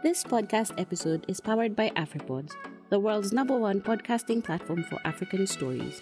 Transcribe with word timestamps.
This 0.00 0.22
podcast 0.22 0.80
episode 0.80 1.24
is 1.26 1.40
powered 1.40 1.74
by 1.74 1.90
AfriPods, 1.96 2.52
the 2.88 3.00
world's 3.00 3.32
number 3.32 3.58
one 3.58 3.80
podcasting 3.80 4.44
platform 4.44 4.84
for 4.84 5.00
African 5.04 5.44
stories. 5.44 6.00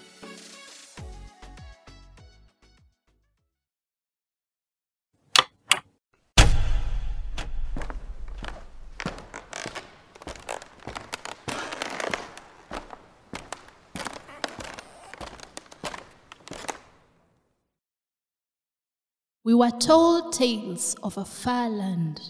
We 19.42 19.54
were 19.54 19.70
told 19.70 20.34
tales 20.34 20.96
of 21.02 21.16
a 21.16 21.24
far 21.24 21.70
land 21.70 22.20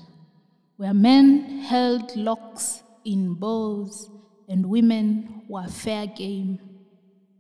where 0.77 0.95
men 0.95 1.61
held 1.61 2.15
locks 2.17 2.83
in 3.05 3.35
bows 3.35 4.11
and 4.49 4.67
women 4.67 5.43
were 5.49 5.67
fair 5.67 6.07
game. 6.07 6.59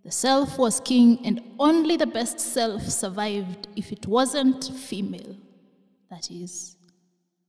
The 0.05 0.10
self 0.12 0.59
was 0.59 0.80
king, 0.80 1.24
and 1.27 1.43
only 1.59 1.96
the 1.96 2.07
best 2.07 2.38
self 2.38 2.83
survived 2.83 3.69
if 3.74 3.91
it 3.91 4.07
wasn't 4.07 4.65
female. 4.65 5.37
That 6.10 6.30
is, 6.30 6.77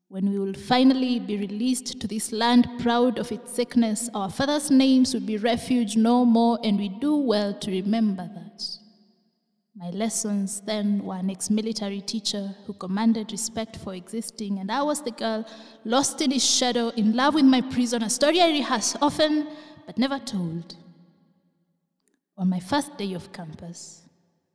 when 0.10 0.30
we 0.30 0.40
will 0.40 0.54
finally 0.54 1.20
be 1.20 1.38
released 1.38 2.00
to 2.02 2.08
this 2.08 2.32
land 2.32 2.68
proud 2.80 3.20
of 3.20 3.32
its 3.32 3.54
sickness, 3.54 4.10
our 4.16 4.32
fathers' 4.32 4.72
names 4.72 5.14
will 5.14 5.22
be 5.22 5.38
refuge 5.38 5.96
no 5.96 6.26
more, 6.26 6.58
and 6.64 6.80
we 6.80 6.90
do 6.90 7.16
well 7.18 7.54
to 7.54 7.72
remember 7.72 8.28
that. 8.34 8.64
My 9.80 9.92
lessons 9.92 10.62
then 10.62 11.04
were 11.04 11.18
an 11.18 11.30
ex 11.30 11.52
military 11.52 12.02
teacher 12.02 12.56
who 12.66 12.74
commanded 12.74 13.32
respect 13.32 13.76
for 13.76 13.94
existing, 13.94 14.58
and 14.58 14.72
I 14.72 14.82
was 14.82 15.04
the 15.04 15.12
girl 15.12 15.46
lost 15.86 16.20
in 16.20 16.32
his 16.32 16.44
shadow, 16.44 16.90
in 16.90 17.16
love 17.16 17.36
with 17.36 17.46
my 17.46 17.62
prison, 17.62 18.02
a 18.02 18.10
story 18.10 18.42
I 18.42 18.50
rehearse 18.50 18.96
often 19.04 19.48
but 19.86 20.00
never 20.00 20.18
told. 20.18 20.76
On 22.40 22.50
my 22.50 22.60
first 22.60 22.98
day 22.98 23.14
of 23.14 23.32
campus, 23.32 24.02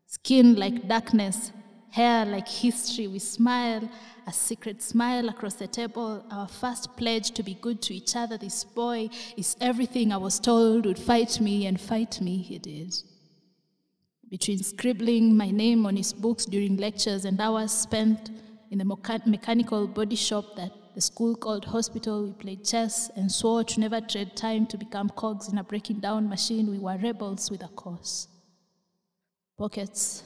skin 0.06 0.56
like 0.56 0.88
darkness, 0.88 1.52
hair 1.90 2.24
like 2.26 2.48
history, 2.48 3.06
we 3.06 3.20
smile, 3.20 3.88
a 4.26 4.32
secret 4.32 4.82
smile 4.82 5.28
across 5.28 5.54
the 5.54 5.68
table, 5.68 6.24
our 6.32 6.48
first 6.48 6.96
pledge 6.96 7.30
to 7.30 7.44
be 7.44 7.54
good 7.54 7.80
to 7.82 7.94
each 7.94 8.16
other. 8.16 8.38
This 8.38 8.64
boy 8.64 9.08
is 9.36 9.56
everything 9.60 10.12
I 10.12 10.16
was 10.16 10.40
told 10.40 10.84
would 10.84 10.98
fight 10.98 11.40
me, 11.40 11.66
and 11.66 11.80
fight 11.80 12.20
me 12.20 12.38
he 12.38 12.58
did 12.58 12.96
between 14.32 14.62
scribbling 14.62 15.36
my 15.36 15.50
name 15.50 15.84
on 15.84 15.94
his 15.94 16.10
books 16.10 16.46
during 16.46 16.78
lectures 16.78 17.26
and 17.26 17.38
hours 17.38 17.70
spent 17.70 18.30
in 18.70 18.78
the 18.78 18.84
mecha- 18.84 19.26
mechanical 19.26 19.86
body 19.86 20.16
shop 20.16 20.56
that 20.56 20.72
the 20.94 21.02
school 21.02 21.36
called 21.36 21.66
hospital, 21.66 22.24
we 22.24 22.32
played 22.32 22.64
chess 22.64 23.10
and 23.14 23.30
swore 23.30 23.62
to 23.62 23.78
never 23.78 24.00
trade 24.00 24.34
time 24.34 24.64
to 24.68 24.78
become 24.78 25.10
cogs 25.10 25.50
in 25.50 25.58
a 25.58 25.62
breaking 25.62 26.00
down 26.00 26.30
machine. 26.30 26.70
We 26.70 26.78
were 26.78 26.96
rebels 26.96 27.50
with 27.50 27.62
a 27.62 27.68
cause. 27.68 28.28
Pockets 29.58 30.22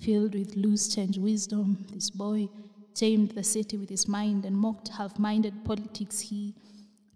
filled 0.00 0.34
with 0.34 0.56
loose 0.56 0.94
change 0.94 1.18
wisdom, 1.18 1.84
this 1.92 2.08
boy 2.08 2.48
tamed 2.94 3.32
the 3.32 3.44
city 3.44 3.76
with 3.76 3.90
his 3.90 4.08
mind 4.08 4.46
and 4.46 4.56
mocked 4.56 4.88
half 4.88 5.18
minded 5.18 5.66
politics. 5.66 6.20
He 6.20 6.54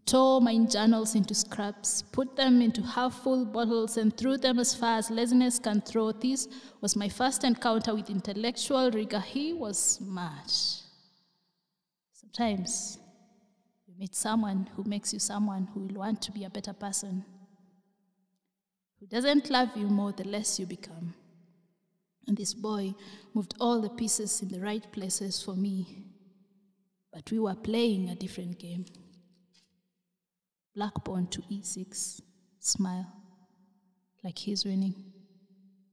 tore 0.07 0.41
my 0.41 0.57
journals 0.59 1.15
into 1.15 1.35
scraps, 1.35 2.03
put 2.03 2.37
them 2.37 2.61
into 2.61 2.83
half 2.83 3.23
full 3.23 3.45
bottles, 3.45 3.97
and 3.97 4.17
threw 4.17 4.37
them 4.37 4.59
as 4.59 4.75
far 4.75 4.99
as 4.99 5.11
laziness 5.11 5.59
can 5.59 5.81
throw. 5.81 6.13
This 6.13 6.49
was 6.81 6.97
my 6.97 7.09
first 7.09 7.45
encounter 7.45 7.95
with 7.95 8.11
intellectual 8.11 8.91
rigor. 8.91 9.21
He 9.21 9.53
was 9.53 9.79
smart. 9.79 10.51
Sometimes 12.13 12.99
you 13.87 13.95
meet 13.99 14.15
someone 14.15 14.69
who 14.77 14.85
makes 14.85 15.13
you 15.13 15.19
someone 15.19 15.69
who 15.73 15.81
will 15.81 15.95
want 15.95 16.21
to 16.23 16.33
be 16.33 16.45
a 16.45 16.51
better 16.51 16.73
person, 16.73 17.25
who 19.01 19.07
doesn't 19.07 19.51
love 19.51 19.71
you 19.77 19.87
more 19.87 20.13
the 20.13 20.25
less 20.25 20.59
you 20.59 20.67
become. 20.67 21.15
And 22.27 22.37
this 22.37 22.55
boy 22.55 22.95
moved 23.35 23.55
all 23.61 23.81
the 23.81 23.91
pieces 23.91 24.43
in 24.43 24.49
the 24.49 24.61
right 24.61 24.91
places 24.93 25.43
for 25.43 25.55
me. 25.55 26.05
But 27.13 27.31
we 27.31 27.39
were 27.39 27.55
playing 27.55 28.09
a 28.09 28.15
different 28.15 28.59
game. 28.59 28.87
Black 30.75 31.05
pawn 31.05 31.27
to 31.29 31.41
e6. 31.43 32.21
Smile. 32.59 33.07
Like 34.23 34.39
he's 34.39 34.65
winning. 34.65 34.95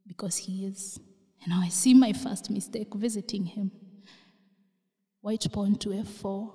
Because 0.07 0.37
he 0.37 0.65
is. 0.65 0.99
And 1.43 1.51
now 1.51 1.61
I 1.61 1.69
see 1.69 1.93
my 1.93 2.13
first 2.13 2.49
mistake 2.49 2.93
visiting 2.95 3.45
him. 3.45 3.71
White 5.21 5.45
pawn 5.51 5.75
to 5.75 5.89
f4. 5.89 6.51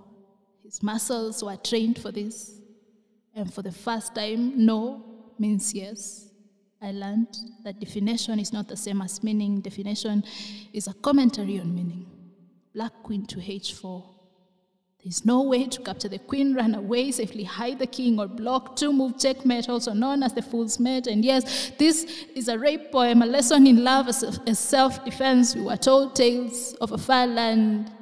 His 0.65 0.83
muscles 0.83 1.43
were 1.45 1.57
trained 1.57 1.99
for 1.99 2.11
this. 2.11 2.61
And 3.35 3.53
for 3.53 3.63
the 3.63 3.73
first 3.73 4.15
time, 4.15 4.65
no 4.65 5.05
means 5.39 5.73
yes. 5.73 6.29
I 6.81 6.93
learned 6.93 7.37
that 7.65 7.81
definition 7.81 8.39
is 8.41 8.53
not 8.53 8.69
the 8.69 8.77
same 8.77 9.01
as 9.03 9.23
meaning. 9.23 9.61
Definition 9.61 10.25
is 10.73 10.89
a 10.89 10.95
commentary 10.95 11.61
on 11.61 11.75
meaning. 11.75 12.07
Black 12.75 12.93
queen 13.03 13.25
to 13.27 13.37
h4. 13.37 14.16
There's 15.07 15.25
no 15.25 15.43
way 15.43 15.67
to 15.69 15.83
capture 15.83 16.09
the 16.09 16.19
queen, 16.19 16.53
run 16.53 16.75
away, 16.75 17.13
safely 17.13 17.45
hide 17.45 17.79
the 17.79 17.87
king, 17.87 18.19
or 18.19 18.27
block 18.27 18.75
two 18.75 18.93
move 18.93 19.21
checkmate, 19.21 19.69
also 19.69 19.93
known 19.93 20.25
as 20.25 20.33
the 20.33 20.43
fool's 20.43 20.81
mate. 20.81 21.07
And 21.07 21.25
yes, 21.25 21.71
this 21.79 22.27
is 22.35 22.49
a 22.49 22.59
rape 22.59 22.91
poem, 22.91 23.23
a 23.23 23.27
lesson 23.27 23.69
in 23.69 23.85
love 23.85 24.09
as, 24.09 24.59
self 24.59 25.05
defense. 25.05 25.55
We 25.55 25.63
were 25.63 25.77
told 25.77 26.17
tales 26.17 26.75
of 26.81 26.91
a 26.91 26.99
far 26.99 27.29
land 27.29 27.93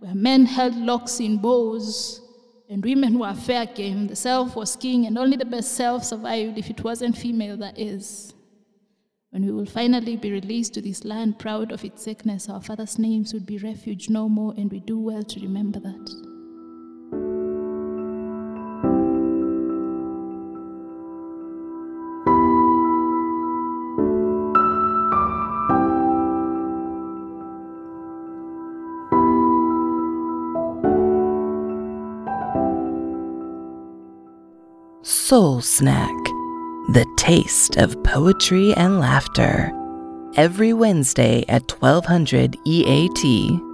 where 0.00 0.12
men 0.12 0.44
held 0.44 0.74
locks 0.74 1.20
in 1.20 1.36
bows 1.36 2.20
and 2.68 2.84
women 2.84 3.20
were 3.20 3.32
fair 3.32 3.66
game. 3.66 4.08
The 4.08 4.16
self 4.16 4.56
was 4.56 4.74
king, 4.74 5.06
and 5.06 5.16
only 5.16 5.36
the 5.36 5.44
best 5.44 5.74
self 5.76 6.02
survived 6.02 6.58
if 6.58 6.68
it 6.68 6.82
wasn't 6.82 7.16
female, 7.16 7.58
that 7.58 7.78
is. 7.78 8.34
When 9.30 9.46
we 9.46 9.52
will 9.52 9.66
finally 9.66 10.16
be 10.16 10.32
released 10.32 10.74
to 10.74 10.82
this 10.82 11.04
land 11.04 11.38
proud 11.38 11.70
of 11.70 11.84
its 11.84 12.02
sickness, 12.02 12.48
our 12.48 12.60
fathers' 12.60 12.98
names 12.98 13.32
would 13.32 13.46
be 13.46 13.58
refuge 13.58 14.10
no 14.10 14.28
more, 14.28 14.52
and 14.56 14.68
we 14.68 14.80
do 14.80 14.98
well 14.98 15.22
to 15.22 15.38
remember 15.38 15.78
that. 15.78 16.29
Soul 35.30 35.60
Snack, 35.60 36.24
the 36.88 37.06
taste 37.16 37.76
of 37.76 38.02
poetry 38.02 38.74
and 38.74 38.98
laughter. 38.98 39.70
Every 40.34 40.72
Wednesday 40.72 41.44
at 41.48 41.70
1200 41.70 42.58
EAT. 42.64 43.69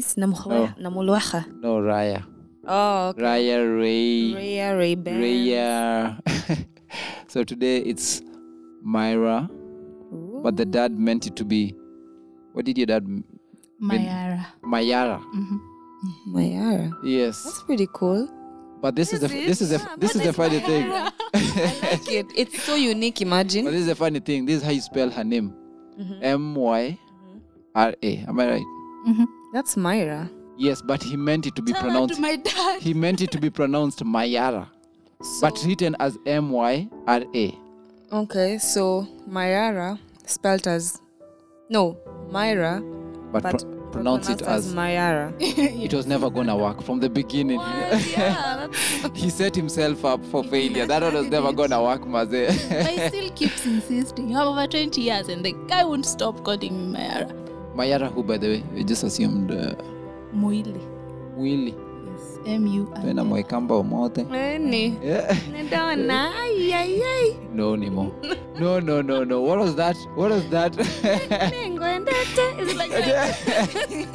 Banis 0.00 0.16
Namulwaha. 0.16 0.74
Namulwaha. 0.80 1.46
no 1.60 1.78
Raya. 1.80 2.24
Oh, 2.66 3.08
okay. 3.08 3.22
Raya 3.22 3.78
Ray. 3.78 4.32
Raya 4.34 4.78
Ray 4.78 4.94
Ban. 4.94 5.20
Raya. 5.20 6.66
so 7.28 7.44
today 7.44 7.78
it's 7.78 8.22
Myra, 8.82 9.48
but 10.42 10.56
the 10.56 10.64
dad 10.64 10.98
meant 10.98 11.26
it 11.26 11.36
to 11.36 11.44
be. 11.44 11.74
What 12.52 12.64
did 12.64 12.78
your 12.78 12.86
dad? 12.86 13.04
m- 13.04 13.24
Mayara. 13.80 14.46
Mayara. 14.62 15.20
Mm-hmm. 15.20 15.56
Mm-hmm. 15.56 16.36
Mayara. 16.36 16.92
Yes, 17.02 17.44
That's 17.44 17.62
pretty 17.62 17.88
cool. 17.94 18.28
but 18.82 18.94
this 18.96 19.12
is 19.12 19.20
the 19.20 19.26
Is 19.26 19.46
this 19.58 19.60
is 19.62 19.72
it? 19.72 19.80
the 19.80 19.88
Ah, 19.90 19.96
this 19.96 20.14
is 20.16 20.22
the 20.22 20.28
it's 20.28 20.36
funny 20.36 20.60
thing. 20.60 20.84
I 21.34 21.78
like 21.82 22.08
it. 22.12 22.26
It's 22.36 22.62
so 22.62 22.74
unique, 22.74 23.16
But 23.16 23.22
imagine. 23.28 23.64
this 23.66 23.74
is 23.74 23.86
the 23.86 23.94
funny 23.94 24.20
thing. 24.20 24.44
This 24.46 24.56
is 24.56 24.62
how 24.62 24.70
you 24.72 24.80
spell 24.80 25.10
her 25.10 25.24
name. 25.24 25.52
Mm-hmm. 25.98 26.24
M 26.24 26.54
Y 26.56 26.98
R 27.74 27.94
A. 28.02 28.16
Am 28.28 28.40
I 28.40 28.46
right? 28.48 28.66
That's 29.52 29.76
Myra. 29.76 30.30
Yes, 30.56 30.82
but 30.82 31.02
he 31.02 31.16
meant 31.16 31.46
it 31.46 31.54
to 31.56 31.62
be 31.62 31.72
Tell 31.72 31.82
pronounced. 31.82 32.16
to 32.16 32.20
my 32.20 32.36
dad. 32.36 32.80
He 32.82 32.92
meant 32.94 33.20
it 33.20 33.30
to 33.32 33.38
be 33.40 33.50
pronounced 33.60 34.04
Mayara, 34.04 34.68
but 35.40 35.62
written 35.64 35.96
as 36.00 36.18
M 36.26 36.50
Y 36.50 36.88
R 37.06 37.22
A. 37.34 37.58
Okay, 38.12 38.58
so 38.58 39.06
Mayara 39.28 39.98
spelled 40.26 40.66
as 40.68 41.00
no 41.68 41.96
Myra, 42.30 42.80
But, 43.32 43.42
but 43.42 43.60
pro- 43.62 43.90
pronounce 43.90 44.28
it 44.28 44.38
pronounced 44.38 44.68
as. 44.68 44.74
Mayara. 44.74 45.32
It 45.40 45.94
was 45.94 46.06
never 46.06 46.28
gonna 46.30 46.56
work 46.56 46.82
from 46.82 47.00
the 47.00 47.08
beginning. 47.08 47.58
yeah, 47.60 48.68
he 49.14 49.30
set 49.30 49.56
himself 49.56 50.04
up 50.04 50.24
for 50.26 50.44
failure. 50.44 50.86
That 50.86 51.02
one 51.02 51.14
was 51.14 51.26
never 51.28 51.52
gonna 51.52 51.82
work, 51.82 52.06
Maze. 52.06 52.68
But 52.68 52.86
he 52.86 53.08
still 53.08 53.30
keeps 53.30 53.64
insisting. 53.66 54.36
I'm 54.36 54.48
over 54.48 54.66
20 54.66 55.00
years 55.00 55.28
and 55.28 55.44
the 55.44 55.52
guy 55.66 55.84
won't 55.84 56.04
stop 56.06 56.44
calling 56.44 56.92
me 56.92 56.98
Mayara. 56.98 57.46
Mayara, 57.80 58.12
who 58.12 58.22
by 58.22 58.36
the 58.36 58.48
way, 58.48 58.64
we 58.74 58.84
just 58.84 59.02
assumed 59.04 59.50
uh, 59.50 59.72
Mwili. 60.34 60.80
Mwili 61.38 61.74
Yes. 62.12 62.38
M 62.46 62.66
U 62.66 62.92
I. 62.96 63.00
Tena 63.02 63.24
mwekamba 63.24 63.76
umote. 63.76 64.22
Nini? 64.22 64.98
Yeah. 65.04 65.36
Nidona. 65.52 66.30
Ay, 66.42 66.74
ay, 66.74 67.02
ay. 67.02 67.36
No. 67.54 67.76
No, 67.76 68.80
no, 68.80 69.02
no, 69.02 69.24
no. 69.24 69.40
What 69.40 69.58
was 69.58 69.74
that? 69.76 69.96
What 70.16 70.30
was 70.30 70.44
that? 70.50 70.76
Like? 72.76 74.08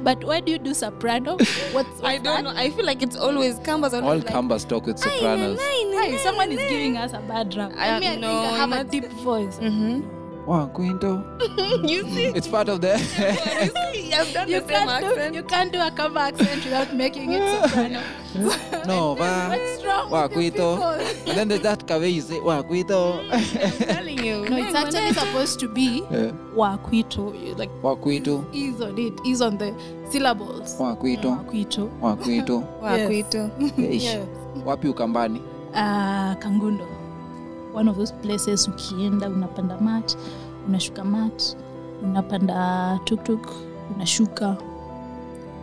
But 0.04 0.24
why 0.24 0.40
do 0.40 0.52
you 0.52 0.58
do 0.58 0.72
soprano? 0.72 1.32
What's, 1.36 1.72
what's 1.74 2.02
I 2.02 2.16
don't 2.16 2.44
know. 2.44 2.52
I 2.56 2.70
feel 2.70 2.86
like 2.86 3.02
it's 3.02 3.16
always 3.16 3.58
Kambas. 3.58 3.92
All 4.02 4.20
Kambas 4.20 4.66
talk 4.66 4.86
with 4.86 4.98
sopranos. 4.98 5.60
Hey, 5.60 6.16
someone 6.24 6.50
is 6.52 6.70
giving 6.70 6.96
us 6.96 7.12
a 7.12 7.20
bad 7.20 7.54
rap. 7.54 7.72
I- 7.76 7.96
I, 7.96 8.00
mean, 8.00 8.24
I 8.24 8.42
think 8.42 8.52
I 8.52 8.56
have 8.56 8.72
a 8.72 8.84
deep 8.84 9.08
voice. 9.12 9.58
Mm-hmm. 9.58 10.19
Wow, 10.50 10.66
Quinto. 10.66 11.22
you 11.86 12.02
see? 12.10 12.26
It's 12.34 12.48
part 12.48 12.68
of 12.68 12.80
the. 12.80 12.98
you 12.98 14.02
see? 14.02 14.12
I've 14.12 14.32
done 14.32 14.48
You 14.48 14.58
the 14.60 14.66
same 14.66 14.88
accent. 14.88 15.32
do, 15.32 15.36
you 15.38 15.44
can't 15.44 15.72
do 15.72 15.80
a 15.80 15.92
cover 15.92 16.18
accent 16.18 16.64
without 16.64 16.92
making 16.92 17.30
it 17.34 17.70
soprano. 17.70 18.02
no, 18.84 19.14
but. 19.14 19.50
What's 19.50 19.84
wrong 19.84 20.10
Wow, 20.10 20.22
with 20.26 20.32
Quito. 20.32 20.82
And 21.28 21.38
then 21.38 21.46
there's 21.46 21.60
that 21.60 21.86
cave 21.86 22.02
you 22.02 22.20
say, 22.20 22.40
wow, 22.40 22.62
Quito. 22.62 23.20
I'm 23.30 23.44
telling 23.94 24.24
you. 24.24 24.48
No, 24.50 24.56
it's 24.56 24.74
actually 24.74 25.12
supposed 25.12 25.60
to 25.60 25.68
be 25.68 26.02
Yeah. 26.10 26.32
Wakwito. 26.56 27.56
Like 27.56 27.70
Wow, 27.80 27.94
Quito. 27.94 28.44
is 28.52 28.80
on 28.80 28.98
it, 28.98 29.20
is 29.24 29.40
on 29.40 29.56
the 29.56 29.72
syllables. 30.10 30.74
Wow, 30.80 30.96
Quito. 30.96 31.30
Wakwito. 31.30 31.88
Wow, 32.00 32.16
Quito. 32.16 32.58
Wakwito. 32.82 33.50
Eish. 33.78 34.02
Yes. 34.02 34.26
Wapi 34.66 34.88
Ukambani? 34.92 35.40
Uh, 35.72 36.34
Kangundo. 36.42 36.99
One 37.74 37.90
of 37.90 37.96
those 37.96 38.12
places 38.12 38.68
ukienda 38.68 39.28
unapanda 39.28 39.80
mat, 39.80 40.16
unashuka 40.68 41.04
mat, 41.04 41.56
unapanda 42.02 42.98
tuktuk, 43.04 43.50
unashuka, 43.94 44.56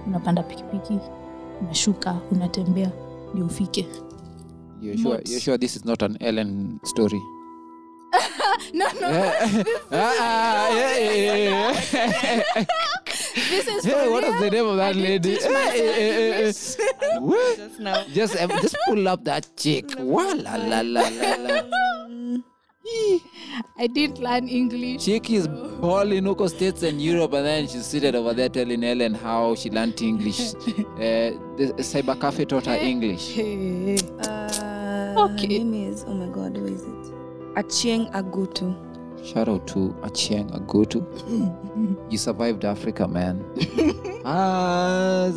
unapanda 0.08 0.44
pikipiki, 0.44 1.00
unashuka, 1.62 2.16
unatembea 2.32 2.92
ndio 3.34 3.46
ufike. 3.46 3.88
You're 4.82 4.98
sure, 4.98 5.22
you're 5.26 5.40
sure 5.42 5.58
this 5.58 5.76
is 5.76 5.86
not 5.86 6.04
an 6.04 6.18
Ellen 6.20 6.80
story? 6.84 7.22
No, 8.74 8.86
no, 9.02 9.08
eh, 9.08 9.34
eh, 9.42 9.64
Ah, 9.92 10.16
ah 10.20 10.70
yeah, 10.78 10.98
yeah, 10.98 11.36
yeah, 11.36 11.74
yeah. 11.96 12.66
this 13.50 13.68
is 13.68 13.86
Hey, 13.86 13.92
for 13.92 14.12
what 14.12 14.24
real. 14.24 14.32
was 14.34 14.42
the 14.42 14.50
name 14.52 14.66
of 14.68 14.78
that 14.78 14.96
I 14.96 15.00
lady? 15.00 15.38
Eh, 15.42 16.52
what? 17.20 17.58
Just 17.58 17.80
now. 17.80 18.04
Just, 18.14 18.42
um, 18.42 18.50
just 18.62 18.78
pull 18.88 19.08
up 19.08 19.24
that 19.26 19.48
chick. 19.56 19.86
Wa 19.98 20.24
la 20.36 20.56
la 20.56 20.82
la 20.82 21.08
la 21.10 21.36
la. 21.36 21.62
I 23.80 23.88
didn't 23.88 24.20
learn 24.20 24.48
English. 24.48 25.04
Chick 25.06 25.30
is 25.30 25.48
balling 25.48 26.24
Uko 26.24 26.48
States 26.50 26.84
and 26.84 27.02
Europe, 27.02 27.34
and 27.34 27.46
then 27.46 27.68
she's 27.68 27.86
seated 27.86 28.16
over 28.16 28.34
there 28.34 28.50
telling 28.50 28.84
Ellen 28.84 29.14
how 29.14 29.56
she 29.56 29.70
learned 29.70 30.02
English. 30.02 30.54
uh, 30.56 31.36
the 31.58 31.74
cyber 31.80 32.20
cafe 32.20 32.46
taught 32.46 32.66
her 32.66 32.76
English. 32.76 33.34
Hey. 33.34 33.98
Uh, 34.20 34.64
Okay. 35.18 35.48
Name 35.48 35.74
is, 35.92 36.04
oh 36.08 36.14
my 36.14 36.28
god, 36.28 36.56
who 36.56 36.66
is 36.66 36.84
it? 36.84 37.14
Achieng 37.58 38.12
Agutu. 38.14 38.76
Shout 39.26 39.50
out 39.50 39.66
to 39.68 39.90
Achieng 40.04 40.52
Agutu. 40.54 41.02
you 42.12 42.18
survived 42.18 42.64
Africa, 42.66 43.08
man. 43.08 43.44
ah. 44.26 45.28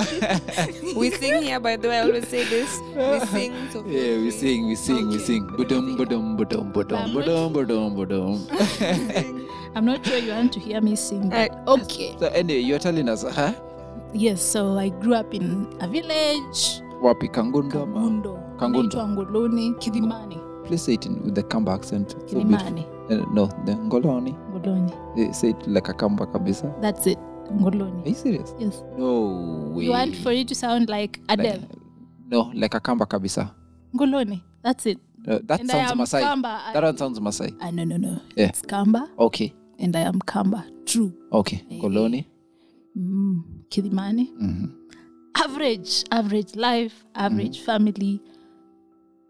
We 0.96 1.10
sing 1.10 1.42
here, 1.42 1.60
by 1.60 1.76
the 1.76 1.88
way. 1.88 1.98
I 1.98 2.02
always 2.02 2.28
say 2.28 2.44
this. 2.44 2.80
We 2.96 3.20
sing. 3.26 3.52
So 3.70 3.84
Yeah, 3.86 4.16
we 4.16 4.30
sing, 4.30 4.66
we 4.66 4.74
sing, 4.74 5.08
we 5.08 5.16
Okay. 5.16 5.24
sing. 5.24 5.46
Budum, 5.58 5.96
budum, 5.98 6.36
budum, 6.38 6.72
budum, 6.72 7.12
budum, 7.12 7.52
budum, 7.52 7.94
budum. 7.96 8.40
I'm 9.74 9.84
not 9.84 10.04
sure 10.06 10.18
you 10.18 10.32
want 10.32 10.52
to 10.54 10.60
hear 10.60 10.80
me 10.80 10.96
sing. 10.96 11.28
but 11.28 11.50
Uh, 11.66 11.74
okay. 11.76 12.16
So 12.18 12.26
anyway, 12.28 12.60
you're 12.60 12.78
telling 12.78 13.08
us, 13.08 13.22
huh? 13.28 13.52
Yes, 14.12 14.42
so 14.42 14.76
I 14.78 14.88
grew 14.88 15.14
up 15.14 15.32
in 15.34 15.68
a 15.80 15.86
village, 15.86 16.80
Wapi 17.02 17.28
Kangundo? 17.30 17.70
Kangundo, 17.86 18.34
Kangundo. 18.60 19.06
Nguluni 19.08 19.74
Kidhimani. 19.80 20.36
Please 20.66 20.82
say 20.82 20.94
it 20.94 21.06
in, 21.06 21.22
with 21.24 21.34
the 21.34 21.42
Kamba 21.42 21.72
accent. 21.72 22.14
It's 22.20 22.32
so 22.32 22.44
beautiful. 22.44 22.78
Uh, 23.10 23.24
no, 23.32 23.46
the 23.64 23.72
Ngoloni. 23.72 24.36
Nguluni. 24.52 24.92
Eh, 25.18 25.32
Say 25.32 25.50
it 25.50 25.66
like 25.66 25.88
a 25.88 25.94
Kamba 25.94 26.26
kabisa. 26.26 26.72
That's 26.80 27.06
it, 27.06 27.18
Are 27.18 28.08
you 28.08 28.14
serious? 28.14 28.54
Yes. 28.58 28.82
No 28.96 29.72
way. 29.74 29.84
You 29.84 29.90
want 29.90 30.14
for 30.16 30.30
it 30.32 30.46
to 30.48 30.54
sound 30.54 30.88
like 30.88 31.20
Adele? 31.28 31.66
no, 32.28 32.50
like 32.54 32.74
a 32.74 32.80
Kamba 32.80 33.06
kabisa. 33.06 33.50
Nguluni. 33.94 34.42
That's 34.62 34.86
it. 34.86 34.98
Uh, 35.26 35.38
that 35.44 35.60
and 35.60 35.70
I 35.70 35.74
sounds 35.74 35.90
am 35.92 35.98
Masai. 35.98 36.22
Kamba. 36.22 36.70
That 36.72 36.82
one 36.82 36.96
sounds 36.96 37.20
Masai. 37.20 37.54
Ah, 37.60 37.70
no, 37.70 37.84
no, 37.84 37.96
no. 37.96 38.20
Yeah. 38.36 38.48
It's 38.48 38.62
Kamba, 38.62 39.08
Okay, 39.18 39.52
and 39.78 39.94
I 39.96 40.00
am 40.00 40.20
Kamba. 40.20 40.64
True. 40.86 41.12
okay. 41.32 41.62
Koloni. 41.80 42.26
Mm, 42.96 43.42
Kidimani. 43.70 44.28
hmm 44.36 44.64
Average, 45.36 46.04
average 46.10 46.54
life, 46.56 47.04
average 47.14 47.60
family. 47.60 48.20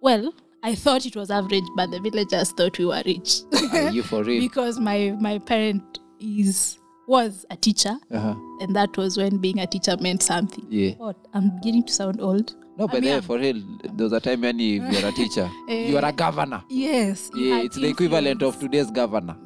Well, 0.01 0.33
I 0.63 0.75
thought 0.75 1.07
it 1.07 1.17
was 1.17 1.31
average, 1.31 1.65
but 1.77 1.91
the 1.91 2.01
villagers 2.01 2.53
thought 2.53 2.79
we 2.79 2.85
were 2.87 3.03
rich. 3.07 3.41
Are 3.73 3.91
you 3.91 4.03
for 4.03 4.23
real? 4.23 4.41
because 4.49 4.79
my 4.79 5.17
my 5.21 5.39
parent 5.39 5.99
is 6.21 6.79
was 7.09 7.45
a 7.51 7.57
teacher 7.57 7.97
Uh-huh. 8.13 8.35
and 8.61 8.77
that 8.77 8.97
was 8.97 9.17
when 9.17 9.39
being 9.39 9.59
a 9.59 9.67
teacher 9.67 9.97
meant 10.01 10.23
something 10.23 10.65
Yeah. 10.69 10.93
what 10.97 11.17
i'm 11.35 11.51
beginning 11.57 11.83
to 11.87 11.93
sound 11.93 12.21
old 12.21 12.55
No, 12.79 12.87
but 12.87 12.99
I 12.99 13.01
mean, 13.01 13.11
there 13.11 13.23
for 13.23 13.37
real, 13.37 13.61
there 13.95 14.05
was 14.05 14.13
a 14.13 14.21
time 14.21 14.43
when 14.43 14.61
if 14.61 14.93
you're 14.93 15.09
a 15.09 15.13
teacher, 15.13 15.51
you 15.69 15.97
are 15.99 16.05
a 16.05 16.13
governor. 16.13 16.63
yes 16.69 17.29
Yeah, 17.35 17.63
it's 17.63 17.75
the 17.77 17.89
equivalent 17.89 18.43
of 18.45 18.61
today's 18.61 18.93
governor. 18.93 19.37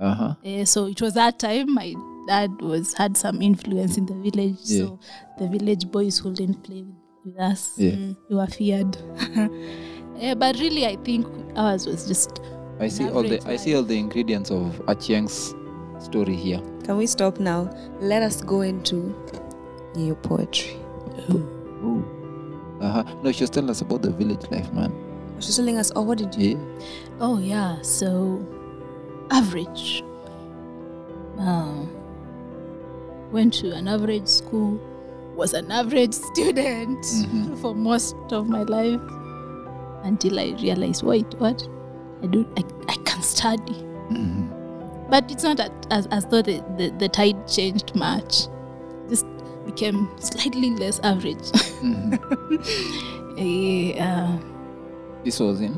Uh-huh. 0.00 0.34
Eh, 0.44 0.64
so 0.64 0.86
it 0.86 1.00
was 1.00 1.14
that 1.14 1.38
time 1.38 1.72
my 1.72 1.94
dad 2.26 2.50
was 2.60 2.94
had 2.94 3.16
some 3.16 3.40
influence 3.42 3.96
in 3.96 4.06
the 4.06 4.14
village 4.14 4.58
Yeah. 4.64 4.86
so 4.86 4.98
the 5.38 5.46
village 5.46 5.86
boys 5.92 6.20
wouldn't 6.24 6.64
play 6.64 6.84
with, 7.24 7.38
us 7.38 7.74
Yeah. 7.76 7.94
we 8.28 8.34
were 8.36 8.48
feared 8.48 8.96
Eh, 10.20 10.34
but 10.34 10.58
really 10.58 10.86
i 10.86 10.96
think 10.96 11.26
ours 11.56 11.86
was 11.86 12.06
just 12.06 12.40
I 12.80 12.88
see 12.88 13.08
all 13.08 13.22
the 13.22 13.38
average 13.38 13.46
I 13.46 13.56
see 13.56 13.74
all 13.76 13.82
the 13.84 13.96
ingredients 13.98 14.50
of 14.50 14.80
Achieng's 14.86 15.54
story 16.04 16.34
here. 16.34 16.60
Can 16.82 16.96
we 16.96 17.06
stop 17.06 17.38
now? 17.38 17.70
Let 18.00 18.22
us 18.22 18.42
go 18.42 18.62
into 18.62 19.14
your 19.94 20.16
poetry. 20.16 20.76
Ooh. 21.30 22.04
Uh-huh. 22.80 23.04
No, 23.22 23.30
she 23.30 23.44
was 23.44 23.50
telling 23.50 23.70
us 23.70 23.80
about 23.80 24.02
the 24.02 24.10
village 24.10 24.42
life, 24.50 24.70
man. 24.72 24.92
She's 25.38 25.56
telling 25.56 25.78
us, 25.78 25.92
oh, 25.94 26.02
what 26.02 26.18
did 26.18 26.34
you? 26.34 26.58
Yeah. 26.58 27.16
Oh 27.20 27.38
yeah, 27.38 27.80
so 27.82 28.44
average. 29.30 30.02
Um, 31.38 31.88
went 33.30 33.54
to 33.54 33.70
an 33.72 33.86
average 33.86 34.26
school, 34.28 34.80
was 35.36 35.54
an 35.54 35.70
average 35.70 36.12
student 36.34 36.98
Mhm. 37.04 37.56
for 37.60 37.72
most 37.74 38.16
of 38.32 38.48
my 38.48 38.62
life 38.64 39.00
until 40.04 40.38
I 40.38 40.54
realized, 40.62 41.02
wait, 41.02 41.26
what? 41.38 41.66
I 42.22 42.26
do, 42.26 42.46
I, 42.56 42.62
I 42.88 42.96
can 43.04 43.22
study. 43.22 43.74
Mhm. 44.10 44.50
But 45.10 45.30
it's 45.30 45.42
not 45.44 45.60
as, 45.90 46.06
as 46.10 46.24
though 46.26 46.42
the, 46.42 46.64
the, 46.78 46.90
the 46.98 47.08
tide 47.08 47.46
changed 47.48 47.94
much. 47.94 48.46
Just 49.08 49.26
became 49.66 50.08
slightly 50.20 50.70
less 50.76 51.00
average. 51.00 51.50
Mhm. 51.82 52.18
Eh, 53.38 53.98
uh, 53.98 54.38
This 55.24 55.40
was 55.40 55.60
in. 55.60 55.74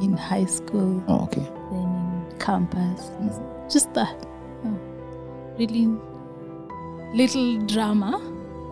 in 0.00 0.16
high 0.16 0.44
school, 0.46 1.02
Oh, 1.08 1.24
okay. 1.24 1.42
then 1.72 1.82
in 2.30 2.38
campus. 2.38 3.10
Mm. 3.20 3.70
Just 3.72 3.92
that. 3.94 4.14
Oh, 4.64 4.78
really 5.58 5.88
little 7.14 7.58
drama. 7.66 8.20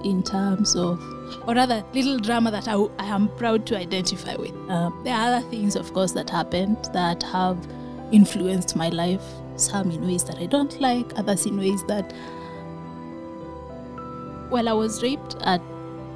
In 0.04 0.22
terms 0.22 0.76
of, 0.76 1.00
or 1.46 1.54
rather, 1.54 1.84
little 1.94 2.18
drama 2.18 2.50
that 2.50 2.68
I, 2.68 2.74
I 2.98 3.06
am 3.06 3.28
proud 3.36 3.66
to 3.66 3.76
identify 3.76 4.36
with. 4.36 4.52
Uh, 4.68 4.90
there 5.04 5.14
are 5.14 5.34
other 5.34 5.48
things, 5.48 5.76
of 5.76 5.92
course, 5.92 6.12
that 6.12 6.30
happened 6.30 6.76
that 6.92 7.22
have 7.24 7.58
influenced 8.12 8.76
my 8.76 8.88
life. 8.88 9.22
Some 9.56 9.90
in 9.90 10.06
ways 10.06 10.22
that 10.24 10.38
I 10.38 10.46
don't 10.46 10.78
like, 10.80 11.18
others 11.18 11.46
in 11.46 11.58
ways 11.58 11.82
that. 11.84 12.12
Well, 14.50 14.68
I 14.68 14.72
was 14.72 15.02
raped 15.02 15.36
at 15.42 15.60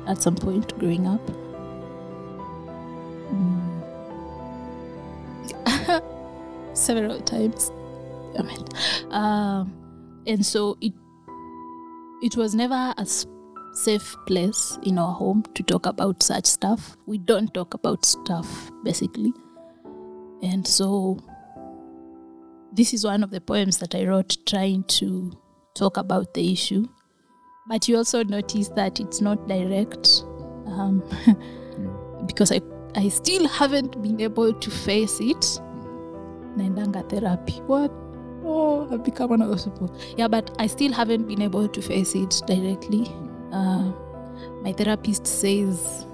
at 0.07 0.23
some 0.23 0.37
point 0.37 0.79
growing 0.79 1.07
up. 1.07 1.21
Mm. 3.33 3.83
Several 6.77 7.21
times. 7.21 7.71
Um, 9.11 9.73
and 10.27 10.45
so 10.45 10.77
it 10.81 10.93
it 12.23 12.37
was 12.37 12.55
never 12.55 12.95
a 12.97 13.01
s- 13.01 13.27
safe 13.73 14.17
place 14.27 14.79
in 14.83 14.99
our 14.99 15.13
home 15.13 15.45
to 15.55 15.63
talk 15.63 15.87
about 15.87 16.23
such 16.23 16.47
stuff. 16.47 16.97
We 17.07 17.19
don't 17.19 17.53
talk 17.55 17.75
about 17.75 18.05
stuff 18.05 18.71
basically, 18.85 19.33
and 20.43 20.67
so 20.67 21.19
this 22.73 22.95
is 22.95 23.05
one 23.05 23.23
of 23.23 23.31
the 23.31 23.41
poems 23.41 23.79
that 23.79 23.95
I 23.95 24.05
wrote 24.05 24.37
trying 24.47 24.85
to 24.85 25.33
talk 25.75 25.97
about 25.97 26.35
the 26.35 26.53
issue. 26.53 26.89
But 27.69 27.89
you 27.89 27.97
also 27.97 28.25
notice 28.25 28.69
that 28.71 29.01
it's 29.01 29.21
not 29.21 29.47
direct 29.49 30.25
um, 30.67 31.03
because 32.27 32.53
I, 32.53 32.61
I 32.95 33.09
still 33.09 33.47
haven't 33.49 34.01
been 34.03 34.21
able 34.21 34.53
to 34.53 34.71
face 34.71 35.21
it. 35.21 35.61
Naendanga 36.57 37.09
therapy. 37.09 37.61
What? 37.67 37.93
Oh, 38.45 38.89
I've 38.91 39.05
become 39.05 39.31
one 39.31 39.43
of 39.43 39.49
those 39.49 39.65
people. 39.65 39.95
Yeah, 40.17 40.29
but 40.29 40.51
I 40.59 40.67
still 40.67 40.93
haven't 40.93 41.29
been 41.29 41.43
able 41.43 41.69
to 41.69 41.83
face 41.83 42.15
it 42.15 42.43
directly. 42.47 43.13
Uh, 43.53 43.93
my 44.63 44.73
therapist 44.73 45.27
says 45.27 46.07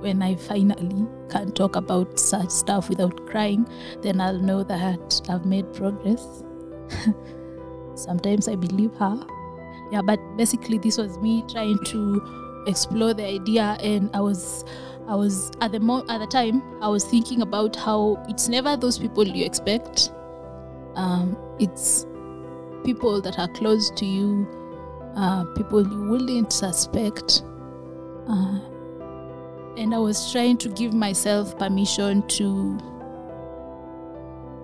when 0.00 0.22
I 0.22 0.34
finally 0.34 1.06
can 1.30 1.52
talk 1.52 1.76
about 1.76 2.18
such 2.18 2.50
stuff 2.50 2.88
without 2.88 3.26
crying, 3.26 3.66
then 4.02 4.20
I'll 4.20 4.38
know 4.38 4.62
that 4.64 5.20
I've 5.28 5.46
made 5.46 5.72
progress. 5.72 6.44
Sometimes 7.94 8.48
I 8.48 8.54
believe 8.54 8.92
her. 8.94 9.26
Yeah, 9.90 10.02
but 10.02 10.18
basically 10.36 10.78
this 10.78 10.98
was 10.98 11.18
me 11.18 11.44
trying 11.48 11.78
to 11.84 12.64
explore 12.66 13.14
the 13.14 13.24
idea 13.24 13.76
and 13.82 14.10
I 14.14 14.20
was 14.20 14.64
I 15.06 15.14
was 15.14 15.50
at 15.60 15.72
the 15.72 15.80
mo- 15.80 16.04
at 16.08 16.18
the 16.18 16.26
time 16.26 16.62
I 16.82 16.88
was 16.88 17.04
thinking 17.04 17.42
about 17.42 17.76
how 17.76 18.22
it's 18.28 18.48
never 18.48 18.76
those 18.76 18.98
people 18.98 19.26
you 19.26 19.44
expect. 19.44 20.10
Um, 20.96 21.36
it's 21.58 22.06
people 22.84 23.20
that 23.20 23.38
are 23.38 23.48
close 23.48 23.90
to 23.90 24.06
you, 24.06 24.46
uh, 25.16 25.44
people 25.54 25.82
you 25.86 26.04
wouldn't 26.10 26.52
suspect. 26.52 27.42
Uh, 28.28 28.58
and 29.76 29.94
I 29.94 29.98
was 29.98 30.32
trying 30.32 30.56
to 30.58 30.68
give 30.68 30.92
myself 30.94 31.58
permission 31.58 32.22
to 32.28 32.78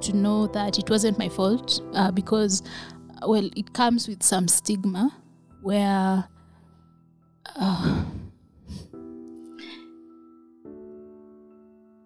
to 0.00 0.12
know 0.16 0.46
that 0.46 0.78
it 0.78 0.88
wasn't 0.88 1.18
my 1.18 1.28
fault 1.28 1.82
uh, 1.94 2.10
because 2.10 2.62
well 3.26 3.50
it 3.56 3.72
comes 3.74 4.08
with 4.08 4.22
some 4.22 4.48
stigma 4.48 5.10
where 5.62 6.24
uh, 7.56 8.04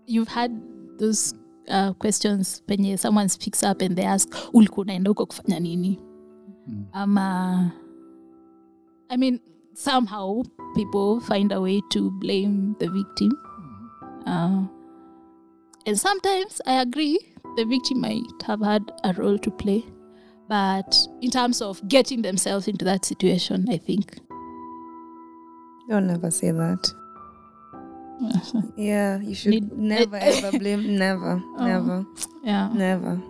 you've 0.07 0.29
had 0.29 0.61
those 0.99 1.35
uh, 1.69 1.93
questions 1.95 2.63
penye 2.67 2.99
someone 2.99 3.29
speaks 3.29 3.63
up 3.63 3.81
and 3.83 3.97
they 3.97 4.05
ask 4.07 4.29
ulikuwa 4.53 4.85
unaenda 4.85 5.09
huko 5.09 5.27
kufanya 5.27 5.61
nini 5.61 5.99
ama 6.93 7.71
i 9.11 9.17
mean 9.17 9.41
somehow 9.75 10.43
people 10.75 11.21
find 11.21 11.53
a 11.53 11.61
way 11.61 11.81
to 11.91 12.11
blame 12.21 12.75
the 12.79 12.89
victim 12.91 13.31
uh, 14.27 14.63
and 15.87 15.99
sometimes 15.99 16.61
i 16.67 16.81
agree 16.81 17.19
the 17.57 17.65
victim 17.65 18.01
might 18.01 18.23
have 18.47 18.61
had 18.61 18.83
a 19.05 19.13
role 19.15 19.39
to 19.39 19.51
play 19.51 19.85
but 20.49 20.95
in 21.23 21.31
terms 21.31 21.61
of 21.63 21.87
getting 21.89 22.23
themselves 22.23 22.69
into 22.69 22.85
that 22.85 23.05
situation 23.05 23.67
i 23.71 23.77
think 23.77 24.19
Don't 25.89 26.09
ever 26.11 26.31
say 26.31 26.51
that. 26.51 26.93
Yeah, 28.77 29.21
you 29.21 29.35
should 29.35 29.51
Need- 29.51 29.73
never 29.77 30.17
ever 30.31 30.59
blame. 30.59 30.97
Never, 30.97 31.43
Oh. 31.59 31.67
never, 31.67 32.07
yeah 32.43 32.71
never. 32.73 33.21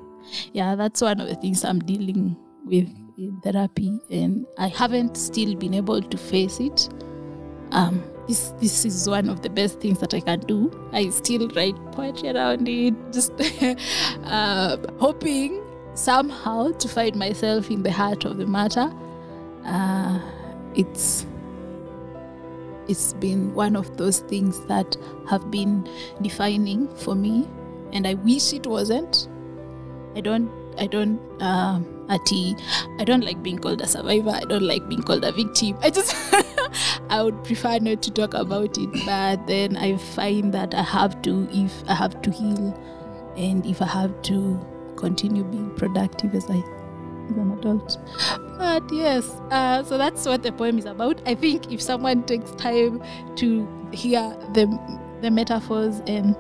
yeah 0.52 0.74
that's 0.76 1.00
one 1.00 1.20
of 1.20 1.28
the 1.28 1.34
things 1.36 1.64
i'm 1.64 1.80
dealing 1.80 2.36
with 2.64 2.88
in 3.16 3.40
therapy 3.42 4.00
and 4.11 4.47
i 4.59 4.66
haven't 4.66 5.16
still 5.16 5.54
been 5.54 5.75
able 5.75 6.02
to 6.02 6.16
face 6.16 6.61
it. 6.61 6.88
Um 7.73 8.02
this 8.26 8.52
this 8.61 8.85
is 8.85 9.09
one 9.09 9.28
of 9.28 9.42
the 9.42 9.50
best 9.50 9.80
things 9.80 9.99
that 10.00 10.14
i 10.14 10.21
can 10.21 10.40
do. 10.40 10.71
I 10.92 11.11
still 11.11 11.49
write 11.49 11.76
poetry 11.92 12.30
around 12.30 12.68
it 12.68 12.94
just 13.12 13.33
uh, 14.25 14.76
hoping 14.99 15.62
somehow 15.94 16.73
to 16.73 16.88
find 16.88 17.16
myself 17.16 17.71
in 17.71 17.83
the 17.83 17.92
heart 17.92 18.25
of 18.25 18.38
the 18.38 18.47
matter. 18.47 18.92
Uh, 19.64 20.21
it's 20.75 21.26
it's 22.88 23.12
been 23.14 23.54
one 23.54 23.76
of 23.76 23.97
those 23.97 24.21
things 24.21 24.61
that 24.66 24.97
have 25.28 25.50
been 25.50 25.88
defining 26.21 26.88
for 26.97 27.14
me 27.14 27.49
and 27.92 28.06
i 28.06 28.14
wish 28.14 28.52
it 28.52 28.66
wasn't. 28.66 29.28
I 30.16 30.21
don't 30.21 30.63
I 30.78 30.86
don't 30.86 31.20
um 31.42 31.86
ati 32.08 32.56
I 32.98 33.04
don't 33.04 33.24
like 33.24 33.42
being 33.42 33.58
called 33.58 33.80
a 33.80 33.86
survivor. 33.86 34.30
I 34.30 34.40
don't 34.40 34.62
like 34.62 34.88
being 34.88 35.02
called 35.02 35.24
a 35.24 35.32
victim. 35.32 35.78
I 35.82 35.90
just 35.90 36.14
I 37.10 37.22
would 37.22 37.42
prefer 37.44 37.78
not 37.78 38.02
to 38.02 38.10
talk 38.10 38.34
about 38.34 38.78
it. 38.78 38.90
But 39.06 39.46
then 39.46 39.76
I 39.76 39.96
find 39.96 40.52
that 40.54 40.74
I 40.74 40.82
have 40.82 41.20
to 41.22 41.48
if 41.52 41.72
I 41.88 41.94
have 41.94 42.20
to 42.22 42.30
heal 42.30 42.78
and 43.36 43.64
if 43.66 43.82
I 43.82 43.86
have 43.86 44.20
to 44.22 44.60
continue 44.96 45.44
being 45.44 45.70
productive 45.76 46.34
as 46.34 46.48
I 46.50 46.62
as 47.30 47.36
an 47.36 47.52
adult. 47.58 47.98
But 48.58 48.82
yes, 48.92 49.28
uh, 49.50 49.82
so 49.82 49.98
that's 49.98 50.26
what 50.26 50.42
the 50.42 50.52
poem 50.52 50.78
is 50.78 50.84
about. 50.84 51.20
I 51.26 51.34
think 51.34 51.72
if 51.72 51.80
someone 51.82 52.22
takes 52.24 52.50
time 52.52 53.02
to 53.36 53.68
hear 53.92 54.36
the 54.52 54.66
the 55.22 55.30
metaphors 55.30 56.00
and 56.06 56.36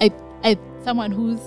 I 0.00 0.10
I 0.44 0.58
someone 0.84 1.12
who's 1.12 1.40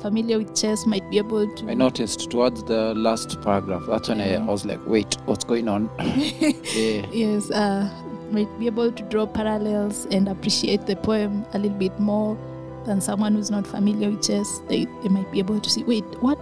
familiar 0.00 0.38
with 0.38 0.54
chess 0.54 0.84
might 0.86 1.08
be 1.10 1.16
able 1.18 1.52
to 1.56 1.70
I 1.70 1.74
noticed 1.74 2.30
towards 2.30 2.62
the 2.64 2.94
last 2.94 3.40
paragraph. 3.40 3.84
That's 3.88 4.08
when 4.08 4.20
I, 4.20 4.34
I 4.34 4.44
was 4.44 4.66
like, 4.66 4.84
wait, 4.86 5.16
what's 5.24 5.44
going 5.44 5.66
on? 5.66 5.90
yeah. 5.98 7.06
yes 7.10 7.50
uh, 7.50 7.90
might 8.30 8.58
be 8.58 8.66
able 8.66 8.92
to 8.92 9.02
draw 9.04 9.26
parallels 9.26 10.06
and 10.10 10.28
appreciate 10.28 10.86
the 10.86 10.96
poem 10.96 11.46
a 11.54 11.58
little 11.58 11.78
bit 11.78 11.98
more 11.98 12.36
than 12.84 13.00
someone 13.00 13.34
who's 13.34 13.50
not 13.50 13.66
familiar 13.66 14.10
with 14.10 14.26
chess 14.26 14.60
they, 14.68 14.84
they 15.02 15.08
might 15.08 15.30
be 15.32 15.38
able 15.38 15.58
to 15.58 15.70
see 15.70 15.82
wait 15.84 16.04
what 16.20 16.38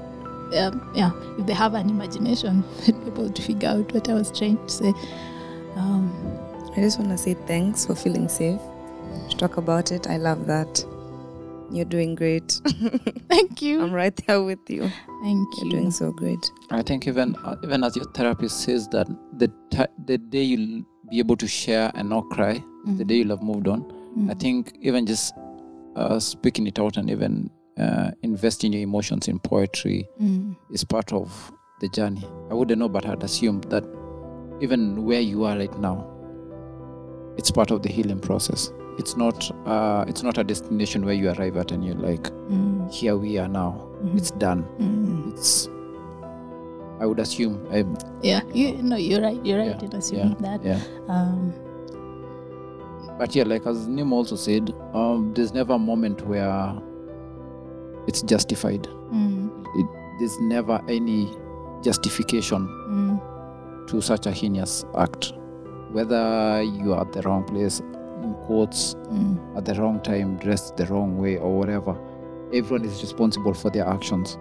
um, 0.56 0.90
yeah 0.94 1.12
if 1.38 1.46
they 1.46 1.52
have 1.52 1.74
an 1.74 1.88
imagination 1.88 2.64
they'd 2.80 2.98
be 3.04 3.06
able 3.06 3.30
to 3.30 3.42
figure 3.42 3.68
out 3.68 3.92
what 3.92 4.08
i 4.08 4.14
was 4.14 4.36
trying 4.36 4.56
to 4.66 4.72
say 4.72 4.92
um, 5.76 6.12
I 6.76 6.80
just 6.80 6.98
want 6.98 7.10
to 7.10 7.18
say 7.18 7.34
thanks 7.34 7.86
for 7.86 7.94
feeling 7.94 8.28
safe 8.28 8.60
to 9.30 9.36
talk 9.36 9.56
about 9.56 9.92
it. 9.92 10.08
I 10.08 10.16
love 10.16 10.46
that. 10.46 10.84
You're 11.72 11.84
doing 11.86 12.14
great. 12.14 12.60
thank 13.28 13.62
you 13.62 13.82
I'm 13.82 13.92
right 13.92 14.14
there 14.26 14.42
with 14.42 14.58
you. 14.68 14.82
thank 15.22 15.48
you. 15.56 15.64
You're 15.64 15.64
you 15.66 15.70
doing 15.70 15.90
so 15.90 16.12
great. 16.12 16.50
I 16.70 16.82
think 16.82 17.06
even 17.06 17.34
uh, 17.44 17.56
even 17.64 17.82
as 17.84 17.96
your 17.96 18.04
therapist 18.12 18.60
says 18.64 18.88
that 18.88 19.06
the 19.38 19.48
ti 19.70 19.84
the 20.06 20.18
day 20.18 20.42
you'll 20.42 20.84
be 21.10 21.18
able 21.18 21.36
to 21.36 21.46
share 21.48 21.90
and 21.94 22.08
not 22.08 22.28
cry, 22.30 22.62
the 22.96 23.04
day 23.04 23.16
you'll 23.16 23.30
have 23.36 23.42
moved 23.42 23.68
on. 23.68 23.80
I 24.28 24.34
Mm. 24.34 24.40
think 24.40 24.72
even 24.82 25.06
just 25.06 25.32
uh, 25.96 26.18
speaking 26.20 26.66
it 26.66 26.78
out 26.78 26.96
and 26.98 27.08
even 27.10 27.50
uh, 27.78 28.10
investing 28.22 28.72
your 28.74 28.82
emotions 28.82 29.28
in 29.28 29.38
poetry 29.38 30.06
Mm. 30.20 30.54
is 30.70 30.84
part 30.84 31.12
of 31.12 31.52
the 31.80 31.88
journey. 31.88 32.24
I 32.50 32.54
wouldn't 32.54 32.78
know, 32.78 32.88
but 32.90 33.06
I'd 33.06 33.22
assume 33.22 33.60
that 33.70 33.84
even 34.60 35.04
where 35.06 35.20
you 35.20 35.44
are 35.44 35.56
right 35.56 35.78
now, 35.78 36.06
it's 37.38 37.50
part 37.50 37.70
of 37.70 37.82
the 37.82 37.88
healing 37.88 38.20
process. 38.20 38.70
It's 38.98 39.16
not. 39.16 39.50
Uh, 39.66 40.04
it's 40.06 40.22
not 40.22 40.38
a 40.38 40.44
destination 40.44 41.04
where 41.04 41.14
you 41.14 41.30
arrive 41.30 41.56
at 41.56 41.72
and 41.72 41.84
you're 41.84 41.94
like, 41.96 42.24
Mm. 42.50 42.90
here 42.92 43.16
we 43.16 43.38
are 43.38 43.48
now. 43.48 43.88
Mhm. 44.04 44.16
It's 44.18 44.30
done. 44.32 44.64
Mm. 44.78 45.32
It's. 45.32 45.68
I 47.00 47.06
would 47.06 47.18
assume. 47.18 47.66
Um, 47.72 47.96
yeah 48.22 48.42
you 48.54 48.80
no 48.82 48.94
you're 48.96 49.20
right 49.20 49.40
you're 49.44 49.58
right 49.58 49.74
Yeah, 49.82 49.88
in 49.90 49.96
assuming 49.96 50.36
that 50.40 50.62
yeah. 50.64 50.78
um, 51.08 51.52
But 53.18 53.34
yeah, 53.34 53.44
like 53.44 53.66
as 53.66 53.88
Nim 53.88 54.12
also 54.12 54.36
said, 54.36 54.72
um, 54.94 55.32
there's 55.34 55.52
never 55.52 55.72
a 55.74 55.78
moment 55.78 56.24
where 56.26 56.72
it's 58.06 58.22
justified. 58.22 58.86
mm, 59.12 59.50
It, 59.74 59.86
there's 60.18 60.38
never 60.40 60.80
any 60.88 61.28
justification 61.82 62.68
mm, 62.88 63.86
to 63.88 64.00
such 64.00 64.26
a 64.26 64.30
heinous 64.30 64.84
act. 64.96 65.32
Whether 65.90 66.62
you 66.62 66.92
are 66.94 67.00
at 67.02 67.12
the 67.12 67.22
wrong 67.22 67.44
place, 67.44 67.82
in 68.42 68.46
quotes, 68.46 68.94
mm. 68.94 69.56
at 69.56 69.64
the 69.64 69.74
wrong 69.74 70.00
time, 70.00 70.36
dressed 70.36 70.76
the 70.76 70.86
wrong 70.86 71.18
way, 71.18 71.36
or 71.36 71.58
whatever, 71.58 71.98
everyone 72.52 72.84
is 72.84 73.02
responsible 73.02 73.54
for 73.54 73.70
their 73.70 73.86
actions. 73.86 74.38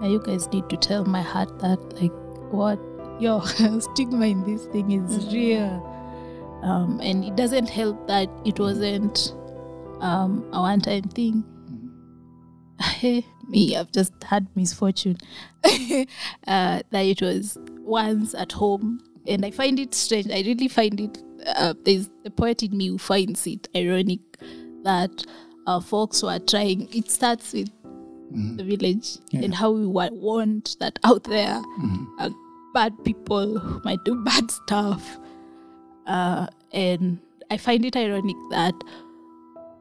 Now 0.00 0.08
you 0.08 0.20
guys 0.20 0.48
need 0.52 0.68
to 0.68 0.76
tell 0.76 1.04
my 1.04 1.22
heart 1.22 1.58
that 1.60 1.78
like 2.00 2.12
what 2.52 2.78
your 3.20 3.46
stigma 3.80 4.26
in 4.26 4.44
this 4.44 4.66
thing 4.66 4.90
is 4.90 5.32
real. 5.32 5.90
Um, 6.62 7.00
and 7.02 7.24
it 7.24 7.36
doesn't 7.36 7.68
help 7.68 8.06
that 8.08 8.28
it 8.44 8.58
wasn't 8.58 9.34
um, 10.00 10.48
a 10.52 10.60
one 10.60 10.80
time 10.80 11.04
thing. 11.04 11.44
Hey, 12.80 13.26
me, 13.48 13.76
I've 13.76 13.92
just 13.92 14.12
had 14.24 14.48
misfortune. 14.56 15.18
uh, 15.64 16.80
that 16.90 16.92
it 16.92 17.22
was 17.22 17.58
once 17.80 18.34
at 18.34 18.52
home. 18.52 19.00
And 19.26 19.44
I 19.44 19.50
find 19.50 19.78
it 19.80 19.94
strange. 19.94 20.30
I 20.30 20.42
really 20.46 20.68
find 20.68 21.00
it, 21.00 21.22
uh, 21.46 21.74
there's 21.84 22.08
the 22.22 22.30
poet 22.30 22.62
in 22.62 22.76
me 22.76 22.88
who 22.88 22.98
finds 22.98 23.46
it 23.46 23.68
ironic 23.74 24.20
that 24.82 25.24
uh, 25.66 25.80
folks 25.80 26.22
are 26.22 26.38
trying, 26.38 26.88
it 26.94 27.10
starts 27.10 27.52
with 27.52 27.70
the 28.56 28.64
village 28.64 29.18
and 29.32 29.54
how 29.54 29.70
we 29.70 29.86
wa- 29.86 30.08
want 30.10 30.76
that 30.80 30.98
out 31.04 31.22
there 31.24 31.62
uh, 32.18 32.30
bad 32.74 32.92
people 33.04 33.80
might 33.84 34.02
do 34.04 34.22
bad 34.24 34.50
stuff. 34.50 35.18
Uh, 36.06 36.46
and 36.72 37.18
I 37.50 37.56
find 37.56 37.84
it 37.84 37.96
ironic 37.96 38.36
that 38.50 38.74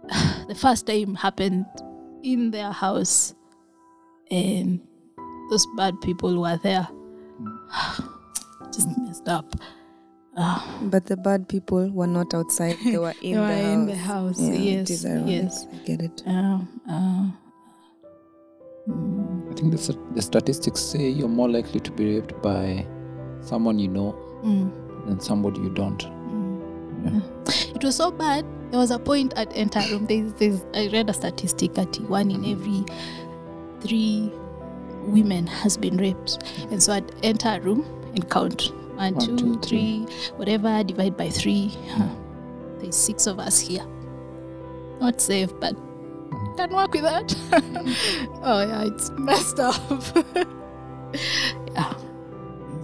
the 0.48 0.56
first 0.56 0.88
time 0.88 1.16
happened 1.16 1.66
in 2.24 2.52
their 2.52 2.72
house 2.72 3.34
and 4.32 4.80
those 5.50 5.66
bad 5.76 6.00
people 6.02 6.40
were 6.40 6.60
there. 6.64 6.88
Just 8.74 8.98
messed 8.98 9.28
up. 9.28 9.46
Uh, 10.36 10.60
But 10.84 11.06
the 11.06 11.18
bad 11.18 11.48
people 11.48 11.90
were 11.92 12.08
not 12.08 12.34
outside. 12.34 12.78
They 12.84 12.98
were 12.98 13.14
in, 13.22 13.36
They 13.36 13.40
were 13.40 13.48
the, 13.48 13.56
house. 13.56 13.74
in 13.74 13.86
the 13.86 13.96
house, 13.96 14.40
Yeah, 14.42 14.54
yes, 14.54 14.90
It 14.90 14.92
is 14.92 15.06
yes. 15.30 15.68
I 15.72 15.76
get 15.86 16.02
it. 16.02 16.24
um, 16.26 16.82
uh, 16.90 17.32
mm, 18.92 19.52
I 19.52 19.56
think 19.56 19.72
the, 19.72 19.98
the 20.16 20.22
statistics 20.22 20.82
say 20.82 21.08
you're 21.10 21.28
more 21.30 21.50
likely 21.50 21.80
to 21.82 21.92
be 21.92 22.16
raped 22.16 22.42
by 22.42 22.86
someone 23.42 23.78
you 23.80 23.88
know 23.90 24.14
mm, 24.44 24.72
than 25.08 25.20
somebody 25.20 25.60
you 25.62 25.70
don't. 25.70 26.02
mm. 26.04 27.06
Yeah. 27.06 27.76
It 27.76 27.84
was 27.84 27.96
so 27.98 28.12
bad. 28.12 28.46
There 28.72 28.80
was 28.80 28.90
a 28.92 28.98
point 28.98 29.34
at 29.36 29.52
enter 29.56 29.82
room. 29.92 30.06
There's, 30.08 30.34
there's, 30.34 30.66
I 30.74 30.88
read 30.92 31.10
a 31.10 31.14
statistic 31.14 31.74
that 31.76 31.96
one 32.10 32.32
in 32.32 32.44
every 32.46 32.84
three 33.82 34.32
women 35.06 35.46
has 35.46 35.78
been 35.78 35.98
raped. 35.98 36.42
And 36.72 36.82
so 36.82 36.94
I'd 36.94 37.14
enter 37.24 37.50
a 37.50 37.60
room 37.60 37.86
and 38.14 38.30
count 38.30 38.72
one, 38.96 39.16
One, 39.16 39.26
two, 39.26 39.38
two, 39.38 39.60
three, 39.60 40.06
whatever, 40.36 40.84
divide 40.84 41.18
by 41.18 41.30
three. 41.30 41.72
Huh. 41.90 42.10
There's 42.80 42.96
six 42.96 43.28
of 43.28 43.40
us 43.40 43.60
here. 43.60 43.86
Not 45.00 45.20
safe, 45.20 45.52
but 45.60 45.76
can 46.58 46.70
work 46.72 46.94
with 46.94 47.04
that. 47.04 47.36
oh, 48.44 48.62
yeah, 48.62 48.84
it's 48.84 49.10
messed 49.12 49.60
up. 49.60 49.76
yeah. 51.74 51.94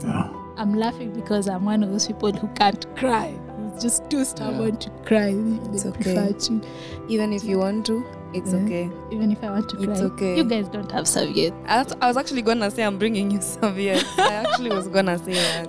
Yeah. 0.04 0.34
I'm 0.58 0.74
laughing 0.74 1.14
because 1.14 1.48
I'm 1.48 1.66
one 1.66 1.84
of 1.84 1.92
those 1.92 2.08
people 2.08 2.32
who 2.32 2.48
can't 2.50 2.84
cry. 2.96 3.32
Who's 3.58 3.82
just 3.82 4.10
too 4.10 4.26
stubborn 4.26 4.78
to 4.78 4.90
cry. 5.06 5.34
It's 5.72 5.86
okay. 5.86 6.34
to, 6.34 6.62
Even 7.08 7.32
if 7.32 7.44
you 7.44 7.60
want 7.60 7.86
to, 7.86 8.04
it's 8.34 8.52
Yeah. 8.54 8.60
okay. 8.60 8.90
even 9.12 9.32
if 9.32 9.44
I 9.44 9.50
want 9.52 9.70
to 9.70 9.76
cry. 9.78 9.92
It's 9.92 10.02
okay. 10.02 10.38
You 10.38 10.44
guys 10.44 10.68
don't 10.68 10.92
have 10.92 11.08
serviette. 11.08 11.54
I 11.68 11.84
was, 11.84 11.96
I 12.02 12.08
was 12.08 12.18
actually 12.18 12.42
gonna 12.42 12.70
say 12.72 12.84
I'm 12.84 12.98
bringing 12.98 13.32
you 13.32 13.42
serviettes. 13.56 14.06
I 14.20 14.34
actually 14.34 14.70
was 14.72 14.88
gonna 14.88 15.18
say 15.18 15.34
that. 15.34 15.68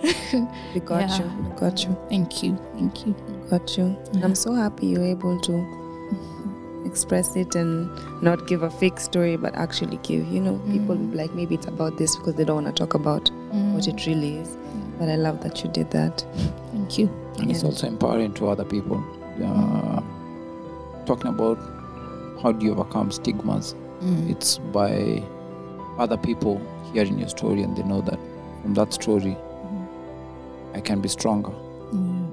We 0.74 0.80
got 0.80 1.08
Yeah. 1.08 1.18
you. 1.18 1.44
We 1.50 1.56
got 1.60 1.84
you. 1.84 1.96
Thank 2.08 2.42
you. 2.42 2.56
Thank 2.74 3.06
you. 3.06 3.14
We 3.42 3.48
got 3.50 3.76
you. 3.78 3.96
And 4.12 4.24
I'm 4.24 4.34
so 4.34 4.52
happy 4.54 4.86
you're 4.86 5.04
able 5.04 5.40
to 5.40 5.76
express 6.84 7.36
it 7.36 7.54
and 7.54 7.88
not 8.22 8.46
give 8.46 8.62
a 8.62 8.70
fake 8.70 8.98
story, 9.00 9.36
but 9.36 9.54
actually 9.54 9.98
give. 10.02 10.26
You 10.28 10.40
know, 10.40 10.58
people 10.70 10.96
like 10.96 11.34
maybe 11.34 11.54
it's 11.54 11.66
about 11.66 11.96
this 11.98 12.16
because 12.16 12.34
they 12.34 12.44
don't 12.44 12.62
want 12.64 12.74
to 12.74 12.78
talk 12.84 12.94
about 12.94 13.30
what 13.50 13.86
it 13.88 14.06
really 14.06 14.36
is. 14.38 14.56
But 14.98 15.08
I 15.08 15.16
love 15.16 15.42
that 15.42 15.64
you 15.64 15.70
did 15.70 15.90
that. 15.92 16.24
Thank 16.72 16.98
you. 16.98 17.08
And 17.38 17.50
it's 17.50 17.64
also 17.64 17.86
empowering 17.86 18.34
to 18.34 18.48
other 18.48 18.64
people. 18.64 19.02
Uh, 19.42 20.02
talking 21.06 21.28
about 21.28 21.58
how 22.42 22.52
do 22.52 22.66
you 22.66 22.72
overcome 22.72 23.10
stigmas. 23.10 23.74
Mm. 24.00 24.30
It's 24.30 24.58
by 24.58 25.22
other 25.98 26.16
people 26.16 26.60
hearing 26.92 27.18
your 27.18 27.28
story 27.28 27.62
and 27.62 27.76
they 27.76 27.82
know 27.82 28.00
that 28.02 28.18
from 28.62 28.74
that 28.74 28.92
story, 28.92 29.36
mm-hmm. 29.36 30.76
I 30.76 30.80
can 30.80 31.00
be 31.00 31.08
stronger. 31.08 31.52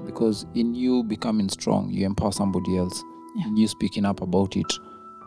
Because 0.06 0.46
in 0.54 0.74
you 0.74 1.04
becoming 1.04 1.48
strong, 1.48 1.90
you 1.90 2.04
empower 2.04 2.32
somebody 2.32 2.76
else. 2.76 3.04
Yeah. 3.36 3.46
In 3.46 3.56
you 3.56 3.68
speaking 3.68 4.04
up 4.04 4.20
about 4.20 4.56
it, 4.56 4.66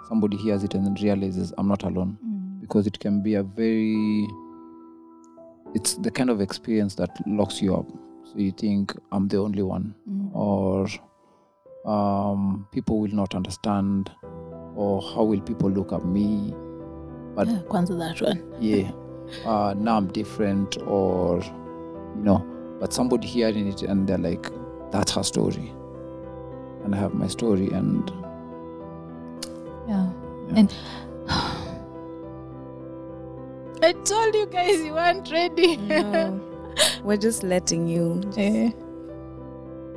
somebody 0.09 0.35
hears 0.35 0.63
it 0.63 0.73
and 0.73 0.85
then 0.85 0.95
realizes 0.95 1.53
I'm 1.57 1.67
not 1.67 1.83
alone. 1.83 2.17
Mm. 2.25 2.59
Because 2.59 2.87
it 2.87 2.99
can 2.99 3.21
be 3.21 3.35
a 3.35 3.43
very, 3.43 4.27
it's 5.73 5.95
the 5.95 6.11
kind 6.11 6.29
of 6.29 6.41
experience 6.41 6.95
that 6.95 7.09
locks 7.25 7.61
you 7.61 7.73
up. 7.75 7.85
So 8.25 8.33
you 8.37 8.51
think 8.51 8.93
I'm 9.11 9.27
the 9.29 9.37
only 9.37 9.63
one, 9.63 9.95
mm. 10.09 10.35
or 10.35 10.87
um, 11.85 12.67
people 12.71 12.99
will 12.99 13.15
not 13.15 13.33
understand, 13.33 14.11
or 14.75 15.01
how 15.01 15.23
will 15.23 15.41
people 15.41 15.69
look 15.69 15.91
at 15.93 16.05
me? 16.05 16.53
But 17.35 17.47
Yeah, 17.47 17.59
kwanza 17.67 17.97
that 17.97 18.21
one. 18.21 18.41
yeah, 18.59 18.91
uh, 19.45 19.73
now 19.77 19.97
I'm 19.97 20.07
different, 20.07 20.77
or 20.85 21.41
you 22.17 22.23
know, 22.23 22.43
but 22.79 22.93
somebody 22.93 23.27
hearing 23.27 23.67
it 23.67 23.81
and 23.83 24.07
they're 24.07 24.17
like, 24.17 24.49
that's 24.91 25.11
her 25.13 25.23
story, 25.23 25.71
and 26.83 26.93
I 26.95 26.97
have 26.97 27.13
my 27.13 27.27
story, 27.27 27.69
and 27.73 28.11
Yeah. 29.87 30.09
Yeah. 30.49 30.59
And 30.59 30.73
I 33.83 33.93
told 34.03 34.35
you 34.35 34.45
guys 34.45 34.79
you 34.81 34.93
weren't 34.93 35.31
ready. 35.31 35.77
No, 35.77 36.39
we're 37.03 37.17
just 37.17 37.43
letting 37.43 37.87
you 37.87 38.21
Eh, 38.37 38.71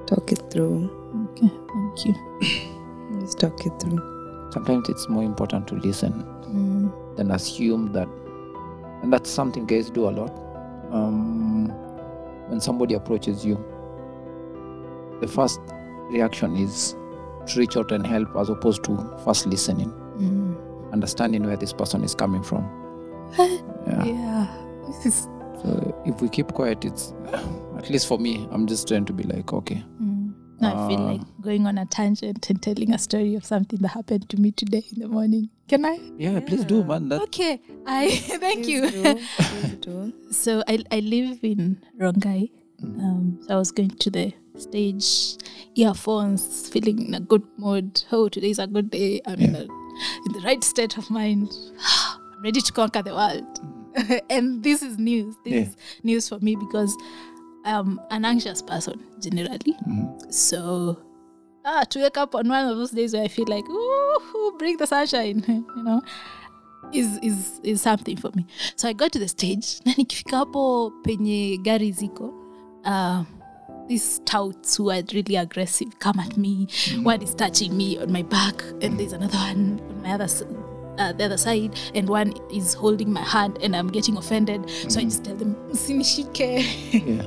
talk 0.07 0.33
it 0.33 0.43
through. 0.51 0.89
okay, 1.33 1.51
thank 1.73 2.05
you. 2.07 2.15
Just 3.21 3.39
talk 3.41 3.67
it 3.67 3.73
through. 3.81 4.01
Sometimes 4.55 4.89
it's 4.89 5.09
more 5.09 5.23
important 5.25 5.67
to 5.69 5.75
listen 5.75 6.13
Mm, 6.55 7.17
than 7.17 7.31
assume 7.33 7.93
that, 7.95 8.09
and 9.03 9.13
that's 9.13 9.29
something 9.29 9.67
guys 9.67 9.91
do 9.91 10.09
a 10.09 10.13
lot. 10.21 10.31
Um, 10.93 11.69
when 12.49 12.61
somebody 12.61 12.95
approaches 12.95 13.45
you, 13.45 13.57
the 15.21 15.27
first 15.27 15.59
reaction 16.11 16.57
is 16.57 16.95
to 17.47 17.59
reach 17.59 17.77
out 17.77 17.91
and 17.93 18.07
help, 18.07 18.37
as 18.37 18.49
opposed 18.51 18.85
to 18.85 18.97
first 19.25 19.47
listening, 19.47 19.91
mm. 20.19 20.93
understanding 20.93 21.43
where 21.45 21.57
this 21.57 21.73
person 21.73 22.05
is 22.05 22.15
coming 22.15 22.43
from. 22.43 22.65
Yeah. 23.87 24.05
Yeah. 24.05 24.47
This 24.87 25.07
is 25.07 25.29
So 25.63 26.03
if 26.07 26.23
we 26.23 26.29
keep 26.29 26.53
quiet, 26.55 26.85
it's 26.85 27.13
at 27.79 27.91
least 27.91 28.07
for 28.07 28.19
me. 28.19 28.49
I'm 28.51 28.67
just 28.67 28.87
trying 28.89 29.05
to 29.07 29.13
be 29.13 29.25
like, 29.25 29.53
okay, 29.53 29.83
Mm. 30.01 30.04
I 30.63 30.89
feel 30.89 31.01
Uh, 31.01 31.13
like 31.13 31.21
going 31.43 31.67
on 31.67 31.79
a 31.79 31.85
tangent 31.87 32.49
and 32.51 32.63
telling 32.63 32.93
a 32.93 32.99
story 32.99 33.35
of 33.35 33.45
something 33.45 33.79
that 33.81 33.89
happened 33.89 34.29
to 34.31 34.37
me 34.41 34.51
today 34.53 34.85
in 34.93 35.01
the 35.03 35.09
morning. 35.09 35.51
Can 35.69 35.85
I? 35.85 35.99
yeah, 36.19 36.41
please 36.41 36.65
do, 36.65 36.79
Yeah. 36.79 36.85
man. 36.85 37.09
That 37.09 37.23
Okay. 37.23 37.61
I 37.87 38.11
thank 38.45 38.65
Please 38.65 38.69
you. 38.69 38.91
do. 38.91 39.21
Please 39.39 39.75
do. 39.81 40.13
so 40.31 40.63
I, 40.69 40.83
I 40.91 41.01
live 41.01 41.39
in 41.43 41.83
Rongai. 42.01 42.51
Mm. 42.83 42.99
Um, 43.05 43.39
so 43.47 43.55
I 43.55 43.59
was 43.59 43.73
going 43.73 43.91
to 43.91 44.11
the 44.11 44.33
stage, 44.57 45.37
earphones, 45.75 46.69
feeling 46.69 47.07
in 47.09 47.15
a 47.15 47.21
good 47.21 47.43
mood. 47.57 48.03
Oh, 48.13 48.29
today's 48.29 48.59
a 48.59 48.67
good 48.67 48.91
day. 48.91 49.21
I'm 49.27 49.41
in, 49.41 49.55
a, 49.55 49.63
in 49.63 50.33
the 50.33 50.43
right 50.45 50.63
state 50.63 50.97
of 50.97 51.11
mind. 51.11 51.49
I'm 52.37 52.43
ready 52.43 52.61
to 52.61 52.73
conquer 52.73 53.03
the 53.03 53.15
world. 53.15 53.61
and 54.31 54.63
this 54.63 54.83
is 54.83 54.99
news. 54.99 55.35
This 55.45 55.53
Yeah. 55.53 55.61
is 55.63 55.77
news 56.03 56.29
for 56.29 56.39
me 56.41 56.57
because 56.57 56.97
I'm 57.65 58.01
an 58.11 58.25
anxious 58.25 58.63
person 58.63 59.01
generally. 59.21 59.75
Mhm. 59.89 60.33
So 60.33 60.99
ah, 61.65 61.85
to 61.91 62.01
wake 62.03 62.19
up 62.19 62.35
on 62.35 62.49
one 62.49 62.69
of 62.69 62.77
those 62.77 62.91
days 62.91 63.15
where 63.15 63.23
I 63.25 63.29
feel 63.29 63.47
like, 63.49 63.65
ooh, 63.69 64.55
bring 64.59 64.77
the 64.77 64.87
sunshine, 64.87 65.43
you 65.77 65.83
know, 65.83 66.03
is 66.93 67.19
is 67.23 67.61
is 67.63 67.81
something 67.83 68.17
for 68.17 68.31
me. 68.35 68.47
So 68.77 68.89
I 68.89 68.93
got 68.93 69.13
to 69.13 69.19
the 69.19 69.29
stage 69.29 69.81
na 69.87 69.93
nikifika 69.93 70.37
hapo 70.37 70.91
penye 71.03 71.59
gari 71.63 71.93
ziko 71.93 72.33
uh, 72.85 73.25
these 73.89 74.19
touts 74.25 74.77
who 74.77 74.91
are 74.91 75.03
really 75.15 75.37
aggressive 75.37 75.99
come 75.99 76.19
at 76.21 76.37
me. 76.37 76.69
One 77.03 77.23
is 77.23 77.35
touching 77.35 77.77
me 77.77 77.99
on 77.99 78.13
my 78.13 78.23
back, 78.23 78.63
and 78.83 78.99
there's 78.99 79.13
another 79.13 79.39
one 79.39 79.81
on 79.91 80.03
my 80.03 80.13
other 80.13 80.25
s- 80.25 80.43
uh, 80.99 81.13
the 81.13 81.25
other 81.25 81.37
side, 81.37 81.75
and 81.95 82.09
one 82.09 82.33
is 82.53 82.73
holding 82.75 83.13
my 83.13 83.23
hand, 83.23 83.59
and 83.63 83.75
I'm 83.75 83.89
getting 83.89 84.17
offended. 84.17 84.71
So 84.89 85.01
I 85.01 85.05
just 85.05 85.25
tell 85.25 85.35
them, 85.37 85.55
"Usinishike." 85.71 86.63
yeah. 86.93 87.27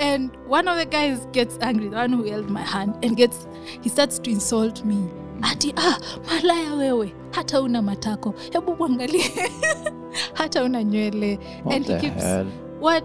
And 0.00 0.34
one 0.46 0.66
of 0.66 0.78
the 0.78 0.86
guys 0.86 1.26
gets 1.32 1.58
angry, 1.60 1.88
the 1.88 1.96
one 1.96 2.12
who 2.12 2.24
held 2.24 2.48
my 2.48 2.62
hand, 2.62 2.96
and 3.04 3.16
gets 3.16 3.46
he 3.82 3.88
starts 3.90 4.18
to 4.20 4.30
insult 4.30 4.82
me. 4.84 5.08
Ati 5.42 5.72
ah, 5.76 5.98
malaya 6.26 6.74
wewe, 6.76 7.12
hata 7.32 7.60
una 7.62 7.82
matako, 7.82 8.34
hebu 8.52 8.76
mwangalie, 8.76 9.50
hata 10.34 10.64
una 10.64 10.82
nywele. 10.84 11.38
What 11.64 11.74
and 11.76 11.86
he 11.86 11.98
keeps 12.00 12.22
hell? 12.22 12.46
what? 12.78 13.04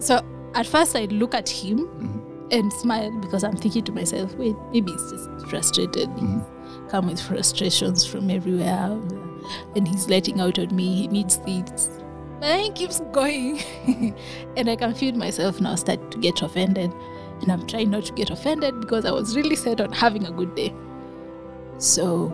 So 0.00 0.20
at 0.54 0.66
first 0.66 0.96
I 0.96 1.06
look 1.06 1.34
at 1.34 1.48
him 1.48 1.78
Mhm. 1.86 2.52
and 2.52 2.72
smile 2.72 3.10
because 3.20 3.42
I'm 3.44 3.56
thinking 3.56 3.84
to 3.84 3.92
myself, 3.92 4.34
wait, 4.36 4.56
maybe 4.72 4.92
he's 4.92 5.10
just 5.10 5.28
frustrated. 5.50 6.08
Mhm. 6.10 6.42
He's 6.64 6.90
come 6.90 7.06
with 7.08 7.20
frustrations 7.20 8.04
from 8.06 8.30
everywhere, 8.30 8.98
and 9.76 9.88
he's 9.88 10.08
letting 10.08 10.40
out 10.40 10.58
on 10.58 10.74
me. 10.76 10.94
He 11.02 11.08
needs 11.08 11.38
this. 11.38 11.88
Then 12.40 12.60
he 12.60 12.70
keeps 12.70 13.00
going. 13.12 13.60
and 14.56 14.70
I 14.70 14.76
can 14.76 14.94
feel 14.94 15.14
myself 15.14 15.60
now 15.60 15.74
start 15.74 16.10
to 16.10 16.18
get 16.18 16.42
offended. 16.42 16.92
And 17.40 17.52
I'm 17.52 17.66
trying 17.66 17.90
not 17.90 18.04
to 18.06 18.12
get 18.12 18.30
offended 18.30 18.80
because 18.80 19.04
I 19.04 19.10
was 19.10 19.36
really 19.36 19.56
set 19.56 19.80
on 19.80 19.92
having 19.92 20.26
a 20.26 20.30
good 20.30 20.54
day. 20.54 20.74
So 21.78 22.32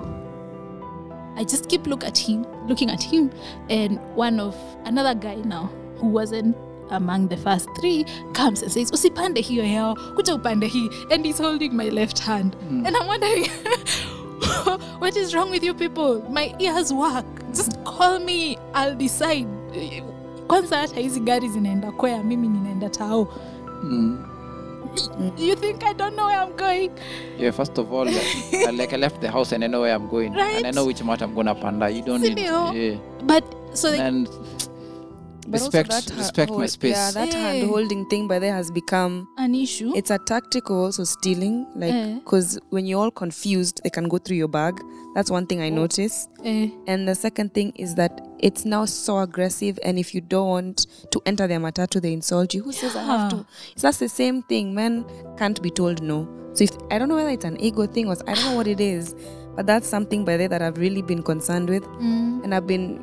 I 1.37 1.45
just 1.45 1.69
keep 1.69 1.87
look 1.87 2.05
at 2.05 2.17
him, 2.17 2.47
looking 2.67 2.91
at 2.91 3.03
him, 3.03 3.31
and 3.69 3.99
one 4.15 4.41
of 4.41 4.57
another 4.85 5.15
guy 5.19 5.37
now 5.37 5.71
who 5.97 6.09
wasn't 6.09 6.57
among 6.91 7.29
the 7.29 7.37
first 7.37 7.69
three 7.81 8.05
comes 8.35 8.63
and 8.63 8.71
says, 8.71 8.91
Usipande 8.91 9.41
hiyo 9.43 9.65
yao, 9.65 9.95
kuja 9.95 10.35
upande 10.35 10.67
hii. 10.67 10.89
And 11.11 11.27
he's 11.27 11.39
holding 11.39 11.77
my 11.77 11.89
left 11.89 12.19
hand. 12.19 12.55
Hmm. 12.55 12.87
And 12.87 12.97
I'm 12.97 13.07
wondering, 13.07 13.47
what 14.99 15.17
is 15.17 15.35
wrong 15.35 15.51
with 15.51 15.65
you 15.65 15.75
people? 15.75 16.23
My 16.31 16.55
ears 16.61 16.93
work. 16.93 17.27
Just 17.53 17.83
call 17.85 18.19
me, 18.21 18.57
I'll 18.75 18.95
decide. 18.95 19.49
Kwanza 20.47 20.77
hata 20.77 21.01
hizi 21.01 21.21
gari 21.21 21.49
zinaenda 21.49 21.93
kwea, 21.93 22.23
mimi 22.23 22.49
ninaenda 22.49 22.91
tao. 22.91 23.29
Mm. 23.83 24.19
You 25.39 25.57
think 25.57 25.83
I 25.83 25.95
don't 25.95 26.15
know 26.15 26.27
where 26.27 26.39
I'm 26.39 26.57
going? 26.57 26.91
Yeah, 27.39 27.53
first 27.53 27.79
of 27.79 27.93
all, 27.93 28.07
like, 28.07 28.73
like 28.73 28.93
I 28.93 28.97
left 28.97 29.21
the 29.21 29.29
house 29.29 29.55
and 29.55 29.65
I 29.65 29.69
know 29.69 29.81
where 29.83 29.95
I'm 29.95 30.09
going. 30.09 30.35
And 30.37 30.67
I 30.67 30.71
know 30.71 30.87
which 30.87 31.03
mat 31.03 31.23
I'm 31.23 31.35
gonna 31.35 31.55
panda. 31.55 31.91
You 31.91 32.03
don't 32.03 32.21
need 32.23 32.39
yeah. 32.39 32.97
But 33.25 33.45
so 33.73 33.91
like, 33.91 34.01
And 34.01 34.29
But 35.47 35.61
also 35.63 35.79
respect 35.79 35.89
that 36.09 36.15
ha- 36.15 36.21
respect 36.21 36.51
my 36.53 36.67
space. 36.67 36.97
Yeah, 36.97 37.11
that 37.13 37.33
Yeah. 37.33 37.39
hand 37.39 37.69
holding 37.69 38.07
thing 38.07 38.29
by 38.29 38.39
there 38.39 38.53
has 38.55 38.71
become 38.71 39.27
an 39.39 39.55
issue. 39.55 39.93
it's 39.95 40.11
a 40.11 40.19
tactical 40.19 40.85
also 40.85 41.05
stealing 41.05 41.67
like 41.77 41.93
Eh. 41.93 42.15
because 42.15 42.59
when 42.71 42.87
you're 42.87 43.01
all 43.03 43.11
confused 43.11 43.81
they 43.85 43.91
can 43.91 44.09
go 44.09 44.19
through 44.19 44.37
your 44.37 44.49
bag 44.49 44.81
that's 45.15 45.31
one 45.31 45.47
thing 45.47 45.61
i 45.61 45.71
Oh. 45.71 45.75
notice 45.75 46.29
Eh, 46.45 46.69
and 46.87 47.07
the 47.09 47.15
second 47.15 47.53
thing 47.55 47.73
is 47.77 47.95
that 47.95 48.21
it's 48.39 48.65
now 48.65 48.85
so 48.85 49.19
aggressive 49.19 49.79
and 49.85 49.99
if 49.99 50.15
you 50.15 50.21
don't 50.21 50.49
want 50.49 50.87
to 51.11 51.21
enter 51.27 51.47
their 51.47 51.61
matatu 51.61 52.01
they 52.01 52.13
insult 52.13 52.55
you 52.55 52.63
who 52.63 52.73
says 52.73 52.97
i 52.97 53.03
have 53.03 53.29
to 53.31 53.45
It's 53.73 53.83
that's 53.83 53.99
the 53.99 54.09
same 54.09 54.43
thing 54.43 54.75
men 54.75 55.05
can't 55.39 55.61
be 55.63 55.71
told 55.71 56.03
no 56.03 56.27
so 56.55 56.65
if 56.65 56.71
i 56.91 56.99
don't 56.99 57.09
know 57.09 57.17
whether 57.17 57.31
it's 57.31 57.45
an 57.45 57.59
ego 57.61 57.87
thing 57.87 58.07
or 58.09 58.17
i 58.27 58.35
don't 58.35 58.45
know 58.45 58.57
what 58.57 58.67
it 58.67 58.81
is 58.81 59.15
but 59.57 59.67
that's 59.67 59.89
something 59.89 60.25
by 60.25 60.37
there 60.37 60.49
that 60.49 60.63
i've 60.63 60.79
really 60.79 61.03
been 61.03 61.23
concerned 61.23 61.69
with 61.69 61.85
mm, 61.85 62.43
and 62.45 62.55
i've 62.55 62.67
been 62.67 62.99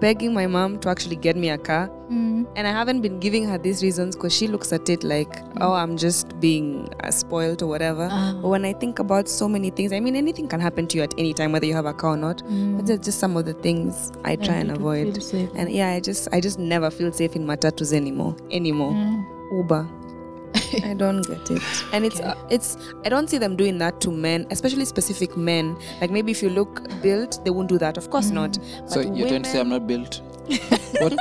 begging 0.00 0.32
my 0.34 0.46
mom 0.46 0.78
to 0.80 0.88
actually 0.88 1.16
get 1.16 1.36
me 1.36 1.50
a 1.50 1.58
car 1.58 1.88
mm, 2.10 2.46
and 2.56 2.66
I 2.66 2.70
haven't 2.72 3.02
been 3.02 3.20
giving 3.20 3.44
her 3.48 3.58
these 3.58 3.82
reasons 3.82 4.16
because 4.16 4.34
she 4.34 4.48
looks 4.48 4.72
at 4.72 4.88
it 4.88 5.04
like, 5.04 5.40
oh, 5.60 5.72
I'm 5.72 5.96
just 5.96 6.38
being 6.40 6.88
uh, 7.04 7.10
spoiled 7.10 7.62
or 7.62 7.66
whatever. 7.66 8.08
Ah. 8.10 8.36
But 8.40 8.48
when 8.48 8.64
I 8.64 8.72
think 8.72 8.98
about 8.98 9.28
so 9.28 9.48
many 9.48 9.70
things, 9.70 9.92
I 9.92 10.00
mean, 10.00 10.16
anything 10.16 10.48
can 10.48 10.60
happen 10.60 10.86
to 10.88 10.96
you 10.96 11.02
at 11.02 11.14
any 11.18 11.34
time, 11.34 11.52
whether 11.52 11.66
you 11.66 11.74
have 11.74 11.86
a 11.86 11.94
car 11.94 12.14
or 12.14 12.16
not. 12.16 12.38
mm. 12.44 12.76
But 12.76 12.86
there's 12.86 13.00
just 13.00 13.18
some 13.18 13.36
of 13.36 13.44
the 13.44 13.54
things 13.54 14.12
I 14.24 14.36
try 14.36 14.54
and 14.54 14.70
avoid. 14.70 15.18
And 15.54 15.70
yeah, 15.70 15.90
I 15.90 16.00
just, 16.00 16.28
I 16.32 16.40
just 16.40 16.58
never 16.58 16.90
feel 16.90 17.12
safe 17.12 17.36
in 17.36 17.46
matatus 17.46 17.92
anymore. 17.92 18.36
Anymore. 18.50 18.92
Mm. 18.92 19.24
Uber. 19.52 19.88
I 20.84 20.94
don't 20.94 21.22
get 21.22 21.50
it. 21.50 21.62
And 21.92 22.04
it's, 22.04 22.20
uh, 22.20 22.34
it's, 22.50 22.76
I 23.04 23.08
don't 23.08 23.28
see 23.28 23.38
them 23.38 23.56
doing 23.56 23.78
that 23.78 24.00
to 24.02 24.10
men, 24.10 24.46
especially 24.50 24.84
specific 24.84 25.36
men. 25.36 25.76
Like 26.00 26.10
maybe 26.10 26.32
if 26.32 26.42
you 26.42 26.50
look 26.50 26.88
built, 27.02 27.42
they 27.44 27.50
won't 27.50 27.68
do 27.68 27.78
that. 27.78 27.96
Of 27.96 28.10
course 28.10 28.30
not. 28.30 28.58
But 28.80 28.90
so 28.90 29.00
you're 29.00 29.28
trying 29.28 29.42
to 29.42 29.50
say 29.50 29.60
I'm 29.60 29.68
not 29.68 29.86
built? 29.86 30.20
what? 31.00 31.16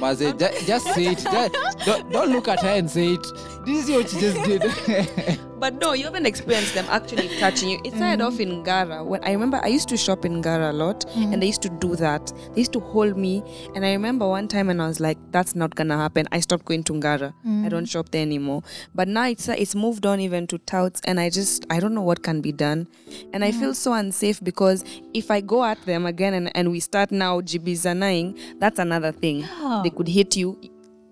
Maze, 0.00 0.32
just, 0.34 0.66
just 0.66 0.86
say 0.94 1.06
it. 1.06 1.18
Just, 1.18 1.54
don't, 1.86 2.10
don't 2.10 2.30
look 2.30 2.48
at 2.48 2.60
her 2.60 2.70
and 2.70 2.90
say 2.90 3.14
it. 3.14 3.26
This 3.64 3.88
is 3.88 3.90
what 3.90 4.12
you 4.12 4.20
just 4.20 4.44
did. 4.44 5.40
But 5.62 5.74
no, 5.80 5.92
you 5.92 6.02
haven't 6.06 6.26
experienced 6.26 6.74
them 6.74 6.86
actually 6.90 7.28
touching 7.38 7.68
you. 7.68 7.80
It 7.84 7.94
started 7.94 8.20
off 8.20 8.40
in 8.40 8.64
Ngara. 8.64 9.06
When 9.06 9.22
I 9.22 9.30
remember 9.30 9.60
I 9.62 9.68
used 9.68 9.88
to 9.90 9.96
shop 9.96 10.24
in 10.24 10.42
Ngara 10.42 10.70
a 10.70 10.72
lot 10.72 11.04
and 11.14 11.40
they 11.40 11.46
used 11.46 11.62
to 11.62 11.68
do 11.68 11.94
that. 11.94 12.32
They 12.54 12.62
used 12.62 12.72
to 12.72 12.80
hold 12.80 13.16
me. 13.16 13.44
And 13.76 13.86
I 13.86 13.92
remember 13.92 14.26
one 14.26 14.48
time 14.48 14.70
and 14.70 14.82
I 14.82 14.88
was 14.88 14.98
like, 14.98 15.18
that's 15.30 15.54
not 15.54 15.76
gonna 15.76 15.96
happen. 15.96 16.26
I 16.32 16.40
stopped 16.40 16.64
going 16.64 16.82
to 16.82 16.92
Ngara. 16.94 17.32
I 17.64 17.68
don't 17.68 17.86
shop 17.86 18.10
there 18.10 18.22
anymore. 18.22 18.64
But 18.92 19.06
now 19.06 19.28
it's 19.28 19.48
uh, 19.48 19.54
it's 19.56 19.76
moved 19.76 20.04
on 20.04 20.18
even 20.18 20.48
to 20.48 20.58
touts 20.58 21.00
and 21.04 21.20
I 21.20 21.30
just 21.30 21.64
I 21.70 21.78
don't 21.78 21.94
know 21.94 22.02
what 22.02 22.24
can 22.24 22.40
be 22.40 22.50
done. 22.50 22.88
And 23.32 23.44
I 23.44 23.52
feel 23.52 23.72
so 23.72 23.92
unsafe 23.92 24.42
because 24.42 24.84
if 25.14 25.30
I 25.30 25.40
go 25.42 25.62
at 25.62 25.80
them 25.86 26.06
again 26.06 26.34
and, 26.34 26.50
and 26.56 26.72
we 26.72 26.80
start 26.80 27.12
now 27.12 27.40
jibizanaing, 27.40 28.36
that's 28.58 28.80
another 28.80 29.12
thing. 29.12 29.46
They 29.84 29.90
could 29.90 30.08
hit 30.08 30.34
you. 30.36 30.58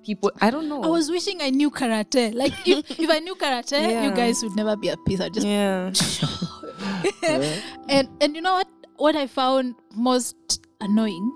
People 0.05 0.33
I 0.41 0.51
don't 0.51 0.69
know. 0.69 0.83
I 0.83 0.87
was 0.87 1.11
wishing 1.11 1.43
I 1.43 1.51
knew 1.51 1.71
karate. 1.71 2.35
Like 2.35 2.53
if, 2.67 2.99
if 2.99 3.11
I 3.11 3.19
knew 3.19 3.35
karate, 3.35 3.73
Yeah. 3.73 4.05
you 4.05 4.13
guys 4.13 4.43
would 4.43 4.57
never 4.57 4.77
be 4.77 4.91
at 4.91 4.99
peace. 5.07 5.21
I 5.21 5.29
just 5.29 5.47
yeah. 5.47 5.93
and 7.89 8.09
and 8.21 8.35
you 8.35 8.41
know 8.43 8.55
what? 8.55 8.69
What 8.97 9.17
I 9.17 9.27
found 9.27 9.75
most 9.95 10.67
annoying. 10.81 11.33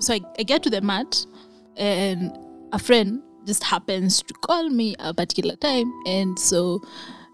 So 0.00 0.14
I, 0.14 0.20
I 0.38 0.42
get 0.44 0.62
to 0.64 0.70
the 0.70 0.80
mat, 0.80 1.24
and 1.76 2.36
a 2.72 2.78
friend 2.78 3.22
just 3.46 3.64
happens 3.64 4.22
to 4.22 4.34
call 4.34 4.68
me 4.70 4.94
a 4.98 5.12
particular 5.12 5.56
time, 5.56 5.92
and 6.06 6.38
so 6.38 6.80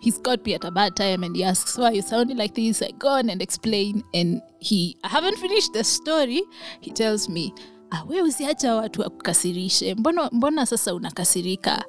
he's 0.01 0.19
got 0.19 0.45
me 0.45 0.55
at 0.55 0.65
a 0.65 0.71
bad 0.71 0.97
time, 0.97 1.23
and 1.23 1.37
he 1.37 1.45
asks 1.45 1.77
why 1.79 1.91
you 1.93 2.03
sounding 2.03 2.37
like 2.37 2.55
this. 2.55 2.83
I 2.83 2.91
go 2.99 3.09
on 3.09 3.31
and 3.31 3.41
explain, 3.43 4.03
and 4.15 4.43
he 4.61 4.97
I 5.05 5.09
haven't 5.09 5.37
finished 5.39 5.73
the 5.75 5.85
story. 5.85 6.43
He 6.81 6.91
tells 6.91 7.29
me, 7.29 7.53
ah, 7.90 8.05
we 8.09 8.22
usiacha 8.22 8.75
watu 8.75 9.01
wakukasirishe. 9.01 9.94
Mbona 9.94 10.29
mbona 10.33 10.66
sasa 10.66 10.94
unakasirika? 10.94 11.85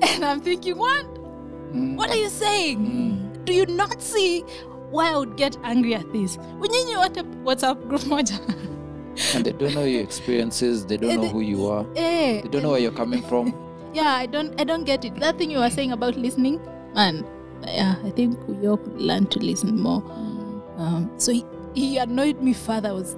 And 0.14 0.24
I'm 0.24 0.40
thinking, 0.40 0.74
what? 0.78 1.06
What 1.96 2.10
are 2.10 2.20
you 2.20 2.30
saying? 2.30 3.16
Do 3.44 3.52
you 3.52 3.66
not 3.66 4.00
see 4.00 4.44
why 4.90 5.10
I 5.12 5.16
would 5.16 5.36
get 5.36 5.56
angry 5.62 5.94
at 5.94 6.12
this? 6.12 6.38
What 6.58 6.70
WhatsApp 7.44 7.86
group 7.88 8.02
moja. 8.02 8.38
and 9.34 9.44
they 9.44 9.52
don't 9.52 9.74
know 9.74 9.84
your 9.84 10.02
experiences. 10.02 10.84
They 10.86 10.96
don't 10.96 11.10
Eh, 11.10 11.16
know 11.16 11.28
who 11.28 11.40
you 11.40 11.66
are. 11.66 11.86
eh, 11.96 12.42
They 12.42 12.48
don't 12.48 12.62
know 12.62 12.70
where 12.72 12.80
you're 12.82 12.92
coming 12.96 13.22
from. 13.22 13.52
yeah, 13.94 14.14
I 14.14 14.26
don't 14.26 14.60
I 14.60 14.64
don't 14.64 14.84
get 14.84 15.04
it. 15.04 15.14
That 15.20 15.38
thing 15.38 15.50
you 15.50 15.58
were 15.58 15.70
saying 15.70 15.92
about 15.92 16.16
listening, 16.16 16.60
man. 16.94 17.24
Yeah, 17.66 17.96
I 18.04 18.10
think 18.10 18.36
we 18.48 18.68
all 18.68 18.78
learn 18.96 19.26
to 19.26 19.38
listen 19.38 19.80
more. 19.80 20.02
Um, 20.78 21.10
so 21.16 21.32
he, 21.32 21.44
he 21.74 21.96
annoyed 21.98 22.42
me 22.42 22.52
further. 22.52 22.94
Was 22.94 23.16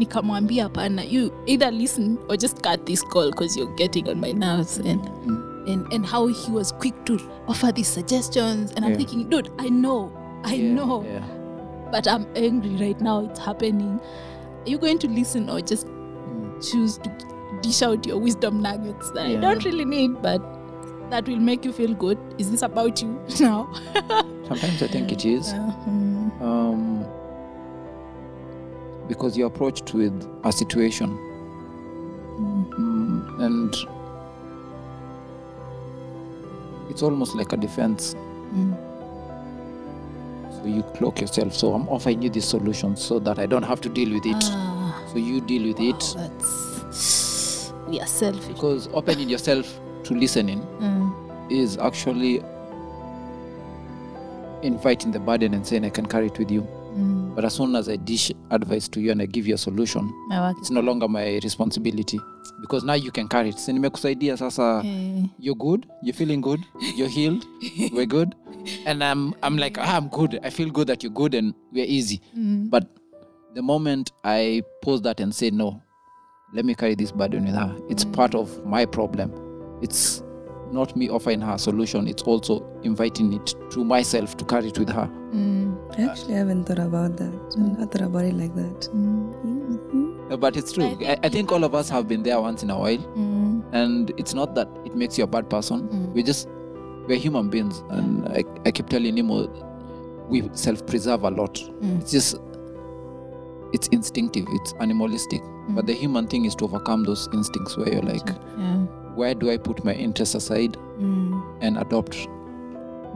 nikamwambia 0.00 0.62
hapana, 0.64 1.02
you 1.12 1.30
either 1.46 1.70
listen 1.70 2.18
or 2.28 2.36
just 2.36 2.62
cut 2.62 2.84
this 2.86 3.02
call 3.02 3.30
because 3.30 3.56
you're 3.56 3.74
getting 3.76 4.08
on 4.08 4.20
my 4.20 4.32
nerves 4.32 4.78
and 4.78 5.00
and 5.68 5.92
and 5.92 6.06
how 6.06 6.26
he 6.26 6.50
was 6.50 6.72
quick 6.72 6.94
to 7.04 7.18
offer 7.46 7.70
these 7.72 7.88
suggestions 7.88 8.72
and 8.76 8.84
I'm 8.84 8.96
thinking, 8.96 9.28
dude, 9.28 9.50
I 9.58 9.68
know, 9.68 10.10
I 10.44 10.54
Yeah, 10.54 10.72
know. 10.74 11.04
Yeah. 11.04 11.22
but 11.92 12.06
I'm 12.08 12.26
angry 12.34 12.76
right 12.86 13.00
now. 13.00 13.24
It's 13.26 13.38
happening. 13.38 14.00
Are 14.66 14.68
you 14.70 14.78
going 14.78 14.98
to 15.00 15.08
listen 15.08 15.50
or 15.50 15.60
just 15.60 15.86
choose 16.62 16.98
to 16.98 17.10
dish 17.62 17.82
out 17.82 18.06
your 18.06 18.18
wisdom 18.18 18.60
nuggets 18.62 19.10
that 19.12 19.26
I 19.26 19.36
don't 19.36 19.64
really 19.64 19.84
need, 19.84 20.22
but 20.22 20.40
that 21.10 21.26
will 21.28 21.36
make 21.40 21.64
you 21.64 21.72
feel 21.72 21.94
good? 21.94 22.18
Is 22.38 22.50
this 22.50 22.62
about 22.62 23.02
you 23.02 23.20
now? 23.40 23.68
Sometimes 24.48 24.82
I 24.82 24.86
think 24.88 25.12
it 25.12 25.24
is. 25.24 25.52
Mhm. 25.52 25.86
Um, 25.86 25.99
because 29.10 29.36
you're 29.36 29.48
approached 29.48 29.92
with 29.92 30.14
a 30.44 30.52
situation. 30.52 31.10
Mm, 32.38 33.40
and 33.44 33.74
it's 36.88 37.02
almost 37.02 37.34
like 37.34 37.52
a 37.52 37.56
defense. 37.56 38.14
Mm. 38.54 38.76
So 40.62 40.64
you 40.66 40.84
cloak 40.94 41.20
yourself. 41.20 41.52
So 41.54 41.74
I'm 41.74 41.88
offering 41.88 42.22
you 42.22 42.30
this 42.30 42.48
solution 42.48 42.96
so 42.96 43.18
that 43.18 43.40
I 43.40 43.46
don't 43.46 43.64
have 43.64 43.80
to 43.80 43.88
deal 43.88 44.14
with 44.14 44.24
it. 44.24 44.36
Ah, 44.44 45.02
So 45.12 45.18
you 45.18 45.40
deal 45.40 45.66
with 45.66 45.80
it. 45.80 45.98
that's 46.16 47.72
we 47.88 47.98
are 48.00 48.06
selfish. 48.06 48.46
Because 48.54 48.88
opening 48.94 49.28
yourself 49.28 49.66
to 50.04 50.14
listening 50.14 50.60
Mm. 50.80 51.50
is 51.50 51.76
actually 51.78 52.42
inviting 54.62 55.10
the 55.10 55.18
burden 55.18 55.54
and 55.54 55.66
saying, 55.66 55.84
I 55.84 55.90
can 55.90 56.06
carry 56.06 56.26
it 56.26 56.38
with 56.38 56.50
you. 56.52 56.64
Mm. 57.40 57.42
But 57.42 57.46
as 57.46 57.54
soon 57.54 57.76
as 57.76 57.88
I 57.88 57.96
dish 57.96 58.32
advice 58.50 58.88
to 58.88 59.00
you 59.00 59.12
and 59.12 59.22
I 59.22 59.26
give 59.26 59.46
you 59.48 59.54
a 59.54 59.58
solution, 59.58 60.12
it's 60.60 60.70
no 60.70 60.80
longer 60.80 61.08
my 61.08 61.40
responsibility 61.42 62.18
because 62.60 62.84
now 62.84 62.94
you 62.94 63.10
can 63.10 63.28
carry 63.28 63.48
it. 63.48 63.58
Si 63.58 63.72
nimekusaidia 63.72 64.36
sasa, 64.36 64.82
Eh, 64.84 65.24
you're 65.38 65.54
good, 65.56 65.86
you're 66.02 66.14
feeling 66.16 66.40
good, 66.42 66.60
you're 66.96 67.08
healed, 67.08 67.44
we're 67.92 68.06
good. 68.06 68.34
And 68.86 69.02
I'm, 69.02 69.34
I'm 69.42 69.56
like, 69.56 69.78
ah, 69.78 69.96
I'm 69.96 70.08
good. 70.08 70.38
I 70.44 70.50
feel 70.50 70.70
good 70.70 70.86
that 70.88 71.02
you're 71.02 71.12
good 71.14 71.34
and 71.34 71.54
we're 71.72 71.86
easy. 71.88 72.20
mm. 72.36 72.68
But 72.70 72.84
the 73.54 73.62
moment 73.62 74.12
I 74.24 74.62
pause 74.82 75.00
that 75.02 75.20
and 75.20 75.34
say, 75.34 75.50
no, 75.50 75.80
let 76.52 76.64
me 76.64 76.74
carry 76.74 76.94
this 76.94 77.12
burden 77.12 77.46
with 77.46 77.54
her, 77.54 77.74
it's 77.88 78.04
part 78.04 78.34
of 78.34 78.64
my 78.66 78.84
problem. 78.86 79.32
It's 79.82 80.22
not 80.72 80.94
me 80.96 81.08
offering 81.08 81.40
her 81.40 81.54
a 81.54 81.58
solution, 81.58 82.06
it's 82.06 82.22
also 82.22 82.62
inviting 82.82 83.32
it 83.32 83.54
to 83.70 83.84
myself 83.84 84.36
to 84.36 84.44
carry 84.44 84.68
it 84.68 84.78
with 84.78 84.88
her. 84.90 85.08
Mm. 85.32 85.59
I 85.98 86.32
haven't 86.32 86.64
thought 86.64 86.78
about 86.78 87.16
that. 87.16 87.32
I've 87.58 87.78
not 87.78 87.92
thought 87.92 88.02
about 88.02 88.24
it 88.24 88.34
like 88.34 88.54
that. 88.54 88.80
Mm. 88.94 90.32
Uh, 90.32 90.36
But 90.36 90.56
it's 90.56 90.72
true. 90.72 90.84
I 90.84 90.88
I, 90.88 90.94
think 90.96 91.24
I 91.24 91.28
think 91.28 91.52
all 91.52 91.64
of 91.64 91.74
us 91.74 91.88
have 91.90 92.06
been 92.08 92.22
there 92.22 92.40
once 92.40 92.62
in 92.62 92.70
a 92.70 92.78
while. 92.78 92.98
Mm. 92.98 93.64
And 93.72 94.10
it's 94.16 94.34
not 94.34 94.54
that 94.54 94.68
it 94.84 94.94
makes 94.94 95.18
you 95.18 95.24
a 95.24 95.26
bad 95.26 95.48
person. 95.50 95.88
Mm. 95.88 96.12
We 96.12 96.22
just, 96.22 96.48
we're 97.08 97.18
human 97.18 97.50
beings. 97.50 97.82
And 97.90 98.28
I, 98.28 98.44
I 98.64 98.70
keep 98.70 98.88
telling 98.88 99.16
him, 99.18 99.28
we 100.28 100.48
self 100.52 100.86
preserve 100.86 101.24
a 101.24 101.30
lot. 101.30 101.54
Mm. 101.54 102.00
It's 102.00 102.12
just 102.12 102.36
it's 103.72 103.86
instinctive, 103.88 104.46
it's 104.50 104.74
animalistic. 104.80 105.40
But 105.70 105.86
the 105.86 105.92
human 105.92 106.26
thing 106.26 106.44
is 106.44 106.54
to 106.56 106.64
overcome 106.64 107.04
those 107.04 107.28
instincts 107.32 107.76
where 107.76 107.88
you're 107.92 108.02
like, 108.02 108.26
yeah. 108.58 108.76
where 109.14 109.32
do 109.34 109.48
I 109.50 109.56
put 109.58 109.84
my 109.84 109.92
interests 109.94 110.34
aside 110.34 110.76
Mm. 110.98 111.40
and 111.62 111.78
adopt 111.78 112.28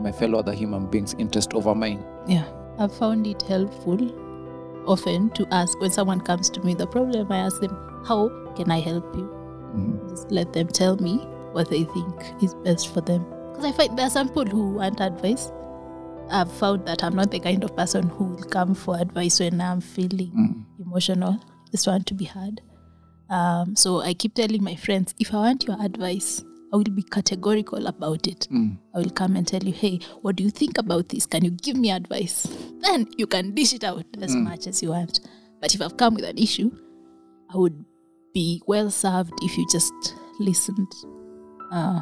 my 0.01 0.11
fellow 0.11 0.39
other 0.39 0.53
human 0.53 0.87
beings' 0.87 1.13
interest 1.19 1.53
over 1.53 1.75
mine? 1.75 2.03
Yeah, 2.27 2.45
I've 2.77 2.93
found 2.93 3.25
it 3.27 3.41
helpful 3.43 3.97
often 4.87 5.29
to 5.31 5.47
ask 5.51 5.79
when 5.79 5.91
someone 5.91 6.21
comes 6.21 6.49
to 6.51 6.61
me 6.61 6.73
the 6.73 6.87
problem. 6.87 7.31
I 7.31 7.37
ask 7.37 7.59
them, 7.61 7.75
"How 8.05 8.29
can 8.55 8.71
I 8.71 8.79
help 8.79 9.15
you?" 9.15 9.29
Mhm. 9.75 10.09
Just 10.09 10.31
let 10.31 10.53
them 10.53 10.67
tell 10.67 10.95
me 10.97 11.17
what 11.53 11.69
they 11.69 11.83
think 11.85 12.43
is 12.43 12.53
best 12.63 12.89
for 12.89 13.01
them. 13.01 13.25
Because 13.51 13.65
I 13.65 13.71
find 13.71 13.97
there 13.97 14.07
are 14.07 14.09
some 14.09 14.27
people 14.27 14.45
who 14.45 14.69
want 14.75 14.99
advice. 15.01 15.51
I've 16.29 16.51
found 16.51 16.85
that 16.87 17.03
I'm 17.03 17.15
not 17.15 17.31
the 17.31 17.39
kind 17.39 17.63
of 17.63 17.75
person 17.75 18.09
who 18.09 18.25
will 18.25 18.43
come 18.49 18.73
for 18.73 18.97
advice 18.97 19.39
when 19.39 19.61
I'm 19.61 19.79
feeling 19.81 20.31
Mhm. 20.35 20.85
emotional. 20.85 21.37
Just 21.71 21.87
want 21.87 22.05
to 22.07 22.13
be 22.13 22.25
heard. 22.25 22.61
Um, 23.29 23.75
so 23.75 24.01
I 24.01 24.13
keep 24.13 24.33
telling 24.35 24.63
my 24.63 24.75
friends, 24.75 25.13
if 25.19 25.33
I 25.33 25.37
want 25.37 25.65
your 25.67 25.77
advice, 25.81 26.43
I 26.75 26.77
will 26.77 26.83
be 26.93 27.03
categorical 27.03 27.87
about 27.87 28.27
it. 28.27 28.49
Mm. 28.51 28.77
I 28.93 28.97
will 28.99 29.09
come 29.09 29.37
and 29.37 29.47
tell 29.47 29.63
you, 29.63 29.71
hey, 29.71 29.97
what 30.23 30.35
do 30.35 30.43
you 30.43 30.49
think 30.49 30.77
about 30.77 31.07
this? 31.07 31.25
Can 31.25 31.45
you 31.45 31.51
give 31.51 31.77
me 31.77 31.89
advice? 31.89 32.45
Then 32.81 33.07
you 33.17 33.27
can 33.27 33.55
dish 33.55 33.73
it 33.73 33.85
out 33.85 34.03
as 34.21 34.35
much 34.35 34.67
as 34.67 34.83
you 34.83 34.89
want. 34.89 35.21
But 35.61 35.73
if 35.73 35.81
I've 35.81 35.95
come 35.95 36.15
with 36.15 36.25
an 36.25 36.37
issue, 36.37 36.71
I 37.49 37.55
would 37.57 37.85
be 38.33 38.61
well 38.67 38.91
served 38.91 39.31
if 39.41 39.57
you 39.57 39.65
just 39.71 39.93
listened. 40.37 40.91
Uh, 41.71 42.01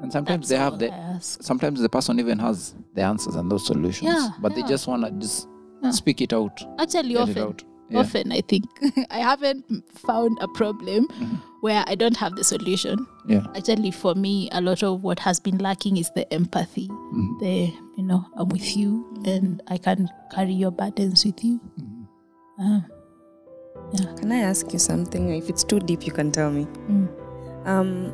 And 0.00 0.10
sometimes 0.10 0.48
they 0.48 0.56
have 0.56 0.78
the 0.78 0.90
sometimes 1.20 1.82
the 1.82 1.90
person 1.90 2.18
even 2.18 2.38
has 2.38 2.74
the 2.94 3.02
answers 3.02 3.34
and 3.34 3.50
those 3.52 3.66
solutions. 3.66 4.08
Yeah, 4.10 4.30
but 4.40 4.54
they 4.54 4.62
just 4.62 4.86
wanna 4.86 5.10
just 5.10 5.48
Yeah. 5.82 5.90
speak 5.90 6.22
it 6.22 6.32
out. 6.32 6.64
Actually, 6.78 7.16
often. 7.16 7.56
Yeah. 7.88 8.00
often 8.00 8.32
I 8.32 8.40
think 8.40 8.64
I 9.10 9.18
haven't 9.18 9.64
found 9.94 10.38
a 10.40 10.48
problem 10.48 11.06
Mm-hmm. 11.08 11.36
where 11.60 11.84
I 11.86 11.94
don't 11.94 12.16
have 12.16 12.34
the 12.36 12.44
solution. 12.44 13.06
Yeah. 13.28 13.46
Actually, 13.56 13.90
for 13.90 14.14
me, 14.14 14.48
a 14.52 14.60
lot 14.60 14.82
of 14.82 15.02
what 15.02 15.18
has 15.20 15.38
been 15.40 15.58
lacking 15.58 15.96
is 15.96 16.10
the 16.14 16.26
empathy. 16.32 16.88
Mhm. 16.88 17.38
The 17.40 17.72
you 17.96 18.02
know, 18.04 18.24
I'm 18.36 18.48
with 18.48 18.76
you, 18.76 19.04
and 19.24 19.62
I 19.68 19.78
can 19.78 20.08
carry 20.34 20.52
your 20.52 20.70
burdens 20.70 21.24
with 21.24 21.42
you. 21.44 21.60
Uh, 22.60 22.80
Can 24.18 24.32
I 24.32 24.38
ask 24.40 24.72
you 24.72 24.78
something? 24.78 25.30
If 25.36 25.48
it's 25.48 25.64
too 25.64 25.78
deep, 25.80 26.06
you 26.06 26.12
can 26.12 26.30
tell 26.32 26.50
me. 26.50 26.66
mm, 26.90 27.08
Um, 27.66 28.12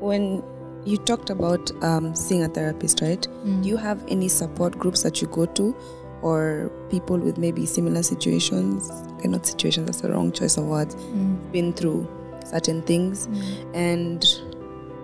when 0.00 0.42
you 0.84 0.96
talked 0.98 1.30
about 1.30 1.70
um, 1.82 2.14
seeing 2.14 2.42
a 2.44 2.48
therapist, 2.48 3.00
right? 3.02 3.26
mm. 3.44 3.62
Do 3.62 3.68
you 3.68 3.76
have 3.76 4.04
any 4.08 4.28
support 4.28 4.78
groups 4.78 5.02
that 5.02 5.20
you 5.20 5.28
go 5.28 5.46
to, 5.46 5.74
or 6.22 6.70
people 6.90 7.18
with 7.18 7.38
maybe 7.38 7.66
similar 7.66 8.02
situations? 8.02 8.90
Okay, 9.18 9.28
not 9.28 9.46
situations. 9.46 9.86
That's 9.86 10.00
the 10.02 10.10
wrong 10.12 10.32
choice 10.32 10.56
of 10.56 10.64
words. 10.64 10.94
Mm, 10.96 11.52
Been 11.52 11.72
through 11.72 12.08
certain 12.44 12.82
things, 12.82 13.26
mm. 13.28 13.74
and 13.74 14.20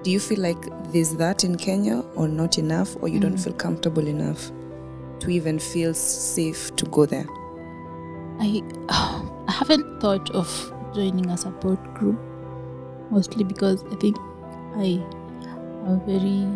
do 0.03 0.11
you 0.11 0.21
feel 0.21 0.41
like 0.41 0.59
there's 0.93 1.15
that 1.17 1.45
in 1.45 1.57
Kenya, 1.57 2.03
or 2.15 2.29
not 2.29 2.59
enough, 2.59 2.97
or 3.03 3.09
you 3.09 3.19
don't 3.21 3.35
Mm. 3.35 3.45
feel 3.45 3.53
comfortable 3.55 4.07
enough 4.07 4.51
to 5.21 5.31
even 5.31 5.59
feel 5.59 5.95
safe 5.95 6.75
to 6.77 6.85
go 6.87 7.07
there? 7.07 7.27
I 8.41 8.63
I 9.49 9.53
haven't 9.53 10.01
thought 10.01 10.31
of 10.31 10.73
joining 10.95 11.31
a 11.31 11.37
support 11.37 11.83
group, 11.95 12.19
mostly 13.11 13.45
because 13.45 13.85
I 13.93 13.97
think 13.97 14.17
I 14.77 15.01
am 15.87 16.01
very 16.07 16.47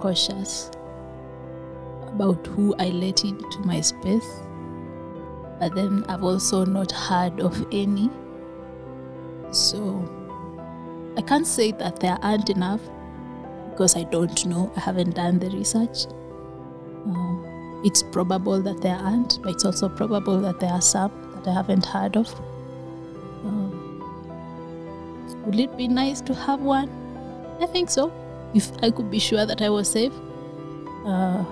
cautious 0.00 0.70
about 2.20 2.46
who 2.48 2.74
I 2.78 2.90
let 2.90 3.24
into 3.24 3.60
my 3.60 3.80
space. 3.80 4.40
But 5.58 5.74
then 5.74 6.04
I've 6.06 6.22
also 6.22 6.66
not 6.66 6.92
heard 6.92 7.40
of 7.40 7.66
any. 7.72 8.10
So 9.52 10.04
I 11.16 11.22
can't 11.22 11.46
say 11.46 11.72
that 11.72 12.00
there 12.00 12.18
aren't 12.22 12.50
enough 12.50 12.80
because 13.70 13.96
I 13.96 14.02
don't 14.04 14.44
know. 14.46 14.70
I 14.76 14.80
haven't 14.80 15.14
done 15.16 15.38
the 15.38 15.48
research. 15.48 16.06
Um, 17.06 17.80
it's 17.84 18.02
probable 18.02 18.60
that 18.60 18.82
there 18.82 18.96
aren't, 18.96 19.40
but 19.42 19.54
it's 19.54 19.64
also 19.64 19.88
probable 19.88 20.40
that 20.40 20.60
there 20.60 20.70
are 20.70 20.82
some 20.82 21.10
that 21.36 21.48
I 21.48 21.54
haven't 21.54 21.86
heard 21.86 22.18
of. 22.18 22.28
Um, 23.44 23.70
would 25.46 25.58
it 25.58 25.74
be 25.78 25.88
nice 25.88 26.20
to 26.22 26.34
have 26.34 26.60
one? 26.60 26.90
I 27.60 27.66
think 27.66 27.88
so. 27.88 28.12
If 28.52 28.70
I 28.82 28.90
could 28.90 29.10
be 29.10 29.18
sure 29.18 29.46
that 29.46 29.62
I 29.62 29.70
was 29.70 29.90
safe. 29.90 30.12
Uh, 31.06 31.44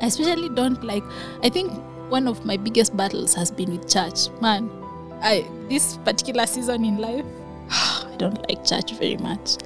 I 0.00 0.06
especially 0.06 0.48
don't 0.48 0.82
like. 0.82 1.04
I 1.42 1.48
think 1.48 1.72
one 2.10 2.26
of 2.26 2.44
my 2.44 2.56
biggest 2.56 2.96
battles 2.96 3.34
has 3.34 3.50
been 3.50 3.76
with 3.76 3.88
church. 3.88 4.28
Man, 4.40 4.70
I 5.22 5.46
this 5.68 5.96
particular 5.98 6.46
season 6.46 6.84
in 6.84 6.98
life, 6.98 7.24
I 7.70 8.14
don't 8.18 8.38
like 8.48 8.64
church 8.64 8.92
very 8.94 9.16
much, 9.16 9.56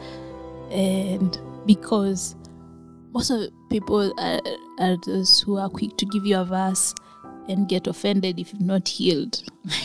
and 0.70 1.38
because 1.66 2.37
most 3.12 3.31
of 3.31 3.40
the 3.40 3.53
people 3.70 4.12
are, 4.18 4.40
are 4.81 4.97
those 5.07 5.40
who 5.40 5.57
are 5.57 5.68
quick 5.68 5.97
to 5.99 6.07
give 6.07 6.27
you 6.27 6.38
a 6.38 6.44
verse 6.44 6.94
and 7.49 7.68
get 7.68 7.87
offended 7.87 8.40
if 8.40 8.53
you're 8.53 8.62
not 8.62 8.88
healed. 8.88 9.42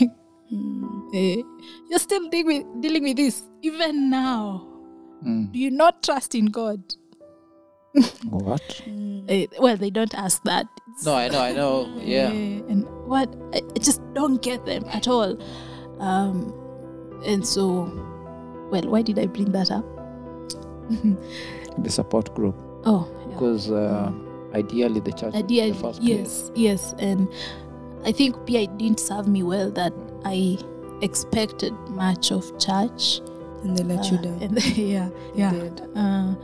Eh, 1.12 1.42
you're 1.88 1.98
still 1.98 2.28
dealing 2.28 2.46
with, 2.46 2.82
dealing 2.82 3.02
with 3.02 3.16
this 3.16 3.42
even 3.62 4.10
now. 4.10 4.64
Mm. 5.24 5.52
Do 5.52 5.58
you 5.58 5.70
not 5.70 6.02
trust 6.02 6.34
in 6.34 6.46
God? 6.46 6.82
What? 8.30 8.82
Eh, 9.28 9.46
well, 9.58 9.76
they 9.76 9.90
don't 9.90 10.14
ask 10.14 10.42
that. 10.44 10.66
It's- 10.88 11.04
No, 11.04 11.14
I 11.14 11.28
know, 11.28 11.40
I 11.40 11.52
know. 11.52 11.88
Yeah. 11.98 12.30
Eh, 12.30 12.62
and 12.68 12.86
what 13.06 13.28
I, 13.52 13.58
I 13.74 13.78
just 13.78 14.00
don't 14.14 14.40
get 14.42 14.64
them 14.66 14.84
at 14.92 15.08
all. 15.08 15.36
Um, 15.98 16.54
and 17.26 17.46
so, 17.46 17.90
well, 18.70 18.82
why 18.88 19.02
did 19.02 19.18
I 19.18 19.26
bring 19.26 19.52
that 19.52 19.70
up? 19.70 19.84
The 21.78 21.90
support 21.90 22.34
group. 22.34 22.56
oh, 22.84 23.08
yeah. 23.28 23.34
Because 23.34 23.70
uh, 23.70 24.10
ideally 24.54 25.00
the 25.00 25.12
church 25.12 25.34
idea 25.34 25.64
is 25.64 25.76
the 25.76 25.82
first 25.82 26.00
place. 26.02 26.18
yes 26.18 26.50
yes 26.56 26.94
and 26.98 27.28
i 28.04 28.10
think 28.10 28.34
PI 28.46 28.66
didn't 28.76 28.98
serve 28.98 29.28
me 29.28 29.44
well 29.44 29.70
that 29.70 29.92
i 30.24 30.58
expected 31.00 31.72
much 31.90 32.32
of 32.32 32.42
church 32.58 33.20
And 33.62 33.78
they 33.78 33.84
let 33.84 34.10
you 34.10 34.18
uh, 34.18 34.22
down. 34.22 34.42
and 34.42 34.64
yeah 34.76 35.08
They 35.34 35.40
yeah 35.40 35.52
did. 35.52 35.80
uh, 35.94 36.34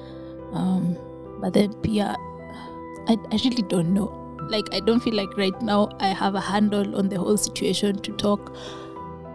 um 0.55 0.97
but 1.41 1.53
then 1.53 1.73
Pia 1.83 2.17
I, 3.09 3.17
I 3.31 3.39
really 3.45 3.63
don't 3.63 3.95
know 3.95 4.13
like 4.49 4.73
i 4.73 4.81
don't 4.81 5.01
feel 5.01 5.15
like 5.15 5.37
right 5.37 5.61
now 5.63 5.89
i 6.01 6.09
have 6.09 6.35
a 6.35 6.41
handle 6.41 6.97
on 6.97 7.09
the 7.09 7.19
whole 7.19 7.37
situation 7.37 7.99
to 7.99 8.13
talk 8.13 8.55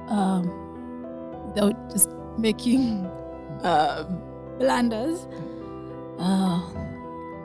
um 0.07 0.49
without 1.47 1.91
just 1.91 2.09
making 2.37 3.05
uh, 3.63 4.03
blunders 4.59 5.27
uh, 6.19 6.61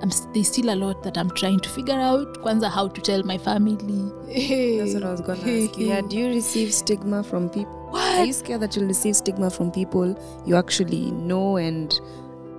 I'm, 0.02 0.10
there's 0.34 0.48
still 0.48 0.70
a 0.70 0.76
lot 0.76 1.02
that 1.02 1.16
I'm 1.16 1.30
trying 1.30 1.60
to 1.60 1.68
figure 1.70 1.98
out. 1.98 2.42
Kwanza, 2.42 2.70
how 2.70 2.88
to 2.88 3.00
tell 3.00 3.22
my 3.22 3.38
family. 3.38 3.76
That's 4.78 4.94
what 4.94 5.04
I 5.04 5.10
was 5.10 5.22
gonna 5.22 5.40
ask 5.40 5.78
you. 5.78 5.88
Yeah, 5.88 6.02
do 6.02 6.16
you 6.18 6.26
receive 6.26 6.74
stigma 6.74 7.22
from 7.22 7.48
people? 7.48 7.72
What? 7.90 8.18
Are 8.18 8.24
you 8.26 8.34
scared 8.34 8.60
that 8.60 8.76
you'll 8.76 8.88
receive 8.88 9.16
stigma 9.16 9.50
from 9.50 9.72
people 9.72 10.18
you 10.44 10.56
actually 10.56 11.10
know 11.12 11.56
and 11.56 11.98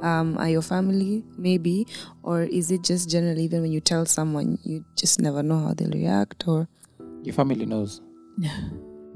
um, 0.01 0.37
are 0.37 0.49
your 0.49 0.61
family, 0.61 1.23
maybe? 1.37 1.87
Or 2.23 2.43
is 2.43 2.71
it 2.71 2.83
just 2.83 3.09
generally, 3.09 3.43
even 3.43 3.61
when 3.61 3.71
you 3.71 3.81
tell 3.81 4.05
someone, 4.05 4.57
you 4.63 4.85
just 4.95 5.21
never 5.21 5.43
know 5.43 5.59
how 5.59 5.73
they'll 5.73 5.91
react? 5.91 6.47
Or 6.47 6.67
Your 7.23 7.33
family 7.33 7.65
knows. 7.65 8.01
No. 8.37 8.51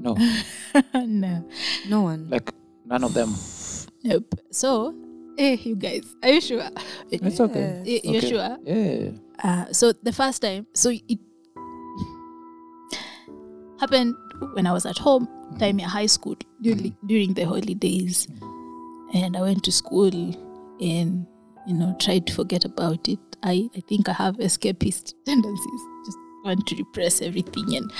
No. 0.00 0.16
no. 0.94 1.48
no 1.88 2.00
one? 2.02 2.28
like 2.28 2.50
none 2.84 3.04
of 3.04 3.14
them. 3.14 3.34
Nope. 4.02 4.34
So, 4.50 4.94
hey, 5.38 5.54
you 5.54 5.76
guys, 5.76 6.02
are 6.22 6.30
you 6.30 6.40
sure? 6.40 6.68
It's 7.10 7.40
okay. 7.40 7.82
Eh, 7.86 8.00
y- 8.00 8.00
You're 8.04 8.16
Okay. 8.18 8.30
sure? 8.30 8.58
Yeah. 8.64 9.10
Uh, 9.42 9.72
so 9.72 9.92
the 9.92 10.12
first 10.12 10.42
time, 10.42 10.66
so 10.74 10.90
it 10.90 11.18
happened 13.78 14.14
when 14.54 14.66
I 14.66 14.72
was 14.72 14.86
at 14.86 14.98
home, 14.98 15.26
mm-hmm. 15.26 15.58
time 15.58 15.78
in 15.78 15.86
high 15.86 16.06
school 16.06 16.36
during 16.60 16.92
mm-hmm. 16.92 17.06
during 17.06 17.34
the 17.34 17.44
holidays, 17.44 18.26
mm-hmm. 18.26 19.16
and 19.18 19.36
I 19.36 19.42
went 19.42 19.62
to 19.64 19.72
school 19.72 20.10
and 20.80 21.26
you 21.66 21.74
know 21.74 21.94
try 21.98 22.18
to 22.18 22.32
forget 22.34 22.64
about 22.64 23.08
it. 23.08 23.18
I 23.42 23.68
I 23.76 23.80
think 23.88 24.08
I 24.08 24.12
have 24.12 24.36
escapist 24.38 25.14
tendencies, 25.26 25.80
just 26.06 26.18
want 26.44 26.66
to 26.66 26.76
repress 26.76 27.22
everything 27.22 27.76
and 27.76 27.92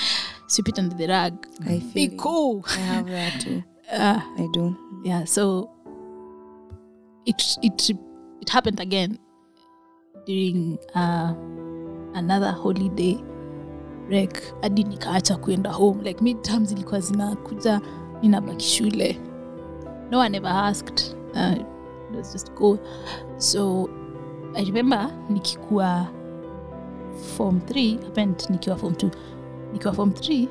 sweep 0.47 0.69
it 0.69 0.79
under 0.79 0.95
the 0.95 1.07
rug. 1.07 1.47
I 1.65 1.79
feel 1.79 2.09
be 2.09 2.17
cool. 2.17 2.65
I 2.67 2.79
have 2.79 3.07
that 3.07 3.41
too. 3.41 3.63
Uh, 3.91 4.19
I 4.37 4.47
do. 4.53 4.75
yeah 5.05 5.25
so 5.25 5.69
it 7.25 7.41
it 7.61 7.89
it 8.41 8.49
happened 8.49 8.79
again 8.79 9.19
during 10.25 10.77
uh, 10.95 11.33
another 12.15 12.51
holiday 12.51 13.17
break 14.07 14.41
hadi 14.61 14.83
nikaacha 14.83 15.37
kuenda 15.37 15.71
home 15.71 16.03
like 16.03 16.21
midterms 16.23 16.69
zilikuwa 16.69 16.99
zinakuja 16.99 17.81
ninabaki 18.21 18.65
shule 18.65 19.19
no 20.11 20.19
one 20.19 20.37
ever 20.37 20.51
asked 20.51 21.15
uh, 21.33 21.55
was 22.17 22.33
just 22.33 22.53
go 22.53 22.79
so 23.37 23.89
i 24.55 24.65
remember 24.65 25.09
nikikuwa 25.29 26.07
form 27.37 27.57
3 27.57 28.03
happened 28.03 28.43
nikiwa 28.49 28.75
form 28.75 28.93
2 28.93 29.09
nikiwa 29.73 29.93
form 29.93 30.09
3 30.09 30.47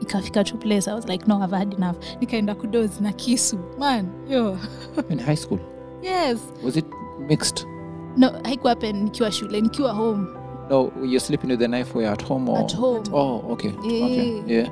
ikafika 0.00 0.44
to 0.44 0.56
place 0.56 0.90
i 0.90 0.94
was 0.94 1.08
like 1.08 1.24
no 1.26 1.44
i've 1.44 1.56
had 1.56 1.76
enough 1.76 1.96
nikaenda 2.20 2.54
kudozi 2.54 3.02
na 3.02 3.12
kisu 3.12 3.58
man 3.78 4.08
yo 4.28 4.58
In 5.10 5.18
high 5.20 5.36
school, 5.36 5.58
yes 6.02 6.38
was 6.64 6.76
it 6.76 6.86
mixed? 7.28 7.66
no 8.16 8.32
haikuhappen 8.44 9.02
nikiwa 9.04 9.32
shule 9.32 9.60
nikiwa 9.60 9.92
home 9.92 10.26
No, 10.70 10.92
you're 10.96 11.20
sleeping 11.20 11.50
with 11.50 11.58
the 11.60 11.66
knife 11.68 11.98
while 11.98 12.08
at 12.12 12.24
home 12.24 12.48
or 12.52 12.58
at 12.58 12.76
home 12.76 13.02
Oh, 13.12 13.42
okay. 13.50 13.70
Okay. 13.78 14.26
Yeah. 14.36 14.48
Yeah. 14.48 14.68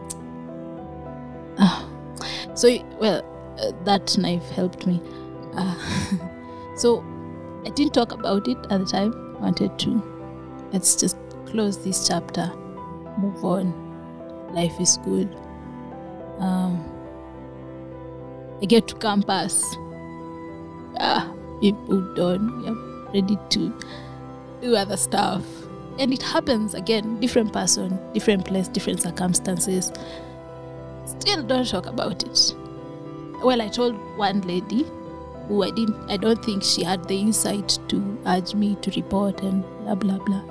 Ah. 1.58 1.84
so 2.54 2.68
well 3.00 3.22
uh, 3.58 3.84
that 3.84 4.16
knife 4.18 4.54
helped 4.54 4.86
me 4.86 5.00
uh, 5.60 5.74
so 6.76 7.04
i 7.66 7.70
didn't 7.70 7.94
talk 7.94 8.12
about 8.12 8.48
it 8.48 8.58
at 8.70 8.80
the 8.80 8.86
time 8.86 9.12
I 9.38 9.44
wanted 9.44 9.78
to 9.80 10.02
let's 10.72 10.96
just 10.96 11.16
close 11.46 11.82
this 11.82 12.06
chapter 12.06 12.52
move 13.18 13.44
on. 13.44 13.74
Life 14.54 14.80
is 14.80 14.98
good. 15.04 15.34
Um 16.38 16.84
i 18.62 18.66
get 18.66 18.88
to 18.88 18.94
campus. 18.96 19.64
Ah 20.98 21.32
people 21.60 22.00
done 22.14 22.62
we're 22.62 23.20
ready 23.20 23.38
to 23.50 23.74
do 24.60 24.76
other 24.76 24.96
stuff. 24.96 25.44
And 25.98 26.12
it 26.12 26.22
happens 26.22 26.74
again 26.74 27.20
different 27.20 27.52
person 27.52 27.98
different 28.12 28.44
place 28.44 28.68
different 28.68 29.02
circumstances. 29.02 29.92
Still 31.06 31.42
don't 31.42 31.68
talk 31.68 31.86
about 31.86 32.22
it. 32.22 32.54
Well, 33.42 33.62
I 33.62 33.68
told 33.68 33.94
one 34.16 34.42
lady 34.42 34.84
who 35.50 35.64
I 35.64 35.70
didn't, 35.72 36.08
I 36.08 36.16
don't 36.16 36.42
think 36.44 36.62
she 36.62 36.84
had 36.84 37.06
the 37.08 37.18
insight 37.18 37.78
to 37.88 38.18
urge 38.24 38.54
me 38.54 38.76
to 38.82 38.90
report 38.92 39.42
and 39.42 39.62
blah 39.82 39.96
blah 39.96 40.18
blah. 40.18 40.42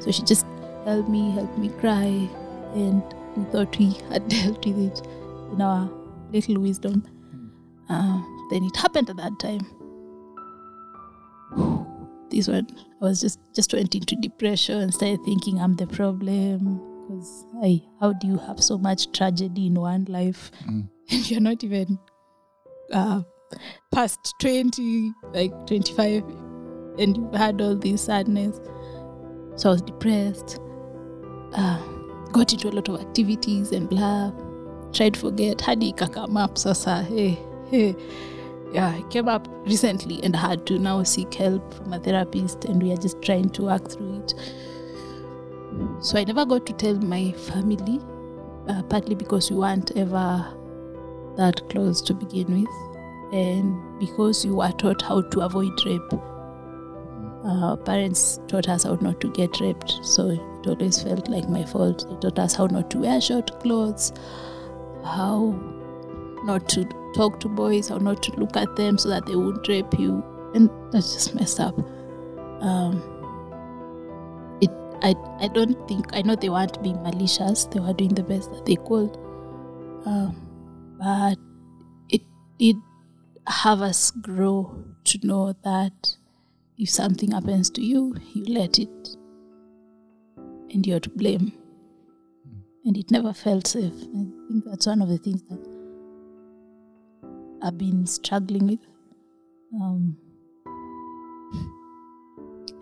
So 0.00 0.10
she 0.10 0.22
just 0.24 0.44
helped 0.84 1.08
me, 1.08 1.30
helped 1.30 1.56
me 1.56 1.68
cry, 1.80 2.28
and 2.74 3.02
we 3.36 3.44
thought 3.52 3.78
we 3.78 3.92
had 4.10 4.28
dealt 4.34 4.66
with 4.66 4.78
it 4.78 5.06
in 5.52 5.62
our 5.62 5.88
little 6.32 6.60
wisdom. 6.60 7.06
Uh, 7.88 8.20
then 8.50 8.64
it 8.64 8.76
happened 8.76 9.08
at 9.10 9.16
that 9.18 9.38
time. 9.38 9.62
This 12.30 12.48
one, 12.48 12.66
I 13.00 13.04
was 13.04 13.20
just 13.20 13.38
just 13.54 13.72
went 13.72 13.94
into 13.94 14.16
depression 14.16 14.78
and 14.80 14.94
started 14.94 15.24
thinking 15.24 15.60
I'm 15.60 15.74
the 15.76 15.86
problem 15.86 16.80
because 17.02 17.44
I 17.62 17.82
how 18.00 18.12
do 18.12 18.26
you 18.28 18.38
have 18.38 18.62
so 18.62 18.78
much 18.78 19.10
tragedy 19.12 19.66
in 19.66 19.74
one 19.74 20.06
life 20.08 20.50
Mm. 20.66 20.88
and 21.10 21.30
you're 21.30 21.40
not 21.40 21.64
even 21.64 21.98
uh, 22.92 23.22
past 23.92 24.34
20 24.40 25.12
like 25.34 25.52
25 25.66 26.22
and 26.98 27.16
you've 27.16 27.34
had 27.34 27.60
all 27.60 27.76
this 27.76 28.02
sadness. 28.02 28.60
So 29.56 29.70
I 29.70 29.72
was 29.72 29.82
depressed. 29.82 30.60
Uh, 31.52 31.78
got 32.32 32.52
into 32.52 32.68
a 32.68 32.70
lot 32.70 32.88
of 32.88 33.00
activities 33.00 33.72
and 33.72 33.88
blah. 33.88 34.32
Tried 34.92 35.14
to 35.14 35.20
forget. 35.20 35.60
Hadi 35.60 35.92
ikakam 35.92 36.38
up 36.38 36.58
sasa 36.58 37.02
hey, 37.02 37.38
hey. 37.70 37.94
yeah 38.72 38.96
it 38.96 39.10
came 39.10 39.28
up 39.28 39.48
recently 39.66 40.22
and 40.22 40.36
I 40.36 40.40
had 40.40 40.66
to 40.66 40.78
now 40.78 41.02
seek 41.02 41.34
help 41.34 41.74
from 41.74 41.92
a 41.92 41.98
therapist 41.98 42.64
and 42.64 42.82
we 42.82 42.92
are 42.92 42.96
just 42.96 43.20
trying 43.22 43.50
to 43.50 43.62
work 43.62 43.90
through 43.90 44.22
it. 44.22 44.34
So 46.00 46.18
I 46.18 46.24
never 46.24 46.44
got 46.44 46.66
to 46.66 46.72
tell 46.72 46.94
my 46.94 47.32
family, 47.32 48.00
uh, 48.68 48.82
partly 48.84 49.14
because 49.14 49.50
we 49.50 49.56
weren't 49.56 49.92
ever 49.96 50.46
that 51.36 51.68
close 51.68 52.02
to 52.02 52.14
begin 52.14 52.62
with, 52.62 52.89
and 53.32 53.98
because 53.98 54.44
we 54.44 54.52
were 54.52 54.72
taught 54.72 55.02
how 55.02 55.22
to 55.22 55.40
avoid 55.40 55.72
rape. 55.86 56.12
Uh, 57.44 57.74
parents 57.76 58.38
taught 58.48 58.68
us 58.68 58.82
how 58.84 58.94
not 59.00 59.20
to 59.20 59.30
get 59.30 59.60
raped, 59.60 59.98
so 60.02 60.28
it 60.28 60.66
always 60.66 61.02
felt 61.02 61.28
like 61.28 61.48
my 61.48 61.64
fault. 61.64 62.06
They 62.08 62.16
taught 62.28 62.38
us 62.38 62.54
how 62.54 62.66
not 62.66 62.90
to 62.90 62.98
wear 62.98 63.20
short 63.20 63.58
clothes, 63.60 64.12
how 65.04 65.58
not 66.44 66.68
to 66.70 66.84
talk 67.14 67.40
to 67.40 67.48
boys, 67.48 67.88
how 67.88 67.96
not 67.96 68.22
to 68.24 68.32
look 68.32 68.56
at 68.56 68.76
them 68.76 68.98
so 68.98 69.08
that 69.08 69.26
they 69.26 69.36
won't 69.36 69.66
rape 69.68 69.98
you, 69.98 70.22
and 70.54 70.68
that's 70.92 71.14
just 71.14 71.34
messed 71.34 71.60
up. 71.60 71.78
Um, 72.60 73.02
it 74.60 74.70
I 75.02 75.14
I 75.38 75.48
don't 75.48 75.88
think 75.88 76.08
I 76.12 76.20
know 76.22 76.34
they 76.36 76.50
weren't 76.50 76.82
being 76.82 77.02
malicious. 77.02 77.64
They 77.64 77.80
were 77.80 77.94
doing 77.94 78.14
the 78.14 78.22
best 78.22 78.50
that 78.52 78.66
they 78.66 78.76
could, 78.76 79.16
um, 80.04 80.36
but 80.98 81.36
it 82.10 82.20
did 82.58 82.76
have 83.50 83.82
us 83.82 84.10
grow 84.10 84.84
to 85.04 85.18
know 85.26 85.54
that 85.64 86.16
if 86.78 86.88
something 86.88 87.32
happens 87.32 87.68
to 87.70 87.82
you, 87.82 88.14
you 88.32 88.44
let 88.46 88.78
it, 88.78 89.16
and 90.72 90.86
you're 90.86 91.00
to 91.00 91.10
blame. 91.10 91.52
And 92.84 92.96
it 92.96 93.10
never 93.10 93.32
felt 93.34 93.66
safe. 93.66 93.92
I 93.92 94.24
think 94.48 94.64
that's 94.64 94.86
one 94.86 95.02
of 95.02 95.08
the 95.08 95.18
things 95.18 95.42
that 95.42 95.60
I've 97.62 97.76
been 97.76 98.06
struggling 98.06 98.66
with. 98.66 98.80
Um, 99.74 100.16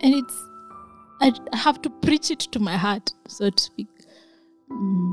and 0.01 0.15
it's 0.15 0.45
I 1.21 1.33
have 1.53 1.81
to 1.81 1.89
preach 1.89 2.31
it 2.31 2.39
to 2.39 2.59
my 2.59 2.77
heart, 2.77 3.11
so 3.27 3.49
to 3.49 3.61
speak, 3.61 3.87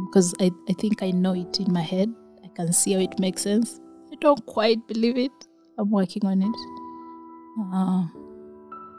because 0.07 0.33
I, 0.41 0.53
I 0.69 0.73
think 0.75 1.03
I 1.03 1.11
know 1.11 1.35
it 1.35 1.59
in 1.59 1.73
my 1.73 1.83
head. 1.83 2.15
I 2.45 2.49
can 2.55 2.73
see 2.73 2.93
how 2.93 3.01
it 3.01 3.19
makes 3.19 3.43
sense. 3.43 3.81
I 4.13 4.15
don't 4.21 4.47
quite 4.47 4.87
believe 4.87 5.19
it. 5.19 5.33
I'm 5.79 5.91
working 5.91 6.27
on 6.27 6.43
it. 6.43 6.57
Uh, 7.59 8.07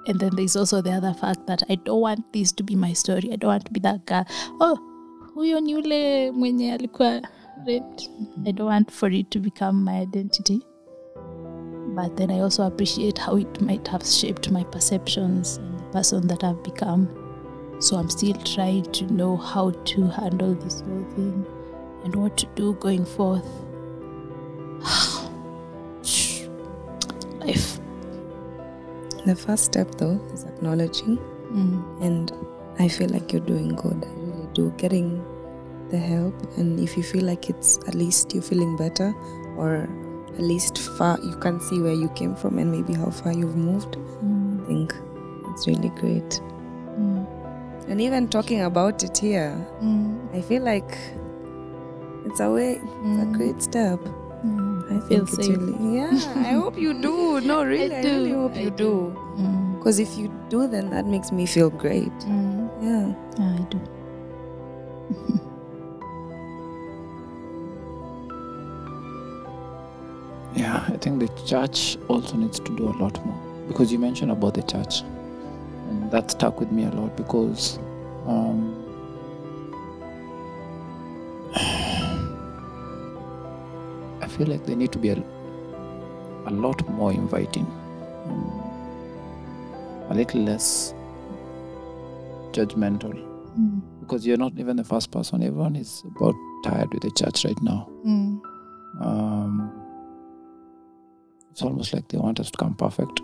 and 0.08 0.20
then 0.20 0.36
there's 0.36 0.56
also 0.56 0.82
the 0.82 0.92
other 0.92 1.14
fact 1.14 1.48
that 1.48 1.64
I 1.70 1.76
don't 1.76 2.02
want 2.02 2.34
this 2.34 2.52
to 2.54 2.64
be 2.64 2.76
my 2.76 2.94
story. 2.94 3.30
I 3.32 3.36
don't 3.36 3.50
want 3.50 3.66
to 3.66 3.72
be 3.72 3.80
that 3.82 4.06
girl. 4.06 4.26
Oh, 4.60 4.80
huyo 5.36 5.62
mwenye 6.34 6.74
alikuwa 6.74 7.22
raped. 7.66 8.10
I 8.46 8.52
don't 8.52 8.68
want 8.68 8.92
for 8.92 9.14
it 9.14 9.30
to 9.30 9.40
become 9.40 9.84
my 9.84 10.02
identity. 10.02 10.62
But 11.96 12.16
then 12.16 12.32
I 12.32 12.40
also 12.42 12.64
appreciate 12.64 13.18
how 13.18 13.38
it 13.38 13.62
might 13.62 13.88
have 13.88 14.06
shaped 14.06 14.52
my 14.52 14.64
perceptions 14.64 15.58
and 15.58 15.80
the 15.80 15.84
person 15.92 16.28
that 16.28 16.44
I've 16.44 16.64
become. 16.64 17.08
So 17.80 17.98
I'm 17.98 18.10
still 18.10 18.34
trying 18.34 18.92
to 18.92 19.06
know 19.14 19.36
how 19.36 19.72
to 19.72 20.08
handle 20.08 20.56
this 20.56 20.82
whole 20.82 21.06
thing 21.16 21.46
and 22.04 22.16
what 22.16 22.38
to 22.38 22.48
do 22.56 22.74
going 22.76 23.06
forth. 23.06 23.67
The 29.28 29.36
first 29.36 29.66
step, 29.66 29.90
though, 30.02 30.18
is 30.34 30.44
acknowledging, 30.46 31.18
Mm. 31.52 32.02
and 32.02 32.32
I 32.80 32.88
feel 32.88 33.10
like 33.10 33.34
you're 33.34 33.48
doing 33.54 33.70
good. 33.76 34.06
I 34.06 34.14
really 34.22 34.48
do. 34.54 34.72
Getting 34.78 35.10
the 35.90 35.98
help, 35.98 36.34
and 36.58 36.80
if 36.80 36.96
you 36.98 37.04
feel 37.04 37.26
like 37.26 37.50
it's 37.50 37.78
at 37.90 37.96
least 37.96 38.34
you're 38.34 38.44
feeling 38.52 38.78
better, 38.78 39.14
or 39.58 39.72
at 40.38 40.44
least 40.52 40.78
far, 40.98 41.18
you 41.30 41.36
can 41.46 41.60
see 41.60 41.82
where 41.82 41.94
you 42.04 42.08
came 42.10 42.36
from 42.36 42.58
and 42.58 42.72
maybe 42.72 42.94
how 42.94 43.10
far 43.10 43.34
you've 43.34 43.58
moved. 43.58 43.98
Mm. 44.24 44.64
I 44.64 44.68
think 44.68 44.96
it's 45.52 45.68
really 45.68 45.90
great. 46.02 46.42
Mm. 47.00 47.26
And 47.90 48.00
even 48.02 48.28
talking 48.30 48.62
about 48.62 49.04
it 49.04 49.18
here, 49.18 49.56
Mm. 49.82 50.16
I 50.34 50.42
feel 50.42 50.64
like 50.64 50.98
it's 52.26 52.40
a 52.40 52.50
way, 52.52 52.72
it's 53.04 53.24
a 53.24 53.26
Mm. 53.26 53.34
great 53.34 53.62
step. 53.62 54.00
I 54.90 55.00
feel 55.08 55.26
think 55.26 55.30
safe. 55.30 55.58
really, 55.58 55.96
yeah. 55.98 56.12
I 56.38 56.52
hope 56.62 56.78
you 56.78 56.94
do. 56.94 57.42
No, 57.42 57.64
really, 57.64 57.96
I, 57.96 58.02
really 58.04 58.32
hope 58.32 58.56
I 58.56 58.62
you 58.62 58.70
do. 58.70 58.76
do. 58.78 59.20
Mm. 59.38 59.78
Because 59.78 60.00
if 60.00 60.18
you 60.18 60.32
do, 60.50 60.68
then 60.68 60.90
that 60.92 61.06
makes 61.06 61.32
me 61.32 61.46
feel 61.46 61.70
great. 61.70 62.12
Mm. 62.26 62.70
Yeah. 62.82 63.14
Yeah, 63.38 63.56
I 63.60 63.64
do. 63.70 63.80
Yeah, 70.56 70.84
I 70.88 70.98
think 70.98 71.20
the 71.20 71.28
church 71.46 71.98
also 72.08 72.36
needs 72.36 72.60
to 72.60 72.76
do 72.76 72.88
a 72.90 72.96
lot 72.98 73.24
more 73.26 73.38
because 73.68 73.92
you 73.92 74.00
mentioned 74.00 74.32
about 74.32 74.56
the 74.56 74.64
church, 74.64 75.02
and 75.90 76.10
that 76.10 76.32
stuck 76.32 76.60
with 76.60 76.72
me 76.72 76.86
a 76.86 76.90
lot 76.90 77.16
because 77.16 77.78
um, 78.26 78.67
feel 84.38 84.48
like 84.48 84.66
they 84.66 84.76
need 84.76 84.92
to 84.92 85.00
be 85.00 85.10
a, 85.10 85.18
a 86.46 86.52
lot 86.52 86.88
more 86.90 87.12
inviting, 87.12 87.66
a 90.10 90.14
little 90.14 90.42
less 90.42 90.94
judgmental 92.52 93.24
Mm. 93.58 93.82
because 94.02 94.24
you're 94.26 94.38
not 94.38 94.54
even 94.60 94.78
the 94.78 94.84
first 94.84 95.10
person. 95.10 95.42
Everyone 95.42 95.76
is 95.76 96.04
about 96.16 96.36
tired 96.64 96.94
with 96.94 97.02
the 97.02 97.10
church 97.10 97.44
right 97.44 97.60
now. 97.64 97.90
Mm. 98.06 98.40
Um, 99.02 99.72
it's 101.50 101.64
almost 101.64 101.92
like 101.92 102.08
they 102.10 102.20
want 102.20 102.40
us 102.40 102.52
to 102.52 102.58
come 102.58 102.76
perfect. 102.76 103.20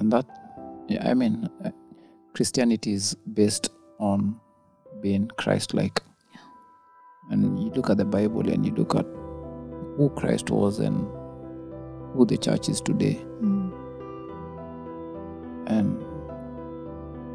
And 0.00 0.12
that, 0.12 0.26
yeah, 0.88 1.08
I 1.08 1.14
mean, 1.14 1.48
uh, 1.64 1.70
Christianity 2.34 2.92
is 2.92 3.14
based 3.34 3.70
on 4.00 4.40
being 5.00 5.28
Christ 5.36 5.72
like. 5.72 6.02
You 7.70 7.76
look 7.76 7.90
at 7.90 7.98
the 7.98 8.04
Bible 8.04 8.48
and 8.48 8.66
you 8.66 8.72
look 8.72 8.96
at 8.96 9.06
who 9.96 10.10
Christ 10.16 10.50
was 10.50 10.80
and 10.80 11.06
who 12.14 12.26
the 12.26 12.36
church 12.36 12.68
is 12.68 12.80
today. 12.80 13.20
Mm. 13.40 13.70
And 15.66 16.04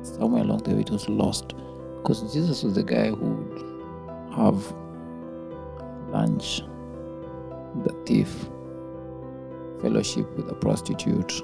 somewhere 0.05 0.41
along 0.41 0.63
the 0.63 0.75
way 0.75 0.81
it 0.81 0.89
was 0.89 1.07
lost. 1.07 1.53
Because 2.01 2.33
Jesus 2.33 2.63
was 2.63 2.75
the 2.75 2.83
guy 2.83 3.07
who 3.07 3.15
would 3.15 4.35
have 4.35 4.73
lunch 6.09 6.61
with 7.75 7.93
a 7.93 8.03
thief, 8.05 8.45
fellowship 9.81 10.29
with 10.35 10.49
a 10.49 10.55
prostitute. 10.55 11.41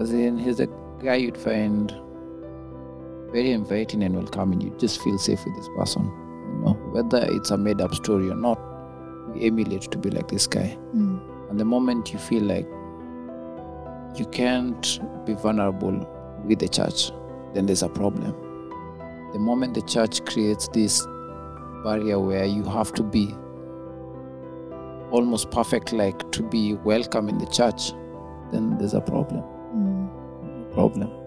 As 0.00 0.10
in, 0.12 0.38
he's 0.38 0.58
a 0.58 0.68
guy 1.02 1.16
you'd 1.16 1.36
find 1.36 1.94
very 3.30 3.50
inviting 3.50 4.02
and 4.02 4.16
welcoming. 4.16 4.62
You 4.62 4.74
just 4.78 5.02
feel 5.02 5.18
safe 5.18 5.44
with 5.44 5.54
this 5.56 5.68
person. 5.76 6.23
Whether 6.94 7.26
it's 7.28 7.50
a 7.50 7.56
made 7.56 7.80
up 7.80 7.92
story 7.92 8.30
or 8.30 8.36
not, 8.36 8.56
we 9.34 9.46
emulate 9.46 9.90
to 9.90 9.98
be 9.98 10.10
like 10.10 10.28
this 10.28 10.46
guy. 10.46 10.78
Mm. 10.94 11.50
And 11.50 11.58
the 11.58 11.64
moment 11.64 12.12
you 12.12 12.20
feel 12.20 12.44
like 12.44 12.68
you 14.16 14.26
can't 14.26 15.00
be 15.26 15.34
vulnerable 15.34 16.06
with 16.44 16.60
the 16.60 16.68
church, 16.68 17.10
then 17.52 17.66
there's 17.66 17.82
a 17.82 17.88
problem. 17.88 18.30
The 19.32 19.40
moment 19.40 19.74
the 19.74 19.82
church 19.82 20.24
creates 20.24 20.68
this 20.68 21.04
barrier 21.82 22.20
where 22.20 22.44
you 22.44 22.62
have 22.62 22.92
to 22.92 23.02
be 23.02 23.34
almost 25.10 25.50
perfect, 25.50 25.92
like 25.92 26.30
to 26.30 26.44
be 26.44 26.74
welcome 26.74 27.28
in 27.28 27.38
the 27.38 27.46
church, 27.46 27.90
then 28.52 28.78
there's 28.78 28.94
a 28.94 29.00
problem. 29.00 29.42
Mm. 29.74 30.72
Problem. 30.72 31.23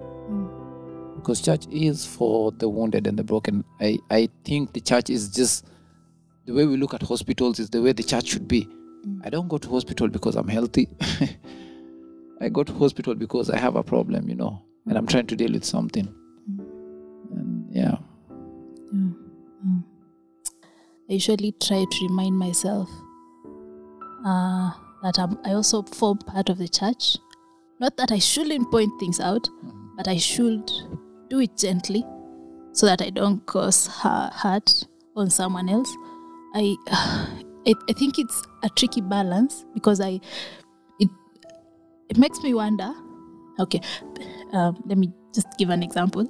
Because 1.27 1.41
church 1.41 1.67
is 1.69 2.05
for 2.05 2.53
the 2.53 2.69
wounded 2.69 3.05
and 3.05 3.19
the 3.19 3.23
broken. 3.23 3.65
I, 3.81 3.99
I 4.09 4.29
think 4.45 4.71
the 4.71 4.79
church 4.79 5.09
is 5.09 5.27
just 5.27 5.65
the 6.45 6.53
way 6.53 6.65
we 6.65 6.77
look 6.77 6.93
at 6.93 7.01
hospitals 7.01 7.59
is 7.59 7.69
the 7.69 7.81
way 7.81 7.91
the 7.91 8.01
church 8.01 8.27
should 8.27 8.47
be. 8.47 8.65
I 9.25 9.29
don't 9.29 9.49
go 9.49 9.57
to 9.57 9.67
hospital 9.67 10.07
because 10.07 10.37
I'm 10.37 10.47
healthy. 10.47 10.87
I 12.39 12.47
go 12.47 12.63
to 12.63 12.71
hospital 12.71 13.13
because 13.13 13.49
I 13.49 13.57
have 13.57 13.75
a 13.75 13.83
problem, 13.83 14.29
you 14.29 14.35
know, 14.35 14.61
and 14.85 14.97
I'm 14.97 15.05
trying 15.05 15.27
to 15.27 15.35
deal 15.35 15.51
with 15.51 15.65
something. 15.65 16.07
And 17.35 17.75
yeah. 17.75 17.97
Yeah. 18.93 18.95
Mm. 18.95 19.83
I 21.09 21.13
usually 21.13 21.51
try 21.61 21.83
to 21.91 22.07
remind 22.07 22.37
myself 22.37 22.89
uh, 24.25 24.71
that 25.03 25.19
I'm, 25.19 25.37
I 25.43 25.51
also 25.51 25.81
form 25.81 26.19
part 26.19 26.47
of 26.47 26.57
the 26.57 26.69
church. 26.69 27.17
Not 27.81 27.97
that 27.97 28.13
I 28.13 28.19
shouldn't 28.19 28.71
point 28.71 28.97
things 28.97 29.19
out, 29.19 29.49
but 29.97 30.07
I 30.07 30.15
should 30.15 30.71
do 31.29 31.39
it 31.39 31.57
gently 31.57 32.05
so 32.73 32.85
that 32.85 33.01
I 33.01 33.09
don't 33.09 33.45
cause 33.45 33.87
ha- 33.87 34.31
hurt 34.33 34.85
on 35.15 35.29
someone 35.29 35.69
else. 35.69 35.91
I, 36.53 36.75
I, 37.67 37.73
I 37.89 37.93
think 37.93 38.17
it's 38.19 38.43
a 38.63 38.69
tricky 38.69 39.01
balance 39.01 39.65
because 39.73 39.99
I, 40.01 40.19
it, 40.99 41.09
it 42.09 42.17
makes 42.17 42.41
me 42.43 42.53
wonder. 42.53 42.93
Okay, 43.59 43.81
um, 44.53 44.81
let 44.85 44.97
me 44.97 45.11
just 45.33 45.47
give 45.57 45.69
an 45.69 45.81
example. 45.83 46.27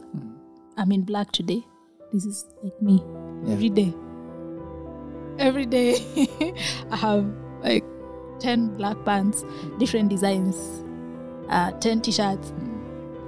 I'm 0.77 0.91
in 0.91 1.01
black 1.03 1.31
today. 1.31 1.61
This 2.13 2.25
is 2.25 2.45
like 2.63 2.81
me 2.81 3.03
Yeah. 3.45 3.53
every 3.53 3.69
day. 3.69 3.93
Every 5.39 5.65
day, 5.65 5.97
I 6.91 6.95
have 6.95 7.25
like 7.61 7.83
10 8.39 8.77
black 8.77 8.97
pants, 9.05 9.43
different 9.77 10.09
designs, 10.09 10.55
uh, 11.49 11.71
10 11.73 12.01
t 12.01 12.11
shirts. 12.11 12.53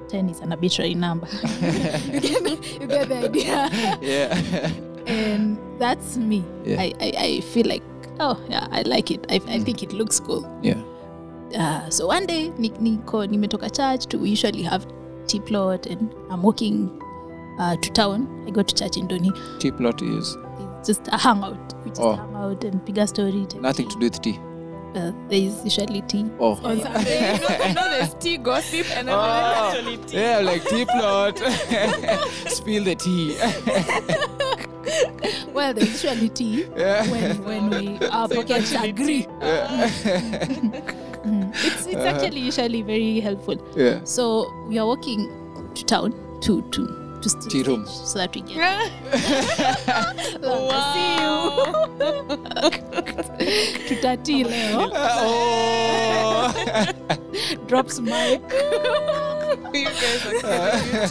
10 0.09 0.29
is 0.29 0.39
an 0.41 0.51
arbitrary 0.51 0.95
number. 0.95 1.27
you, 1.61 2.21
get, 2.21 2.81
you 2.81 2.87
get 2.87 3.09
the 3.09 3.15
idea. 3.25 3.69
Yeah. 4.01 4.71
and 5.07 5.57
that's 5.79 6.17
me. 6.17 6.43
Yeah. 6.65 6.81
I, 6.81 6.93
I, 6.99 7.11
I 7.17 7.41
feel 7.41 7.65
like, 7.67 7.83
oh, 8.19 8.39
yeah, 8.49 8.67
I 8.71 8.81
like 8.83 9.11
it. 9.11 9.25
I, 9.29 9.35
I 9.47 9.59
think 9.59 9.83
it 9.83 9.93
looks 9.93 10.19
cool. 10.19 10.45
yeah. 10.61 10.81
Uh, 11.57 11.89
so 11.89 12.05
one 12.05 12.27
day 12.27 12.49
ni- 12.59 12.69
niko 12.69 13.25
nimetoka 13.27 13.69
church 13.75 14.05
to 14.05 14.19
we 14.19 14.29
usually 14.29 14.61
have 14.61 14.85
tea 15.25 15.39
plot 15.39 15.87
and 15.87 16.13
i'm 16.29 16.43
walking 16.43 17.01
uh, 17.59 17.75
to 17.77 17.89
town 17.91 18.27
i 18.47 18.51
go 18.51 18.61
to 18.61 18.75
church 18.75 18.97
in 18.97 19.07
doni 19.07 19.31
Tea 19.57 19.71
plot 19.71 19.99
is 20.03 20.37
it's 20.79 20.87
just 20.87 21.07
a 21.07 21.17
hangout 21.17 21.73
we 21.83 21.89
just 21.89 22.01
Oh. 22.01 22.13
hang 22.15 22.35
out 22.35 22.63
and 22.63 22.85
pick 22.85 22.97
a 22.99 23.07
story 23.07 23.47
nothing 23.61 23.87
tea. 23.87 23.93
to 23.95 23.99
do 23.99 24.05
with 24.05 24.21
tea. 24.21 24.39
Uh, 24.95 25.11
there 25.29 25.39
is 25.39 25.63
usually 25.63 26.01
tea 26.03 26.25
Oh. 26.39 26.59
on 26.63 26.81
Sunday. 26.81 27.35
you, 27.35 27.41
know, 27.41 27.65
you 27.67 27.73
know 27.73 27.89
there's 27.89 28.13
tea 28.15 28.37
gossip 28.37 28.89
and 28.97 29.07
then 29.07 29.15
Oh, 29.15 29.71
actually 29.71 29.97
tea. 29.97 30.17
yeah, 30.17 30.39
like 30.39 30.63
tea 30.65 30.85
plot. 30.85 31.37
Spill 32.47 32.83
the 32.83 32.95
tea. 32.95 33.37
well 35.53 35.73
there's 35.73 36.03
usually 36.03 36.29
tea 36.29 36.65
Yeah. 36.75 37.09
when, 37.11 37.43
when 37.43 37.69
we 37.69 38.07
our 38.07 38.27
pockets 38.27 38.73
agree 38.73 39.27
Mm. 41.19 41.51
it's, 41.53 41.85
it's 41.85 42.05
actually 42.05 42.39
usually 42.39 42.81
very 42.81 43.19
helpful 43.19 43.55
yeah. 43.75 43.99
so 44.05 44.49
we 44.69 44.79
are 44.79 44.87
walking 44.87 45.27
to 45.75 45.83
town 45.83 46.13
to 46.41 46.61
to 46.71 46.87
to 47.21 47.29
still 47.29 47.49
Tea 47.51 47.63
room. 47.63 47.85
so 47.85 48.19
that 48.19 48.33
we 48.35 48.41
get 48.41 48.57
tutati 53.87 54.43
leo 54.49 54.89
Oh. 55.21 56.51
drops 57.67 57.99
mic 57.99 58.41
you 59.73 59.85
guys 59.85 60.25
are 60.43 61.09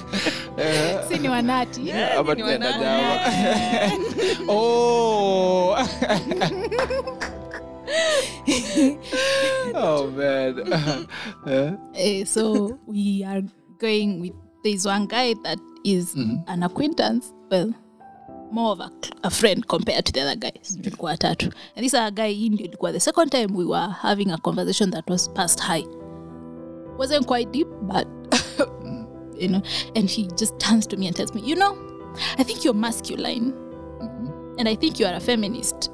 Yeah. 0.59 1.09
si 1.09 1.19
ni 1.19 1.29
wanati 1.29 1.93
Ama 1.93 2.35
tunaenda 2.37 2.69
wanani. 2.71 4.05
Oh. 4.49 5.77
oh 9.75 10.11
man. 10.11 11.07
Eh, 11.95 12.25
so 12.27 12.75
we 12.87 13.23
are 13.25 13.43
going 13.79 14.21
with 14.21 14.35
there's 14.65 14.85
one 14.87 15.07
guy 15.07 15.35
that 15.45 15.59
is 15.95 16.15
an 16.47 16.63
acquaintance 16.63 17.35
well 17.51 17.73
more 18.53 18.73
of 18.73 18.81
a, 18.81 18.91
a 19.23 19.31
friend 19.31 19.67
compared 19.67 20.05
to 20.05 20.13
the 20.13 20.21
other 20.23 20.37
guys 20.37 20.79
tulikuwa 20.83 21.11
watatu 21.11 21.47
and 21.77 21.85
this 21.85 21.95
other 21.95 22.11
guy 22.13 22.33
hii 22.33 22.49
ndio 22.51 22.67
ilikuwa 22.67 22.93
the 22.93 23.01
second 23.01 23.31
time 23.31 23.49
we 23.55 23.65
were 23.65 23.93
having 23.93 24.31
a 24.31 24.37
conversation 24.39 24.91
that 24.91 25.11
was 25.11 25.31
past 25.31 25.61
high 25.63 25.87
wasn't 26.99 27.27
quite 27.27 27.51
deep 27.51 27.69
but 27.83 28.07
you 29.41 29.49
know 29.49 29.61
and 29.95 30.11
he 30.11 30.23
just 30.23 30.59
turns 30.59 30.89
to 30.89 30.97
me 30.97 31.07
and 31.07 31.17
tells 31.17 31.35
me 31.35 31.43
you 31.45 31.57
know 31.57 31.77
i 32.39 32.45
think 32.45 32.65
you're 32.65 32.81
masculine 32.81 33.53
and 34.59 34.69
i 34.69 34.77
think 34.77 35.01
you 35.01 35.07
are 35.07 35.17
a 35.17 35.21
feminist 35.21 35.91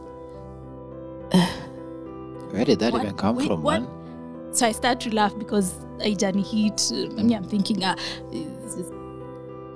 Where 2.52 2.64
did 2.64 2.78
that 2.78 2.92
What? 2.92 3.02
even 3.02 3.16
come 3.16 3.36
Wait, 3.36 3.46
from, 3.48 3.62
what? 3.62 3.82
man? 3.82 4.54
So 4.54 4.66
I 4.66 4.72
start 4.72 5.00
to 5.00 5.10
laugh 5.14 5.36
because 5.38 5.72
Aijani 5.98 6.42
hit. 6.46 6.76
mm. 6.76 7.24
me 7.24 7.34
I'm 7.34 7.42
thinking, 7.44 7.82
uh, 7.82 7.96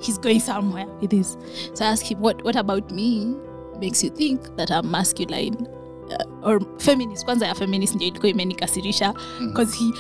he's 0.01 0.19
going 0.19 0.41
somewhere. 0.41 0.87
With 1.01 1.11
this. 1.11 1.37
So 1.75 1.85
I 1.85 1.89
ask 1.89 2.05
him, 2.11 2.21
what, 2.21 2.43
what 2.45 2.57
about 2.57 2.91
me? 2.91 3.35
Makes 3.79 4.03
you 4.05 4.11
think 4.11 4.57
that 4.57 4.71
I'm 4.71 4.91
masculine? 4.91 5.67
Uh, 6.11 6.25
or 6.49 6.61
feminist. 6.79 7.25
Kwanza 7.25 7.47
ya 7.47 7.55
feminist 7.55 7.95
ndio 7.95 8.09
ilikuwa 8.09 8.31
imenikasirisha. 8.31 9.15
Because 9.41 9.77
he 9.79 9.93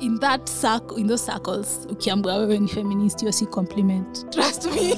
in 0.00 0.18
that 0.20 0.48
circle, 0.48 0.96
in 0.96 1.06
those 1.06 1.32
circles 1.32 1.86
ukiambua 1.90 2.36
wewe 2.36 2.58
ni 2.58 2.68
feminist 2.68 3.20
hiyo 3.20 3.32
si 3.32 3.46
compliment. 3.46 4.30
Trust 4.30 4.66
me. 4.66 4.90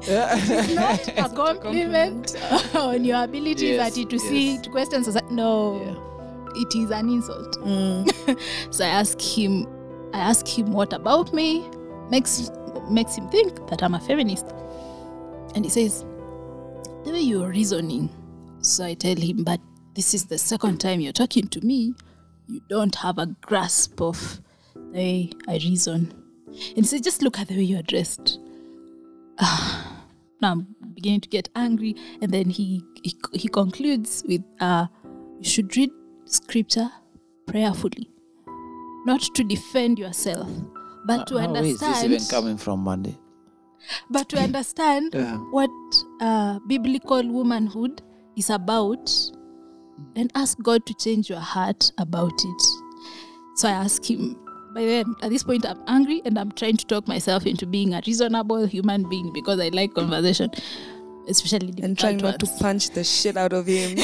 It's 0.00 0.74
not 0.74 1.08
a 1.18 1.28
compliment. 1.28 2.34
on 2.74 3.04
your 3.04 3.18
ability 3.18 3.66
Yes, 3.66 3.94
that 3.94 4.08
to 4.10 4.18
see 4.18 4.52
yes. 4.52 4.62
to 4.62 4.70
question 4.70 5.04
society 5.04 5.34
no. 5.34 5.80
Yeah. 5.84 5.94
it 6.62 6.74
is 6.74 6.90
an 6.90 7.08
insult. 7.08 7.58
Mm. 7.60 8.06
so 8.70 8.84
I 8.84 8.88
ask 8.88 9.20
him, 9.20 9.66
I 10.14 10.18
ask 10.18 10.46
him 10.46 10.72
what 10.72 10.92
about 10.92 11.32
me? 11.34 11.68
Makes 12.10 12.50
makes 12.90 13.16
him 13.16 13.28
think 13.28 13.68
that 13.68 13.82
I'm 13.82 13.94
a 13.94 14.00
feminist, 14.00 14.46
and 15.54 15.64
he 15.64 15.70
says, 15.70 16.04
the 17.04 17.12
way 17.12 17.20
you're 17.20 17.48
reasoning. 17.48 18.10
So 18.60 18.84
I 18.84 18.94
tell 18.94 19.16
him, 19.16 19.44
but 19.44 19.60
this 19.94 20.14
is 20.14 20.26
the 20.26 20.38
second 20.38 20.78
time 20.78 21.00
you're 21.00 21.12
talking 21.12 21.48
to 21.48 21.60
me. 21.64 21.94
You 22.46 22.60
don't 22.68 22.94
have 22.96 23.18
a 23.18 23.26
grasp 23.26 24.00
of 24.00 24.40
the 24.74 24.90
way 24.90 25.30
I 25.46 25.54
reason. 25.54 26.12
And 26.46 26.76
he 26.76 26.82
says, 26.82 27.00
just 27.00 27.22
look 27.22 27.38
at 27.38 27.48
the 27.48 27.56
way 27.56 27.62
you're 27.62 27.82
dressed. 27.82 28.38
Now 30.40 30.52
I'm 30.52 30.68
beginning 30.94 31.22
to 31.22 31.28
get 31.28 31.48
angry, 31.56 31.96
and 32.22 32.30
then 32.30 32.48
he 32.48 32.84
he, 33.02 33.16
he 33.32 33.48
concludes 33.48 34.22
with, 34.28 34.42
uh, 34.60 34.86
"You 35.40 35.50
should 35.50 35.76
read 35.76 35.90
scripture 36.26 36.88
prayerfully, 37.46 38.08
not 39.04 39.20
to 39.20 39.42
defend 39.42 39.98
yourself, 39.98 40.48
but 41.08 41.26
to 41.28 41.38
How 41.38 41.54
is 41.56 41.80
this 41.80 42.04
even 42.04 42.24
coming 42.30 42.56
from 42.56 42.80
Monday? 42.80 43.16
but 44.10 44.28
to 44.28 44.38
understand 44.38 45.14
Yeah. 45.14 45.36
what 45.50 45.70
uh, 46.20 46.58
biblical 46.68 47.22
womanhood 47.26 48.02
is 48.36 48.50
about, 48.50 49.10
and 50.14 50.30
ask 50.34 50.58
God 50.62 50.84
to 50.86 50.94
change 50.94 51.30
your 51.30 51.40
heart 51.40 51.90
about 51.98 52.44
it." 52.50 52.62
So 53.56 53.68
I 53.68 53.72
ask 53.72 54.04
him. 54.04 54.36
By 54.74 54.84
then, 54.84 55.14
at 55.22 55.30
this 55.30 55.42
point, 55.42 55.64
I'm 55.66 55.80
angry 55.88 56.20
and 56.26 56.38
I'm 56.38 56.52
trying 56.52 56.76
to 56.76 56.84
talk 56.84 57.08
myself 57.08 57.46
into 57.46 57.66
being 57.66 57.94
a 57.94 58.02
reasonable 58.06 58.66
human 58.66 59.08
being 59.08 59.32
because 59.32 59.58
I 59.58 59.70
like 59.70 59.94
conversation, 59.94 60.50
especially 61.28 61.74
and 61.82 61.98
trying 61.98 62.16
not 62.18 62.38
to 62.40 62.46
punch 62.58 62.90
the 62.90 63.04
shit 63.04 63.36
out 63.36 63.52
of 63.52 63.66
him. 63.66 63.98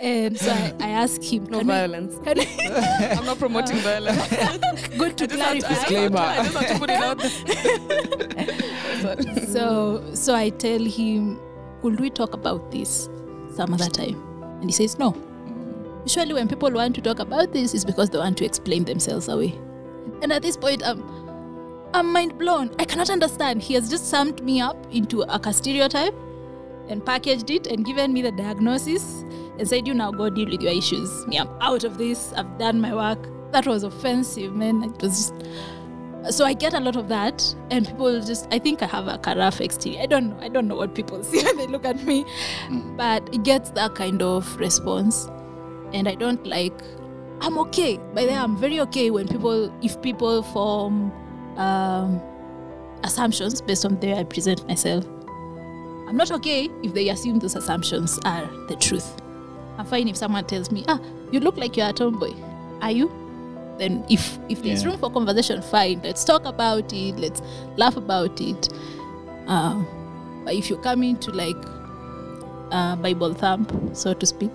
And 0.00 0.32
um, 0.32 0.36
so 0.36 0.50
I, 0.52 0.74
I 0.80 0.88
ask 0.90 1.22
him, 1.22 1.44
No 1.44 1.58
"Can 1.58 1.66
we- 1.66 1.72
violence. 1.72 2.14
we- 2.16 2.46
I'm 3.16 3.24
not 3.24 3.38
promoting 3.38 3.78
uh, 3.78 3.80
violence. 3.80 4.88
good 4.98 5.16
to 5.18 5.26
clarify. 5.28 5.68
Disclaimer. 5.68 6.18
I 6.18 6.44
just 6.44 6.54
want 6.54 6.68
to 6.68 6.78
put 6.78 6.90
it 6.90 6.96
out 6.96 7.18
there. 9.26 9.46
so 9.46 10.02
so 10.14 10.34
I 10.34 10.50
tell 10.50 10.84
him, 10.84 11.38
could 11.82 11.98
we 12.00 12.10
talk 12.10 12.34
about 12.34 12.70
this 12.70 13.08
some 13.54 13.72
other 13.74 13.88
time? 13.88 14.20
And 14.60 14.64
he 14.68 14.72
says, 14.72 14.98
no. 14.98 15.12
Mm. 15.12 16.02
Usually, 16.04 16.34
when 16.34 16.48
people 16.48 16.70
want 16.70 16.94
to 16.96 17.00
talk 17.00 17.18
about 17.18 17.52
this, 17.52 17.72
it's 17.74 17.84
because 17.84 18.10
they 18.10 18.18
want 18.18 18.36
to 18.38 18.44
explain 18.44 18.84
themselves 18.84 19.28
away. 19.28 19.58
And 20.22 20.32
at 20.32 20.42
this 20.42 20.56
point, 20.56 20.82
I'm, 20.86 21.00
I'm 21.92 22.12
mind 22.12 22.38
blown. 22.38 22.70
I 22.78 22.84
cannot 22.84 23.10
understand. 23.10 23.62
He 23.62 23.74
has 23.74 23.90
just 23.90 24.08
summed 24.08 24.42
me 24.44 24.60
up 24.60 24.76
into 24.92 25.22
a 25.22 25.52
stereotype 25.52 26.14
and 26.88 27.04
packaged 27.04 27.50
it 27.50 27.66
and 27.66 27.84
given 27.84 28.12
me 28.12 28.22
the 28.22 28.30
diagnosis 28.30 29.22
and 29.58 29.68
said, 29.68 29.88
You 29.88 29.94
now 29.94 30.12
go 30.12 30.30
deal 30.30 30.48
with 30.48 30.62
your 30.62 30.72
issues. 30.72 31.26
Me, 31.26 31.38
I'm 31.38 31.48
out 31.60 31.82
of 31.82 31.98
this. 31.98 32.32
I've 32.34 32.58
done 32.58 32.80
my 32.80 32.94
work. 32.94 33.28
That 33.50 33.66
was 33.66 33.82
offensive, 33.82 34.54
man. 34.54 34.84
It 34.84 35.02
was 35.02 35.32
just. 35.32 35.34
So 36.30 36.44
I 36.44 36.52
get 36.52 36.74
a 36.74 36.80
lot 36.80 36.96
of 36.96 37.08
that, 37.08 37.42
and 37.70 37.88
people 37.88 38.20
just. 38.20 38.46
I 38.52 38.58
think 38.58 38.82
I 38.82 38.86
have 38.86 39.08
a 39.08 39.18
carafe 39.18 39.60
exterior. 39.60 40.00
I 40.00 40.06
don't 40.06 40.30
know. 40.30 40.38
I 40.40 40.48
don't 40.48 40.68
know 40.68 40.76
what 40.76 40.94
people 40.94 41.24
see 41.24 41.42
when 41.42 41.56
they 41.56 41.66
look 41.66 41.84
at 41.84 42.04
me, 42.04 42.24
mm. 42.68 42.96
but 42.96 43.34
it 43.34 43.42
gets 43.42 43.70
that 43.70 43.96
kind 43.96 44.22
of 44.22 44.56
response, 44.60 45.28
and 45.92 46.08
I 46.08 46.14
don't 46.14 46.46
like. 46.46 46.74
I'm 47.40 47.58
okay. 47.58 47.96
By 48.14 48.26
then, 48.26 48.38
I'm 48.38 48.56
very 48.58 48.80
okay 48.80 49.10
when 49.10 49.26
people, 49.26 49.72
if 49.82 50.00
people 50.02 50.42
form 50.42 51.10
um, 51.60 52.20
assumptions 53.04 53.60
based 53.60 53.84
on 53.84 53.98
the 54.00 54.08
way 54.08 54.18
I 54.18 54.24
present 54.24 54.66
myself. 54.66 55.04
I'm 56.08 56.16
not 56.16 56.30
okay 56.32 56.68
if 56.82 56.92
they 56.94 57.08
assume 57.08 57.38
those 57.38 57.54
assumptions 57.54 58.18
are 58.24 58.46
the 58.68 58.76
truth. 58.76 59.20
I'm 59.78 59.86
fine 59.86 60.08
if 60.08 60.16
someone 60.16 60.44
tells 60.46 60.70
me, 60.72 60.84
ah, 60.88 60.98
you 61.30 61.38
look 61.40 61.56
like 61.56 61.76
you're 61.76 61.88
a 61.88 61.92
tomboy. 61.92 62.32
Are 62.82 62.90
you? 62.90 63.08
Then 63.78 64.04
if 64.10 64.38
if 64.48 64.62
there's 64.62 64.82
Yeah. 64.82 64.90
room 64.90 64.98
for 64.98 65.10
conversation, 65.10 65.62
fine. 65.62 66.00
Let's 66.02 66.24
talk 66.24 66.44
about 66.44 66.92
it. 66.92 67.16
Let's 67.18 67.40
laugh 67.76 67.96
about 67.96 68.40
it. 68.40 68.68
Um, 69.46 69.86
but 70.44 70.54
if 70.54 70.68
you're 70.68 70.82
coming 70.82 71.16
to 71.18 71.30
like 71.30 71.56
uh, 72.72 72.96
Bible 72.96 73.32
thump, 73.34 73.72
so 73.94 74.12
to 74.14 74.26
speak, 74.26 74.52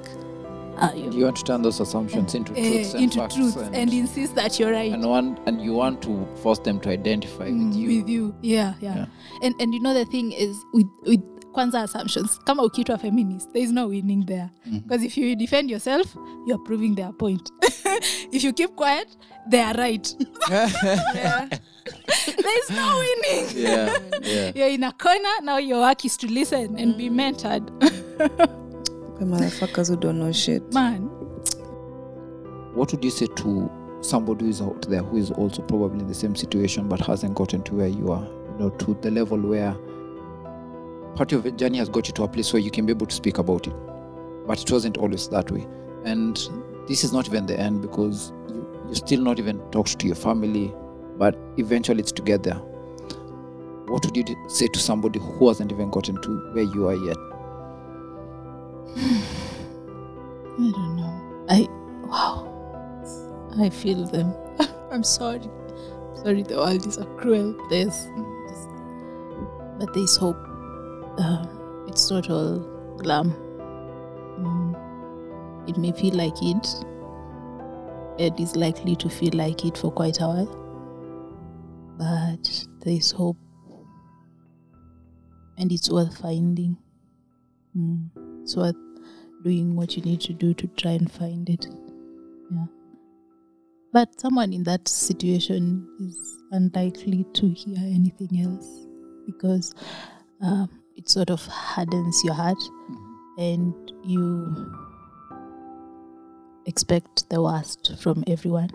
uh, 0.77 0.91
you, 0.95 1.11
You 1.11 1.23
want 1.25 1.37
to 1.37 1.43
turn 1.43 1.61
those 1.61 1.79
assumptions 1.79 2.35
into 2.35 2.53
truths 2.53 2.69
truths 2.69 2.93
and 2.93 3.03
into 3.03 3.17
facts 3.19 3.35
truth 3.35 3.57
and, 3.57 3.75
and, 3.75 3.93
insist 3.93 4.35
that 4.35 4.59
you're 4.59 4.71
right. 4.71 4.91
and 4.91 5.03
one 5.05 5.39
and 5.45 5.61
you 5.61 5.73
want 5.73 6.01
to 6.03 6.27
force 6.41 6.59
them 6.59 6.79
to 6.81 6.89
identify 6.89 7.49
Mm, 7.49 7.67
with 7.69 7.77
you. 7.77 7.87
with 8.01 8.09
you 8.09 8.35
yeah, 8.41 8.73
yeah 8.81 8.95
Yeah. 8.95 9.05
and 9.43 9.55
and 9.59 9.73
you 9.73 9.79
know 9.81 9.93
the 9.93 10.05
thing 10.05 10.31
is 10.31 10.55
with 10.73 10.87
with 11.05 11.21
kwanza 11.53 11.81
assumptions 11.83 12.37
kama 12.45 12.63
a 12.63 12.97
feminist 12.97 13.53
there 13.53 13.63
is 13.63 13.71
no 13.71 13.87
winning 13.87 14.25
there 14.25 14.49
because 14.65 14.97
mm-hmm. 14.97 15.05
if 15.05 15.17
you 15.17 15.35
defend 15.35 15.69
yourself 15.69 16.15
you're 16.45 16.63
proving 16.65 16.95
their 16.95 17.13
point 17.13 17.49
if 18.31 18.43
you 18.43 18.51
keep 18.53 18.75
quiet 18.75 19.07
they 19.49 19.61
are 19.61 19.73
right 19.77 20.15
Yeah. 20.49 21.47
there 22.25 22.59
is 22.59 22.69
no 22.69 22.97
winning 22.99 23.45
yeah, 23.55 23.97
yeah. 24.21 24.51
you're 24.55 24.67
in 24.69 24.83
a 24.83 24.91
corner 24.91 25.41
now 25.41 25.57
your 25.57 25.79
work 25.79 26.03
is 26.03 26.17
to 26.17 26.27
listen 26.27 26.77
and 26.77 26.97
be 26.97 27.09
mentored 27.09 27.63
The 29.19 29.25
motherfuckers 29.25 29.89
who 29.89 29.95
don't 29.95 30.19
know 30.19 30.31
shit. 30.31 30.73
man 30.73 31.03
What 32.73 32.91
would 32.91 33.03
you 33.03 33.11
say 33.11 33.27
to 33.27 33.71
somebody 34.01 34.45
who 34.45 34.51
is 34.51 34.61
out 34.61 34.81
there 34.89 35.01
who 35.01 35.17
is 35.17 35.31
also 35.31 35.61
probably 35.61 36.01
in 36.01 36.07
the 36.07 36.13
same 36.13 36.35
situation 36.35 36.89
but 36.89 36.99
hasn't 36.99 37.33
gotten 37.35 37.63
to 37.63 37.75
where 37.75 37.87
you 37.87 38.11
are? 38.11 38.23
You 38.23 38.55
know, 38.59 38.69
to 38.69 38.93
the 39.01 39.11
level 39.11 39.39
where 39.39 39.73
part 41.15 41.31
of 41.31 41.45
your 41.45 41.55
journey 41.55 41.77
has 41.77 41.87
got 41.87 42.07
you 42.07 42.13
to 42.15 42.23
a 42.23 42.27
place 42.27 42.51
where 42.51 42.61
you 42.61 42.69
can 42.69 42.85
be 42.85 42.91
able 42.91 43.05
to 43.05 43.15
speak 43.15 43.37
about 43.37 43.67
it. 43.67 43.73
But 44.45 44.61
it 44.61 44.69
wasn't 44.69 44.97
always 44.97 45.29
that 45.29 45.49
way. 45.49 45.65
And 46.03 46.35
this 46.87 47.03
is 47.03 47.13
not 47.13 47.27
even 47.27 47.45
the 47.45 47.57
end 47.57 47.81
because 47.81 48.33
you, 48.49 48.85
you 48.89 48.95
still 48.95 49.21
not 49.21 49.39
even 49.39 49.59
talked 49.71 49.97
to 49.97 50.05
your 50.05 50.15
family, 50.15 50.73
but 51.17 51.37
eventually 51.57 52.01
it's 52.01 52.11
together. 52.11 52.55
What 53.87 54.05
would 54.05 54.17
you 54.17 54.25
say 54.49 54.67
to 54.67 54.79
somebody 54.79 55.19
who 55.19 55.47
hasn't 55.47 55.71
even 55.71 55.89
gotten 55.89 56.21
to 56.21 56.51
where 56.53 56.63
you 56.65 56.89
are 56.89 56.95
yet? 56.95 57.17
I 58.97 60.71
don't 60.71 60.95
know. 60.95 61.45
I 61.49 61.67
wow. 62.07 62.51
I 63.59 63.69
feel 63.69 64.05
them. 64.05 64.33
I'm 64.91 65.03
sorry. 65.03 65.41
I'm 65.41 66.17
Sorry, 66.17 66.43
the 66.43 66.55
world 66.55 66.85
is 66.85 66.97
a 66.97 67.05
cruel 67.17 67.53
place. 67.67 68.07
But 69.79 69.93
there's 69.93 70.15
hope. 70.15 70.37
Uh, 71.17 71.45
it's 71.87 72.09
not 72.09 72.29
all 72.29 72.59
glam. 72.97 73.31
Mm. 74.39 75.69
It 75.69 75.77
may 75.77 75.91
feel 75.91 76.15
like 76.15 76.41
it. 76.41 76.67
It 78.17 78.39
is 78.39 78.55
likely 78.55 78.95
to 78.97 79.09
feel 79.09 79.31
like 79.33 79.65
it 79.65 79.77
for 79.77 79.91
quite 79.91 80.19
a 80.21 80.27
while. 80.27 80.61
But 81.97 82.65
there 82.81 82.93
is 82.93 83.11
hope. 83.11 83.37
And 85.57 85.71
it's 85.71 85.89
worth 85.89 86.17
finding. 86.17 86.77
Mm. 87.77 88.24
It's 88.45 88.55
worth 88.55 88.75
doing 89.43 89.75
what 89.75 89.97
you 89.97 90.03
need 90.03 90.21
to 90.21 90.33
do 90.33 90.53
to 90.53 90.67
try 90.77 90.91
and 90.91 91.11
find 91.11 91.49
it. 91.49 91.65
Yeah. 92.51 92.65
But 93.91 94.21
someone 94.21 94.53
in 94.53 94.61
that 94.65 94.87
situation 94.87 95.87
is 95.99 96.15
unlikely 96.51 97.25
to 97.33 97.49
hear 97.49 97.79
anything 97.79 98.39
else 98.39 98.85
because 99.25 99.73
um, 100.43 100.69
it 100.95 101.09
sort 101.09 101.31
of 101.31 101.43
hardens 101.47 102.21
your 102.23 102.35
heart 102.35 102.61
and 103.39 103.73
you 104.03 104.71
expect 106.67 107.27
the 107.31 107.41
worst 107.41 107.93
from 107.97 108.23
everyone. 108.27 108.69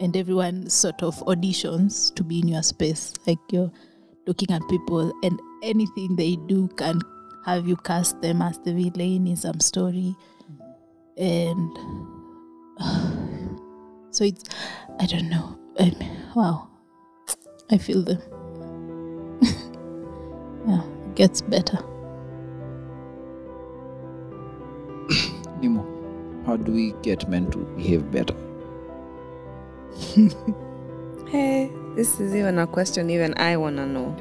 And 0.00 0.16
everyone 0.16 0.68
sort 0.68 1.00
of 1.04 1.14
auditions 1.26 2.12
to 2.16 2.24
be 2.24 2.40
in 2.40 2.48
your 2.48 2.64
space. 2.64 3.14
Like 3.24 3.38
you're 3.52 3.70
looking 4.26 4.50
at 4.50 4.62
people, 4.68 5.12
and 5.22 5.40
anything 5.62 6.16
they 6.16 6.34
do 6.48 6.66
can 6.76 7.00
have 7.46 7.66
you 7.66 7.76
cast 7.76 8.20
them 8.20 8.42
as 8.42 8.58
the 8.58 8.72
villain 8.74 9.26
in 9.28 9.36
some 9.36 9.60
story. 9.60 10.16
And 11.16 11.70
so 14.10 14.24
it's, 14.24 14.44
I 14.98 15.06
don't 15.06 15.30
know. 15.30 15.56
I, 15.78 15.92
wow. 16.34 16.68
I 17.70 17.78
feel 17.78 18.02
them. 18.02 18.20
yeah, 20.66 20.82
it 20.82 21.14
gets 21.14 21.40
better. 21.40 21.78
Nemo, 25.60 25.86
how 26.46 26.56
do 26.56 26.72
we 26.72 26.92
get 27.02 27.28
men 27.28 27.50
to 27.52 27.58
behave 27.76 28.10
better? 28.10 28.34
Hey, 31.28 31.72
this 31.96 32.20
is 32.20 32.36
even 32.36 32.60
a 32.60 32.68
question 32.68 33.10
even 33.10 33.34
I 33.36 33.56
wanna 33.56 33.84
know. 33.84 34.16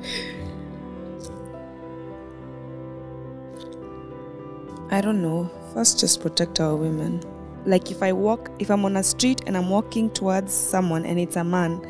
I 4.92 5.02
don't 5.02 5.22
know. 5.22 5.50
First, 5.74 6.00
just 6.00 6.22
protect 6.22 6.60
our 6.60 6.76
women. 6.76 7.22
Like 7.66 7.90
if 7.90 8.04
I 8.04 8.14
walk, 8.14 8.52
if 8.60 8.70
I'm 8.70 8.86
on 8.86 8.98
a 8.98 9.04
street 9.04 9.42
and 9.48 9.58
I'm 9.58 9.70
walking 9.70 10.12
towards 10.12 10.54
someone 10.54 11.06
and 11.06 11.20
it's 11.20 11.36
a 11.36 11.44
man, 11.44 11.82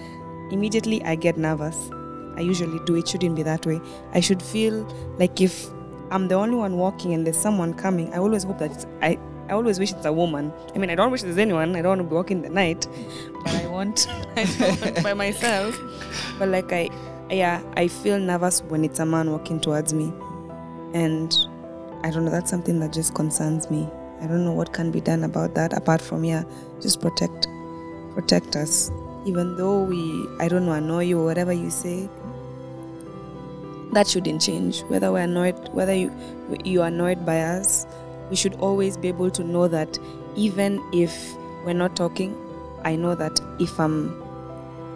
immediately 0.51 1.03
I 1.03 1.15
get 1.15 1.37
nervous. 1.37 1.89
I 2.37 2.41
usually 2.41 2.79
do. 2.85 2.95
It 2.95 3.07
shouldn't 3.07 3.35
be 3.35 3.43
that 3.43 3.65
way. 3.65 3.81
I 4.13 4.21
should 4.21 4.41
feel 4.41 4.83
like 5.17 5.41
if 5.41 5.69
I'm 6.11 6.27
the 6.27 6.35
only 6.35 6.55
one 6.55 6.77
walking 6.77 7.13
and 7.13 7.25
there's 7.25 7.37
someone 7.37 7.73
coming, 7.73 8.13
I 8.13 8.17
always 8.17 8.43
hope 8.43 8.59
that 8.59 8.71
it's, 8.71 8.85
I. 9.01 9.19
I 9.47 9.53
always 9.53 9.77
wish 9.77 9.91
it's 9.91 10.05
a 10.05 10.11
woman. 10.11 10.51
I 10.73 10.79
mean, 10.79 10.89
I 10.89 10.95
don't 10.95 11.11
wish 11.11 11.21
there's 11.21 11.37
anyone. 11.37 11.75
I 11.75 11.83
don't 11.83 11.99
want 11.99 12.01
to 12.01 12.03
be 12.05 12.15
walking 12.15 12.41
the 12.41 12.49
night, 12.49 12.87
but 13.43 13.53
I 13.53 13.67
want. 13.67 14.07
I 14.35 14.47
want 14.59 15.03
by 15.03 15.13
myself. 15.13 15.79
But 16.39 16.49
like 16.49 16.73
I, 16.73 16.89
yeah, 17.29 17.61
I 17.75 17.87
feel 17.87 18.17
nervous 18.17 18.63
when 18.63 18.83
it's 18.83 18.97
a 18.97 19.05
man 19.05 19.31
walking 19.31 19.59
towards 19.59 19.93
me, 19.93 20.11
and 20.95 21.31
I 22.05 22.11
don't 22.11 22.23
know. 22.23 22.29
That's 22.29 22.51
something 22.51 22.79
that 22.81 22.93
just 22.93 23.15
concerns 23.15 23.71
me. 23.71 23.89
I 24.21 24.27
don't 24.27 24.45
know 24.45 24.51
what 24.51 24.73
can 24.73 24.91
be 24.91 25.01
done 25.01 25.23
about 25.23 25.55
that 25.55 25.73
apart 25.73 25.99
from 25.99 26.23
yeah, 26.23 26.43
just 26.79 27.01
protect, 27.01 27.47
protect 28.13 28.55
us. 28.55 28.91
Even 29.25 29.57
though 29.57 29.81
we, 29.81 30.27
I 30.39 30.47
don't 30.47 30.67
know, 30.67 30.73
annoy 30.73 31.05
you 31.05 31.19
or 31.19 31.25
whatever 31.25 31.51
you 31.51 31.71
say, 31.71 32.07
that 33.93 34.07
shouldn't 34.07 34.39
change. 34.39 34.81
Whether 34.83 35.11
we're 35.11 35.23
annoyed, 35.23 35.57
whether 35.73 35.95
you 35.95 36.11
you 36.63 36.83
are 36.83 36.89
annoyed 36.89 37.25
by 37.25 37.41
us, 37.41 37.87
we 38.29 38.35
should 38.35 38.53
always 38.55 38.97
be 38.97 39.07
able 39.07 39.31
to 39.31 39.43
know 39.43 39.67
that 39.67 39.97
even 40.35 40.79
if 40.93 41.35
we're 41.65 41.73
not 41.73 41.95
talking, 41.95 42.37
I 42.83 42.95
know 42.95 43.15
that 43.15 43.39
if 43.59 43.79
I'm 43.79 44.21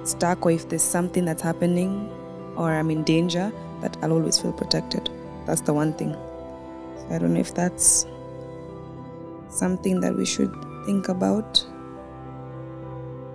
stuck 0.04 0.46
or 0.46 0.52
if 0.52 0.70
there's 0.70 0.84
something 0.84 1.26
that's 1.26 1.42
happening 1.42 2.08
or 2.56 2.70
I'm 2.72 2.92
in 2.92 3.04
danger, 3.04 3.52
that 3.82 3.98
I'll 4.04 4.12
always 4.12 4.38
feel 4.38 4.54
protected. 4.54 5.10
That's 5.48 5.62
the 5.62 5.74
one 5.74 5.94
thing. 5.94 6.16
So 7.10 7.16
I 7.16 7.18
don't 7.18 7.34
know 7.34 7.40
if 7.40 7.54
that's 7.56 8.06
something 9.50 10.00
that 10.02 10.16
we 10.16 10.26
should 10.26 10.54
think 10.86 11.10
about. 11.10 11.66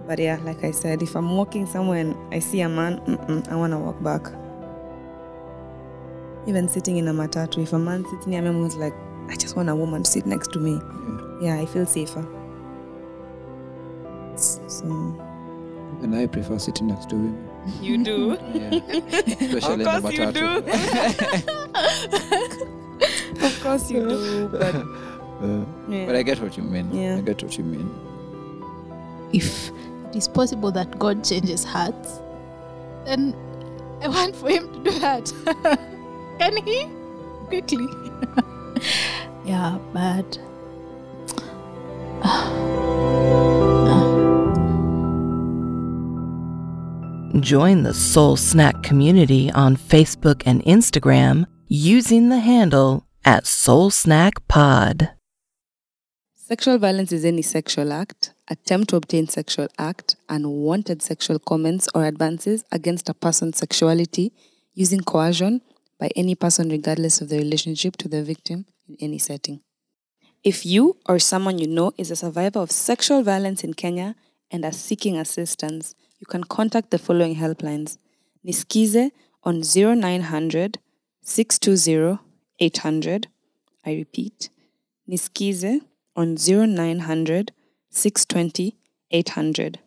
But 0.06 0.18
yeah, 0.18 0.38
like 0.44 0.62
I 0.64 0.70
said, 0.70 1.02
if 1.02 1.16
I'm 1.16 1.36
walking 1.36 1.66
somewhere 1.66 1.98
and 1.98 2.14
I 2.32 2.38
see 2.38 2.60
a 2.60 2.68
man, 2.68 3.00
I 3.50 3.56
want 3.56 3.72
to 3.72 3.78
walk 3.78 4.00
back. 4.02 4.22
Even 6.46 6.68
sitting 6.68 6.98
in 6.98 7.08
a 7.08 7.12
matatu, 7.12 7.62
if 7.62 7.72
a 7.72 7.78
man 7.78 8.04
sits 8.10 8.26
near 8.26 8.42
me, 8.42 8.48
I'm 8.48 8.56
always 8.58 8.76
like, 8.76 8.94
I 9.28 9.36
just 9.36 9.56
want 9.56 9.70
a 9.70 9.74
woman 9.74 10.02
to 10.02 10.10
sit 10.10 10.26
next 10.26 10.52
to 10.52 10.58
me. 10.60 10.72
Mm-hmm. 10.72 11.44
Yeah, 11.44 11.58
I 11.58 11.64
feel 11.66 11.86
safer. 11.86 12.22
So, 14.36 14.84
And 16.02 16.14
I 16.14 16.26
prefer 16.26 16.58
sitting 16.58 16.88
next 16.88 17.08
to 17.10 17.16
women. 17.16 17.48
You 17.80 18.04
do. 18.04 18.36
Yeah. 18.52 18.74
Especially 18.74 19.56
Of 19.56 19.72
in 19.72 19.78
the 19.78 19.84
course 20.00 20.12
you 20.12 20.20
matatu. 20.20 22.70
of 23.44 23.60
course 23.62 23.90
you 23.90 24.08
do. 24.08 24.48
But 24.48 24.74
Uh, 25.40 25.64
yeah. 25.88 26.06
But 26.06 26.16
I 26.16 26.22
get 26.22 26.40
what 26.40 26.56
you 26.56 26.62
mean. 26.62 26.92
Yeah. 26.94 27.16
I 27.16 27.20
get 27.20 27.42
what 27.42 27.58
you 27.58 27.64
mean. 27.64 27.90
If 29.32 29.70
it 30.08 30.16
is 30.16 30.28
possible 30.28 30.70
that 30.72 30.98
God 30.98 31.24
changes 31.24 31.64
hearts, 31.64 32.20
then 33.04 33.34
I 34.00 34.08
want 34.08 34.36
for 34.36 34.48
him 34.48 34.72
to 34.72 34.90
do 34.90 34.98
that. 35.00 35.32
Can 36.38 36.56
he? 36.64 36.88
Quickly. 37.48 37.88
yeah, 39.44 39.78
but 39.92 40.38
Join 47.40 47.82
the 47.82 47.92
Soul 47.92 48.36
Snack 48.36 48.84
community 48.84 49.50
on 49.50 49.76
Facebook 49.76 50.44
and 50.46 50.62
Instagram 50.62 51.44
using 51.66 52.28
the 52.28 52.38
handle 52.38 53.04
at 53.24 53.46
Soul 53.46 53.90
Snack 53.90 54.46
Pod. 54.48 55.10
Sexual 56.34 56.78
violence 56.78 57.10
is 57.10 57.24
any 57.24 57.40
sexual 57.40 57.92
act, 57.92 58.34
attempt 58.48 58.90
to 58.90 58.96
obtain 58.96 59.26
sexual 59.28 59.68
act, 59.78 60.16
unwanted 60.28 61.00
sexual 61.00 61.38
comments 61.38 61.88
or 61.94 62.04
advances 62.04 62.64
against 62.70 63.08
a 63.08 63.14
person's 63.14 63.56
sexuality 63.56 64.30
using 64.74 65.00
coercion 65.00 65.62
by 65.98 66.10
any 66.14 66.34
person 66.34 66.68
regardless 66.68 67.22
of 67.22 67.30
the 67.30 67.38
relationship 67.38 67.96
to 67.96 68.08
the 68.08 68.22
victim 68.22 68.66
in 68.86 68.96
any 69.00 69.18
setting. 69.18 69.60
If 70.42 70.66
you 70.66 70.98
or 71.08 71.18
someone 71.18 71.58
you 71.58 71.66
know 71.66 71.92
is 71.96 72.10
a 72.10 72.16
survivor 72.16 72.58
of 72.58 72.70
sexual 72.70 73.22
violence 73.22 73.64
in 73.64 73.72
Kenya 73.72 74.14
and 74.50 74.66
are 74.66 74.72
seeking 74.72 75.16
assistance, 75.16 75.94
you 76.18 76.26
can 76.26 76.44
contact 76.44 76.90
the 76.90 76.98
following 76.98 77.36
helplines. 77.36 77.96
Niskize 78.46 79.10
on 79.42 79.62
0900 79.62 80.78
620 81.22 82.18
800. 82.58 83.28
I 83.84 83.92
repeat, 83.94 84.50
Niskize 85.08 85.80
on 86.16 86.36
0900 86.36 87.52
620 87.90 88.76
800. 89.10 89.78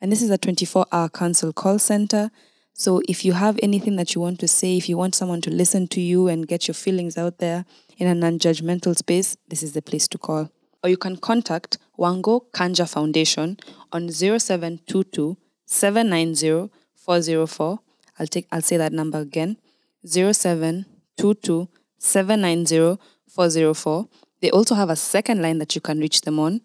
And 0.00 0.10
this 0.10 0.22
is 0.22 0.30
a 0.30 0.38
24 0.38 0.86
hour 0.90 1.08
council 1.08 1.52
call 1.52 1.78
center. 1.78 2.30
So 2.74 3.02
if 3.08 3.24
you 3.24 3.34
have 3.34 3.58
anything 3.62 3.96
that 3.96 4.14
you 4.14 4.20
want 4.20 4.40
to 4.40 4.48
say, 4.48 4.76
if 4.76 4.88
you 4.88 4.96
want 4.96 5.14
someone 5.14 5.40
to 5.42 5.50
listen 5.50 5.86
to 5.88 6.00
you 6.00 6.26
and 6.28 6.48
get 6.48 6.66
your 6.66 6.74
feelings 6.74 7.16
out 7.16 7.38
there 7.38 7.64
in 7.98 8.08
a 8.08 8.14
non 8.14 8.38
judgmental 8.38 8.96
space, 8.96 9.36
this 9.48 9.62
is 9.62 9.72
the 9.72 9.82
place 9.82 10.08
to 10.08 10.18
call. 10.18 10.50
Or 10.82 10.90
you 10.90 10.96
can 10.96 11.16
contact 11.16 11.78
Wangu 11.98 12.50
Kanja 12.52 12.88
Foundation 12.88 13.58
on 13.92 14.10
0722 14.10 15.36
790 15.66 16.70
404. 16.96 17.78
I'll 18.18 18.26
take 18.26 18.48
I'll 18.50 18.62
say 18.62 18.76
that 18.76 18.92
number 18.92 19.18
again. 19.18 19.58
0722 20.04 21.68
790 22.02 22.98
404. 23.28 24.08
They 24.40 24.50
also 24.50 24.74
have 24.74 24.90
a 24.90 24.96
second 24.96 25.40
line 25.40 25.58
that 25.58 25.74
you 25.74 25.80
can 25.80 26.00
reach 26.00 26.22
them 26.22 26.38
on, 26.38 26.60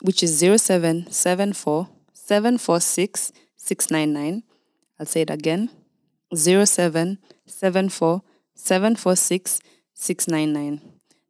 which 0.00 0.22
is 0.22 0.38
0774 0.38 1.88
746 2.12 3.32
699. 3.56 4.42
I'll 4.98 5.06
say 5.06 5.22
it 5.22 5.30
again 5.30 5.70
0774 6.32 8.22
746 8.54 9.60
699. 9.92 10.80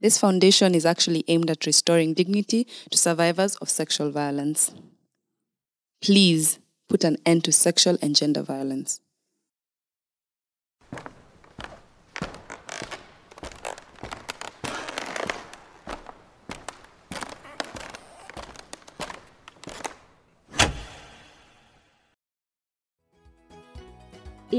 This 0.00 0.18
foundation 0.18 0.74
is 0.74 0.84
actually 0.84 1.24
aimed 1.28 1.50
at 1.50 1.64
restoring 1.64 2.12
dignity 2.12 2.66
to 2.90 2.98
survivors 2.98 3.56
of 3.56 3.70
sexual 3.70 4.10
violence. 4.10 4.70
Please 6.02 6.58
put 6.90 7.04
an 7.04 7.16
end 7.24 7.44
to 7.44 7.52
sexual 7.52 7.96
and 8.02 8.14
gender 8.14 8.42
violence. 8.42 9.00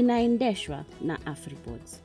Inaendeshwa 0.00 0.84
na 1.00 1.26
afripods 1.26 2.02